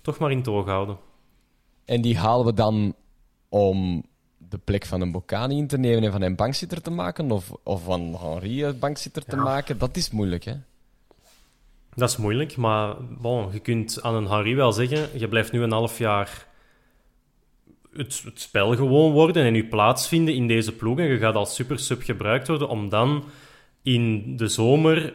toch 0.00 0.18
maar 0.18 0.30
in 0.30 0.38
het 0.38 0.48
oog 0.48 0.66
houden. 0.66 0.96
En 1.84 2.00
die 2.00 2.18
halen 2.18 2.46
we 2.46 2.54
dan 2.54 2.94
om 3.48 4.04
de 4.38 4.58
plek 4.58 4.86
van 4.86 5.00
een 5.00 5.12
Bocani 5.12 5.56
in 5.56 5.66
te 5.66 5.78
nemen 5.78 6.04
en 6.04 6.12
van 6.12 6.22
een 6.22 6.36
bankzitter 6.36 6.82
te 6.82 6.90
maken? 6.90 7.30
Of, 7.30 7.52
of 7.62 7.84
van 7.84 8.16
Henri 8.20 8.64
een 8.64 8.78
bankzitter 8.78 9.24
te 9.24 9.36
maken? 9.36 9.78
Dat 9.78 9.96
is 9.96 10.10
moeilijk, 10.10 10.44
hè? 10.44 10.54
Dat 11.94 12.08
is 12.08 12.16
moeilijk, 12.16 12.56
maar 12.56 12.96
bon, 13.20 13.52
je 13.52 13.58
kunt 13.58 14.02
aan 14.02 14.14
een 14.14 14.26
Henri 14.26 14.54
wel 14.54 14.72
zeggen: 14.72 15.18
je 15.18 15.28
blijft 15.28 15.52
nu 15.52 15.62
een 15.62 15.72
half 15.72 15.98
jaar 15.98 16.46
het, 17.96 18.22
het 18.24 18.40
spel 18.40 18.76
gewoon 18.76 19.12
worden 19.12 19.44
en 19.44 19.54
je 19.54 19.64
plaatsvinden 19.64 20.34
in 20.34 20.46
deze 20.46 20.72
ploeg. 20.72 20.98
En 20.98 21.06
je 21.06 21.18
gaat 21.18 21.34
als 21.34 21.54
super 21.54 21.78
sub 21.78 22.02
gebruikt 22.02 22.48
worden 22.48 22.68
om 22.68 22.88
dan 22.88 23.24
in 23.82 24.36
de 24.36 24.48
zomer 24.48 25.14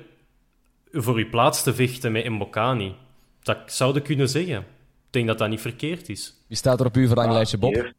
voor 0.92 1.20
je 1.20 1.28
plaats 1.28 1.64
te 1.64 1.74
vechten 1.74 2.12
met 2.12 2.30
Mbokani. 2.30 2.96
Dat 3.44 3.58
zou 3.66 3.94
je 3.94 4.02
kunnen 4.02 4.30
zeggen. 4.30 4.58
Ik 4.58 5.14
denk 5.14 5.28
dat 5.28 5.38
dat 5.38 5.50
niet 5.50 5.62
verkeerd 5.62 6.10
is. 6.10 6.34
Wie 6.48 6.58
staat 6.58 6.80
er 6.80 6.86
op 6.86 6.96
uw 6.96 7.08
verlanglijstje, 7.08 7.58
Bob? 7.58 7.94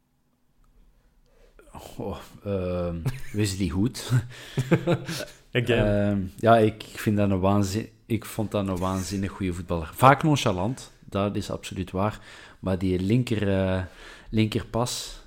Oh, 1.97 2.16
ehm, 2.45 2.97
Wesley 3.33 3.68
Goed. 3.68 4.11
Again. 5.53 5.87
Ehm, 5.87 6.20
ja, 6.37 6.57
ik, 6.57 6.85
vind 6.95 7.16
dat 7.16 7.31
een 7.31 7.41
waanzin, 7.41 7.89
ik 8.07 8.24
vond 8.24 8.51
dat 8.51 8.68
een 8.68 8.76
waanzinnig 8.76 9.31
goede 9.31 9.53
voetballer. 9.53 9.91
Vaak 9.95 10.22
nonchalant, 10.22 10.93
dat 11.05 11.37
is 11.37 11.51
absoluut 11.51 11.91
waar. 11.91 12.20
Maar 12.59 12.79
die 12.79 13.01
linker, 13.01 13.49
eh, 13.49 13.83
linkerpas, 14.29 15.20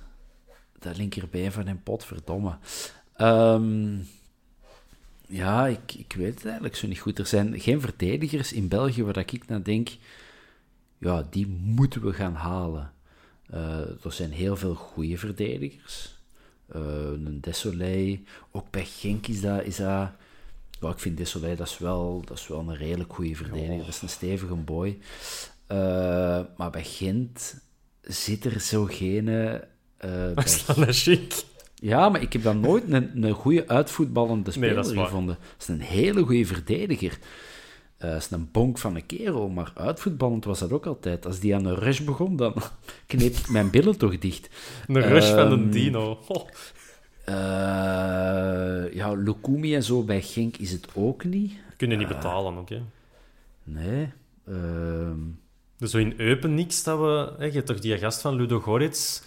dat 0.78 0.96
linkerbeen 0.96 1.52
van 1.52 1.66
hem 1.66 1.82
pot, 1.82 2.04
verdomme. 2.04 2.58
Ehm, 3.16 3.98
ja, 5.26 5.66
ik, 5.66 5.94
ik 5.94 6.12
weet 6.12 6.34
het 6.34 6.44
eigenlijk 6.44 6.76
zo 6.76 6.86
niet 6.86 7.00
goed. 7.00 7.18
Er 7.18 7.26
zijn 7.26 7.60
geen 7.60 7.80
verdedigers 7.80 8.52
in 8.52 8.68
België 8.68 9.04
waar 9.04 9.18
ik 9.18 9.46
naar 9.46 9.62
denk, 9.62 9.88
ja, 10.98 11.26
die 11.30 11.46
moeten 11.46 12.02
we 12.02 12.12
gaan 12.12 12.34
halen. 12.34 12.92
Eh, 13.46 14.04
er 14.04 14.12
zijn 14.12 14.32
heel 14.32 14.56
veel 14.56 14.74
goede 14.74 15.18
verdedigers. 15.18 16.20
Eh, 16.66 16.80
een 17.06 17.40
Desolé, 17.40 18.20
ook 18.50 18.70
bij 18.70 18.84
Genk 18.84 19.26
is 19.26 19.40
dat... 19.40 19.64
Is 19.64 19.76
dat 19.76 20.10
ja, 20.82 20.90
ik 20.90 20.98
vind 20.98 21.16
Desolé, 21.16 21.56
dat 21.56 21.66
is 21.66 21.78
wel, 21.78 22.22
dat 22.24 22.38
is 22.38 22.46
wel 22.46 22.58
een 22.58 22.76
redelijk 22.76 23.12
goede 23.12 23.34
verdediger. 23.34 23.78
Dat 23.78 23.88
is 23.88 24.02
een 24.02 24.08
stevige 24.08 24.54
boy. 24.54 24.98
Uh, 25.68 26.40
maar 26.56 26.70
bij 26.70 26.84
Gent 26.84 27.62
zit 28.02 28.44
er 28.44 28.60
zo 28.60 28.84
geen... 28.84 29.26
Uh, 29.26 29.54
dat 30.34 30.44
is 30.44 30.64
dan 30.66 30.86
een 30.86 30.92
chic. 30.92 31.44
Ja, 31.74 32.08
maar 32.08 32.22
ik 32.22 32.32
heb 32.32 32.42
dan 32.42 32.60
nooit 32.60 32.84
een, 32.92 33.24
een 33.24 33.32
goede 33.32 33.68
uitvoetballende 33.68 34.50
speler 34.50 34.74
dat 34.74 34.92
gevonden. 34.92 35.38
Dat 35.52 35.60
is 35.62 35.68
een 35.68 35.80
hele 35.80 36.22
goede 36.22 36.46
verdediger. 36.46 37.18
Eh 37.98 38.10
dat 38.10 38.20
is 38.20 38.30
een 38.30 38.48
bonk 38.52 38.78
van 38.78 38.96
een 38.96 39.06
kerel, 39.06 39.48
maar 39.48 39.72
uitvoetballend 39.74 40.44
was 40.44 40.58
dat 40.58 40.72
ook 40.72 40.86
altijd. 40.86 41.26
Als 41.26 41.40
die 41.40 41.54
aan 41.54 41.64
een 41.64 41.74
rush 41.74 42.00
begon, 42.00 42.36
dan 42.36 42.54
kneep 43.06 43.34
ik 43.34 43.48
mijn 43.48 43.70
billen 43.70 43.98
toch 43.98 44.18
dicht. 44.18 44.48
Een 44.86 45.00
rush 45.02 45.30
van 45.30 45.52
een 45.52 45.62
Ehm, 45.62 45.70
dino. 45.70 46.18
Oh. 46.28 46.48
Eh, 47.24 48.94
ja, 48.94 49.12
Lukumi 49.12 49.74
en 49.74 49.82
zo 49.82 50.02
bij 50.02 50.22
Genk 50.22 50.56
is 50.56 50.72
het 50.72 50.88
ook 50.94 51.24
niet. 51.24 51.52
Kunnen 51.76 51.98
niet 51.98 52.08
betalen 52.08 52.64
hè. 52.66 52.82
Nee. 53.64 54.12
Ehm, 54.46 55.18
Dus 55.82 55.90
zo 55.90 55.98
in 55.98 56.14
Eupen 56.16 56.54
niks 56.54 56.82
dat 56.84 56.98
we... 56.98 57.32
Hè, 57.38 57.44
je 57.44 57.52
hebt 57.52 57.66
toch 57.66 57.78
die 57.78 57.98
gast 57.98 58.20
van 58.20 58.34
Ludo 58.34 58.60
Goretz... 58.60 59.22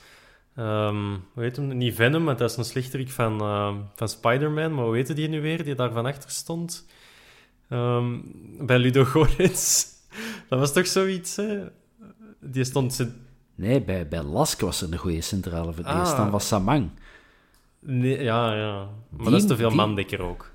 ehm, 0.56 1.16
hoe 1.34 1.44
heet 1.44 1.56
hem? 1.56 1.78
Niet 1.78 1.96
Venom, 1.96 2.24
maar 2.24 2.38
dat 2.38 2.50
is 2.50 2.58
een 2.58 2.66
slechterik 2.66 3.10
van, 3.12 3.42
ehm, 3.42 3.76
van 3.96 4.10
Spider-Man. 4.10 4.74
Maar 4.74 4.86
hoe 4.86 4.96
heette 4.96 5.14
die 5.14 5.28
nu 5.28 5.42
weer, 5.42 5.64
die 5.64 5.76
daar 5.76 5.92
van 5.92 6.06
achter 6.06 6.30
stond? 6.30 6.86
Ehm, 7.70 8.18
bij 8.60 8.78
Ludo 8.80 9.04
Goretz. 9.12 9.86
Dat 10.50 10.60
was 10.60 10.74
toch 10.74 10.88
zoiets, 10.88 11.36
hè? 11.36 11.64
Die 12.40 12.64
stond... 12.64 13.08
nee, 13.56 13.82
bij, 13.82 14.08
bij 14.08 14.24
Lask 14.24 14.60
was 14.62 14.82
er 14.82 14.92
een 14.92 14.98
goede 14.98 15.22
centrale 15.22 15.74
verdediger. 15.74 16.06
Ah. 16.12 16.18
Dan 16.18 16.30
was 16.30 16.48
Samang. 16.48 16.90
Nee, 17.80 18.24
ja, 18.24 18.56
ja. 18.56 18.74
Maar 19.10 19.22
Die- 19.22 19.30
dat 19.32 19.42
is 19.42 19.48
te 19.48 19.56
veel 19.56 19.68
die- 19.68 19.78
mandekker 19.78 20.22
ook. 20.22 20.52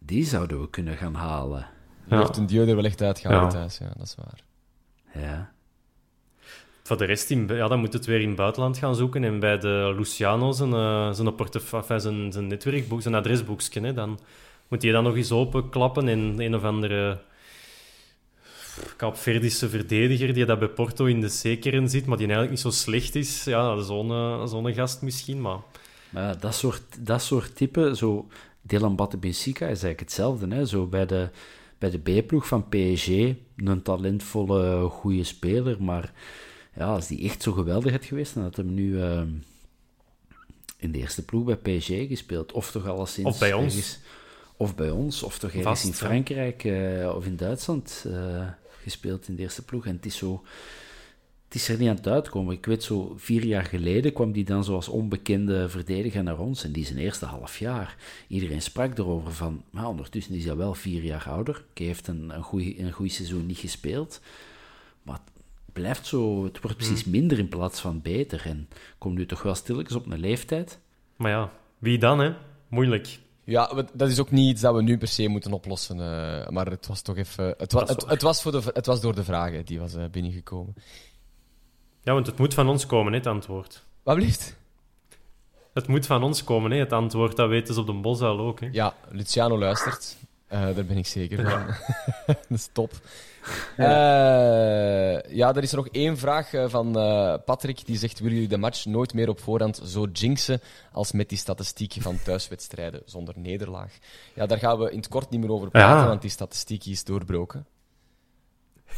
Die 0.00 0.24
zouden 0.24 0.60
we 0.60 0.70
kunnen 0.70 0.96
gaan 0.96 1.14
halen. 1.14 1.66
Die 2.04 2.14
Ja. 2.14 2.20
heeft 2.20 2.36
een 2.36 2.46
duo 2.46 2.66
er 2.66 2.74
wel 2.74 2.84
echt 2.84 3.02
uitgehaald 3.02 3.52
Ja. 3.52 3.58
thuis, 3.58 3.78
ja, 3.78 3.92
dat 3.96 4.06
is 4.06 4.14
waar. 4.14 4.46
Ja. 5.20 5.52
Voor 6.82 6.96
de 6.96 7.04
rest, 7.04 7.30
in, 7.30 7.46
ja, 7.48 7.68
dan 7.68 7.80
moet 7.80 7.92
het 7.92 8.06
weer 8.06 8.20
in 8.20 8.28
het 8.28 8.36
buitenland 8.36 8.78
gaan 8.78 8.94
zoeken. 8.94 9.24
En 9.24 9.40
bij 9.40 9.58
de 9.58 9.94
Luciano 9.96 10.52
zijn, 10.52 10.72
eh, 10.72 11.12
zijn, 11.12 11.34
enfin, 11.38 12.00
zijn, 12.00 12.32
zijn 12.32 12.46
netwerkboek, 12.46 13.02
zijn 13.02 13.14
adresboekje, 13.14 13.80
hè, 13.80 13.92
dan 13.92 14.18
moet 14.68 14.82
je 14.82 14.92
dan 14.92 15.04
nog 15.04 15.16
eens 15.16 15.32
openklappen 15.32 16.08
en 16.08 16.34
een 16.38 16.54
of 16.54 16.62
andere 16.62 17.20
Kaapverdische 18.96 19.68
verdediger 19.68 20.34
die 20.34 20.44
dat 20.44 20.58
bij 20.58 20.68
Porto 20.68 21.04
in 21.04 21.20
de 21.20 21.56
C-kern 21.56 21.88
zit, 21.88 22.06
maar 22.06 22.16
die 22.16 22.26
eigenlijk 22.26 22.50
niet 22.50 22.74
zo 22.74 22.80
slecht 22.80 23.14
is. 23.14 23.44
Ja, 23.44 23.80
zo'n 23.80 24.10
eh, 24.10 24.46
zo'n 24.46 24.74
gast 24.74 25.02
misschien, 25.02 25.40
maar... 25.40 25.58
Maar 26.10 26.40
dat 26.40 26.54
soort, 26.54 27.06
dat 27.06 27.22
soort 27.22 27.56
type, 27.56 27.96
zo 27.96 28.26
Dylan 28.60 28.96
Batte-Benfica 28.96 29.64
is 29.64 29.68
eigenlijk 29.68 30.00
hetzelfde. 30.00 30.54
Hè? 30.54 30.66
Zo 30.66 30.86
bij 30.86 31.06
de, 31.06 31.28
bij 31.78 31.90
de 31.90 31.98
B-ploeg 31.98 32.46
van 32.46 32.68
PSG, 32.68 33.08
een 33.56 33.82
talentvolle, 33.82 34.88
goede 34.88 35.24
speler, 35.24 35.82
maar 35.82 36.12
ja, 36.74 36.86
als 36.86 37.06
die 37.06 37.24
echt 37.24 37.42
zo 37.42 37.52
geweldig 37.52 37.92
had 37.92 38.04
geweest, 38.04 38.34
dan 38.34 38.42
had 38.42 38.56
hem 38.56 38.74
nu 38.74 39.02
eh, 39.02 39.22
in 40.76 40.92
de 40.92 40.98
eerste 40.98 41.24
ploeg 41.24 41.44
bij 41.44 41.78
PSG 41.78 41.86
gespeeld. 41.86 42.52
Of 42.52 42.70
toch 42.70 42.86
alleszins... 42.86 43.26
Of 43.26 43.38
bij 43.38 43.52
ons. 43.52 43.74
ergens- 43.74 43.98
of 44.56 44.74
bij 44.74 44.90
ons, 44.90 45.22
of 45.22 45.38
toch 45.38 45.50
ergens 45.50 45.80
Vast, 45.80 45.84
in. 45.84 45.92
Frankrijk 45.92 46.64
eh, 46.64 47.12
of 47.16 47.26
in 47.26 47.36
Duitsland 47.36 48.04
eh, 48.06 48.46
gespeeld 48.82 49.28
in 49.28 49.36
de 49.36 49.42
eerste 49.42 49.64
ploeg. 49.64 49.86
En 49.86 49.96
het 49.96 50.06
is 50.06 50.16
zo... 50.16 50.44
Het 51.48 51.56
is 51.56 51.68
er 51.68 51.78
niet 51.78 51.88
aan 51.88 51.94
het 51.96 52.06
uitkomen. 52.08 52.54
Ik 52.54 52.66
weet 52.66 52.82
zo, 52.82 53.12
vier 53.16 53.44
jaar 53.44 53.64
geleden 53.64 54.12
kwam 54.12 54.32
die 54.32 54.44
dan 54.44 54.64
zo 54.64 54.74
als 54.74 54.88
onbekende 54.88 55.68
verdediger 55.68 56.22
naar 56.22 56.38
ons. 56.38 56.64
En 56.64 56.72
die 56.72 56.84
zijn 56.86 56.98
eerste 56.98 57.24
half 57.26 57.58
jaar. 57.58 57.96
Iedereen 58.26 58.62
sprak 58.62 58.98
erover 58.98 59.32
van, 59.32 59.62
maar 59.70 59.86
ondertussen 59.88 60.34
is 60.34 60.44
hij 60.44 60.56
wel 60.56 60.74
vier 60.74 61.02
jaar 61.02 61.26
ouder. 61.28 61.64
Hij 61.74 61.86
heeft 61.86 62.06
een, 62.06 62.30
een 62.34 62.42
goed 62.42 62.62
een 62.78 62.92
goeie 62.92 63.10
seizoen 63.12 63.46
niet 63.46 63.58
gespeeld. 63.58 64.20
Maar 65.02 65.14
het 65.24 65.32
blijft 65.72 66.06
zo, 66.06 66.44
het 66.44 66.60
wordt 66.60 66.76
precies 66.76 67.04
minder 67.04 67.38
in 67.38 67.48
plaats 67.48 67.80
van 67.80 68.02
beter. 68.02 68.42
En 68.44 68.68
komt 68.98 69.16
nu 69.16 69.26
toch 69.26 69.42
wel 69.42 69.54
stilletjes 69.54 69.96
op 69.96 70.06
een 70.10 70.18
leeftijd. 70.20 70.78
Maar 71.16 71.30
ja, 71.30 71.52
wie 71.78 71.98
dan, 71.98 72.18
hè? 72.18 72.32
Moeilijk. 72.68 73.18
Ja, 73.44 73.82
dat 73.92 74.08
is 74.08 74.18
ook 74.18 74.30
niet 74.30 74.50
iets 74.50 74.60
dat 74.60 74.74
we 74.74 74.82
nu 74.82 74.98
per 74.98 75.08
se 75.08 75.28
moeten 75.28 75.52
oplossen. 75.52 76.00
eh, 76.00 76.48
maar 76.48 76.66
het 76.66 76.86
was 76.86 77.02
toch 77.02 77.16
even... 77.16 77.54
Het, 77.58 77.72
wa- 77.72 77.86
het, 78.06 78.22
was, 78.22 78.42
voor 78.42 78.52
de, 78.52 78.60
het 78.72 78.86
was 78.86 79.00
door 79.00 79.14
de 79.14 79.24
vragen 79.24 79.64
die 79.64 79.78
was 79.80 79.94
eh, 79.94 80.04
binnengekomen. 80.10 80.74
Ja, 82.08 82.14
want 82.14 82.26
het 82.26 82.38
moet 82.38 82.54
van 82.54 82.68
ons 82.68 82.86
komen, 82.86 83.12
hè, 83.12 83.18
het 83.18 83.26
antwoord. 83.26 83.84
Wat 84.02 84.16
blieft? 84.16 84.56
Het 85.72 85.86
moet 85.86 86.06
van 86.06 86.22
ons 86.22 86.44
komen, 86.44 86.70
hè, 86.70 86.78
het 86.78 86.92
antwoord. 86.92 87.36
Dat 87.36 87.48
weten 87.48 87.74
ze 87.74 87.80
op 87.80 87.86
de 87.86 87.92
Bosal 87.92 88.38
ook, 88.38 88.60
hè. 88.60 88.68
Ja, 88.72 88.94
Luciano 89.08 89.58
luistert. 89.58 90.16
Eh, 90.46 90.60
daar 90.60 90.84
ben 90.84 90.96
ik 90.96 91.06
zeker 91.06 91.50
van. 91.50 91.66
dat 92.26 92.46
is 92.48 92.68
top. 92.72 92.92
Eh, 93.76 93.86
ja, 95.36 95.54
er 95.54 95.62
is 95.62 95.72
nog 95.72 95.88
één 95.88 96.18
vraag 96.18 96.52
eh, 96.52 96.68
van 96.68 96.92
Patrick. 97.44 97.86
Die 97.86 97.98
zegt, 97.98 98.18
willen 98.18 98.34
jullie 98.34 98.48
de 98.48 98.58
match 98.58 98.84
nooit 98.84 99.14
meer 99.14 99.28
op 99.28 99.40
voorhand 99.40 99.80
zo 99.84 100.06
jinxen 100.12 100.60
als 100.92 101.12
met 101.12 101.28
die 101.28 101.38
statistiek 101.38 101.94
van 101.98 102.22
thuiswedstrijden 102.22 103.02
zonder 103.04 103.34
nederlaag? 103.38 103.92
Ja, 104.34 104.46
daar 104.46 104.58
gaan 104.58 104.78
we 104.78 104.90
in 104.90 104.98
het 104.98 105.08
kort 105.08 105.30
niet 105.30 105.40
meer 105.40 105.52
over 105.52 105.70
praten, 105.70 106.02
Ja. 106.02 106.06
want 106.06 106.20
die 106.20 106.30
statistiek 106.30 106.84
is 106.84 107.04
doorbroken. 107.04 107.66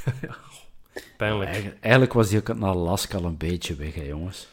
Pijnlijk. 1.16 1.50
Eigen- 1.50 1.76
eigenlijk 1.80 2.12
was 2.12 2.28
die 2.28 2.38
ook 2.38 2.56
na 2.56 2.74
Lask 2.74 3.14
al 3.14 3.24
een 3.24 3.36
beetje 3.36 3.74
weg, 3.74 3.94
hè, 3.94 4.02
jongens. 4.02 4.48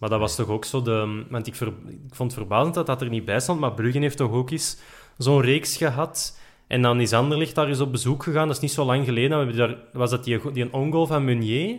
Maar 0.00 0.08
dat 0.08 0.18
was 0.20 0.34
toch 0.36 0.48
ook 0.48 0.64
zo 0.64 0.82
de... 0.82 1.24
Want 1.30 1.46
ik, 1.46 1.54
ver- 1.54 1.66
ik 1.88 2.14
vond 2.14 2.30
het 2.30 2.40
verbazend 2.40 2.74
dat 2.74 2.86
dat 2.86 3.00
er 3.00 3.08
niet 3.08 3.24
bij 3.24 3.40
stond, 3.40 3.60
maar 3.60 3.72
Bruggen 3.72 4.02
heeft 4.02 4.16
toch 4.16 4.32
ook 4.32 4.50
eens 4.50 4.78
zo'n 5.18 5.40
reeks 5.40 5.76
gehad. 5.76 6.38
En 6.66 6.82
dan 6.82 7.00
is 7.00 7.12
Anderlecht 7.12 7.54
daar 7.54 7.68
eens 7.68 7.80
op 7.80 7.92
bezoek 7.92 8.22
gegaan. 8.22 8.46
Dat 8.46 8.56
is 8.56 8.62
niet 8.62 8.72
zo 8.72 8.84
lang 8.84 9.04
geleden. 9.04 9.46
We 9.46 9.52
daar, 9.52 9.76
was 9.92 10.10
dat 10.10 10.24
die, 10.24 10.52
die 10.52 10.62
een 10.64 10.72
ongoal 10.72 11.06
van 11.06 11.24
Meunier? 11.24 11.76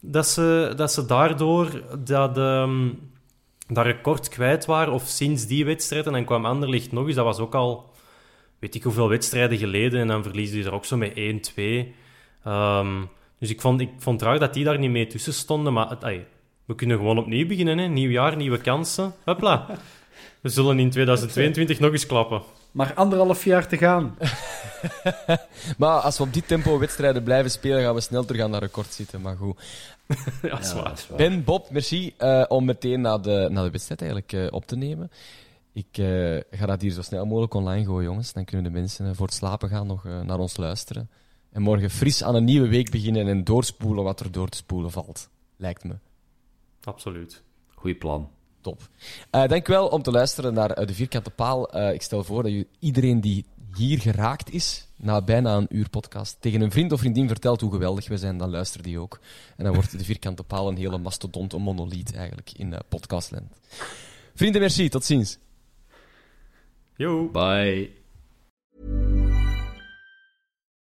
Dat 0.00 0.26
ze, 0.28 0.72
dat 0.76 0.92
ze 0.92 1.06
daardoor 1.06 1.82
dat, 1.98 2.38
ehm, 2.38 2.88
dat 3.68 3.84
record 3.84 4.28
kwijt 4.28 4.64
waren. 4.64 4.92
Of 4.92 5.06
sinds 5.06 5.46
die 5.46 5.64
wedstrijd. 5.64 6.06
En 6.06 6.12
dan 6.12 6.24
kwam 6.24 6.46
Anderlecht 6.46 6.92
nog 6.92 7.06
eens. 7.06 7.16
Dat 7.16 7.24
was 7.24 7.38
ook 7.38 7.54
al... 7.54 7.90
Weet 8.58 8.74
ik 8.74 8.82
hoeveel 8.82 9.08
wedstrijden 9.08 9.58
geleden. 9.58 10.00
En 10.00 10.06
dan 10.06 10.22
verliezen 10.22 10.56
die 10.56 10.64
er 10.64 10.74
ook 10.74 10.84
zo 10.84 10.96
met 10.96 11.12
1-2. 11.14 11.94
Ehm, 12.44 13.02
dus 13.38 13.50
ik 13.50 13.60
vond, 13.60 13.80
ik 13.80 13.90
vond 13.98 14.20
het 14.20 14.28
raar 14.28 14.38
dat 14.38 14.54
die 14.54 14.64
daar 14.64 14.78
niet 14.78 14.90
mee 14.90 15.06
tussen 15.06 15.34
stonden. 15.34 15.72
Maar 15.72 15.88
het, 15.88 16.24
we 16.64 16.74
kunnen 16.74 16.96
gewoon 16.96 17.18
opnieuw 17.18 17.46
beginnen. 17.46 17.78
Hè? 17.78 17.86
Nieuw 17.86 18.10
jaar, 18.10 18.36
nieuwe 18.36 18.58
kansen. 18.58 19.14
Hopla. 19.24 19.66
We 20.40 20.48
zullen 20.48 20.78
in 20.78 20.90
2022 20.90 21.80
nog 21.80 21.92
eens 21.92 22.06
klappen. 22.06 22.42
Maar 22.70 22.94
anderhalf 22.94 23.44
jaar 23.44 23.66
te 23.66 23.76
gaan. 23.76 24.16
maar 25.78 26.00
als 26.00 26.18
we 26.18 26.22
op 26.22 26.32
dit 26.32 26.48
tempo 26.48 26.78
wedstrijden 26.78 27.22
blijven 27.22 27.50
spelen, 27.50 27.82
gaan 27.82 27.94
we 27.94 28.00
snel 28.00 28.24
terug 28.24 28.42
aan 28.42 28.52
dat 28.52 28.60
record 28.60 28.92
zitten. 28.92 29.20
Maar 29.20 29.36
goed. 29.36 29.60
ja, 30.42 30.48
dat 30.48 30.60
is 30.60 30.72
waar. 30.72 31.16
Ben, 31.16 31.44
Bob, 31.44 31.70
merci 31.70 32.14
uh, 32.18 32.44
om 32.48 32.64
meteen 32.64 33.00
naar 33.00 33.22
de, 33.22 33.48
naar 33.50 33.64
de 33.64 33.70
wedstrijd 33.70 34.00
eigenlijk, 34.00 34.32
uh, 34.32 34.46
op 34.50 34.66
te 34.66 34.76
nemen. 34.76 35.10
Ik 35.72 35.98
uh, 35.98 36.40
ga 36.50 36.66
dat 36.66 36.80
hier 36.80 36.90
zo 36.90 37.02
snel 37.02 37.26
mogelijk 37.26 37.54
online 37.54 37.84
gooien, 37.84 38.04
jongens. 38.04 38.32
Dan 38.32 38.44
kunnen 38.44 38.72
de 38.72 38.78
mensen 38.78 39.16
voor 39.16 39.26
het 39.26 39.34
slapen 39.34 39.68
gaan 39.68 39.86
nog 39.86 40.04
naar 40.22 40.38
ons 40.38 40.56
luisteren. 40.56 41.10
En 41.50 41.62
morgen 41.62 41.90
fris 41.90 42.22
aan 42.24 42.34
een 42.34 42.44
nieuwe 42.44 42.68
week 42.68 42.90
beginnen 42.90 43.28
en 43.28 43.44
doorspoelen 43.44 44.04
wat 44.04 44.20
er 44.20 44.32
door 44.32 44.48
te 44.48 44.56
spoelen 44.56 44.90
valt. 44.90 45.28
Lijkt 45.56 45.84
me. 45.84 45.94
Absoluut. 46.80 47.42
Goeie 47.74 47.96
plan. 47.96 48.30
Top. 48.60 48.88
Uh, 49.32 49.46
dankjewel 49.46 49.88
om 49.88 50.02
te 50.02 50.10
luisteren 50.10 50.54
naar 50.54 50.80
uh, 50.80 50.86
de 50.86 50.94
Vierkante 50.94 51.30
Paal. 51.30 51.76
Uh, 51.76 51.92
ik 51.92 52.02
stel 52.02 52.24
voor 52.24 52.42
dat 52.42 52.52
je 52.52 52.66
iedereen 52.78 53.20
die 53.20 53.44
hier 53.76 53.98
geraakt 53.98 54.52
is, 54.52 54.88
na 54.96 55.22
bijna 55.22 55.56
een 55.56 55.66
uur 55.68 55.90
podcast, 55.90 56.36
tegen 56.40 56.60
een 56.60 56.70
vriend 56.70 56.92
of 56.92 57.00
vriendin 57.00 57.28
vertelt 57.28 57.60
hoe 57.60 57.72
geweldig 57.72 58.08
we 58.08 58.16
zijn, 58.16 58.38
dan 58.38 58.50
luistert 58.50 58.84
die 58.84 58.98
ook. 58.98 59.20
En 59.56 59.64
dan 59.64 59.74
wordt 59.74 59.98
de 59.98 60.04
Vierkante 60.04 60.42
Paal 60.42 60.68
een 60.68 60.76
hele 60.76 60.98
mastodont, 60.98 61.52
een 61.52 61.62
monoliet 61.62 62.14
eigenlijk 62.14 62.50
in 62.52 62.74
podcastland. 62.88 63.60
Vrienden, 64.34 64.60
merci. 64.60 64.88
Tot 64.88 65.04
ziens. 65.04 65.38
Yo. 66.96 67.28
Bye. 67.28 67.99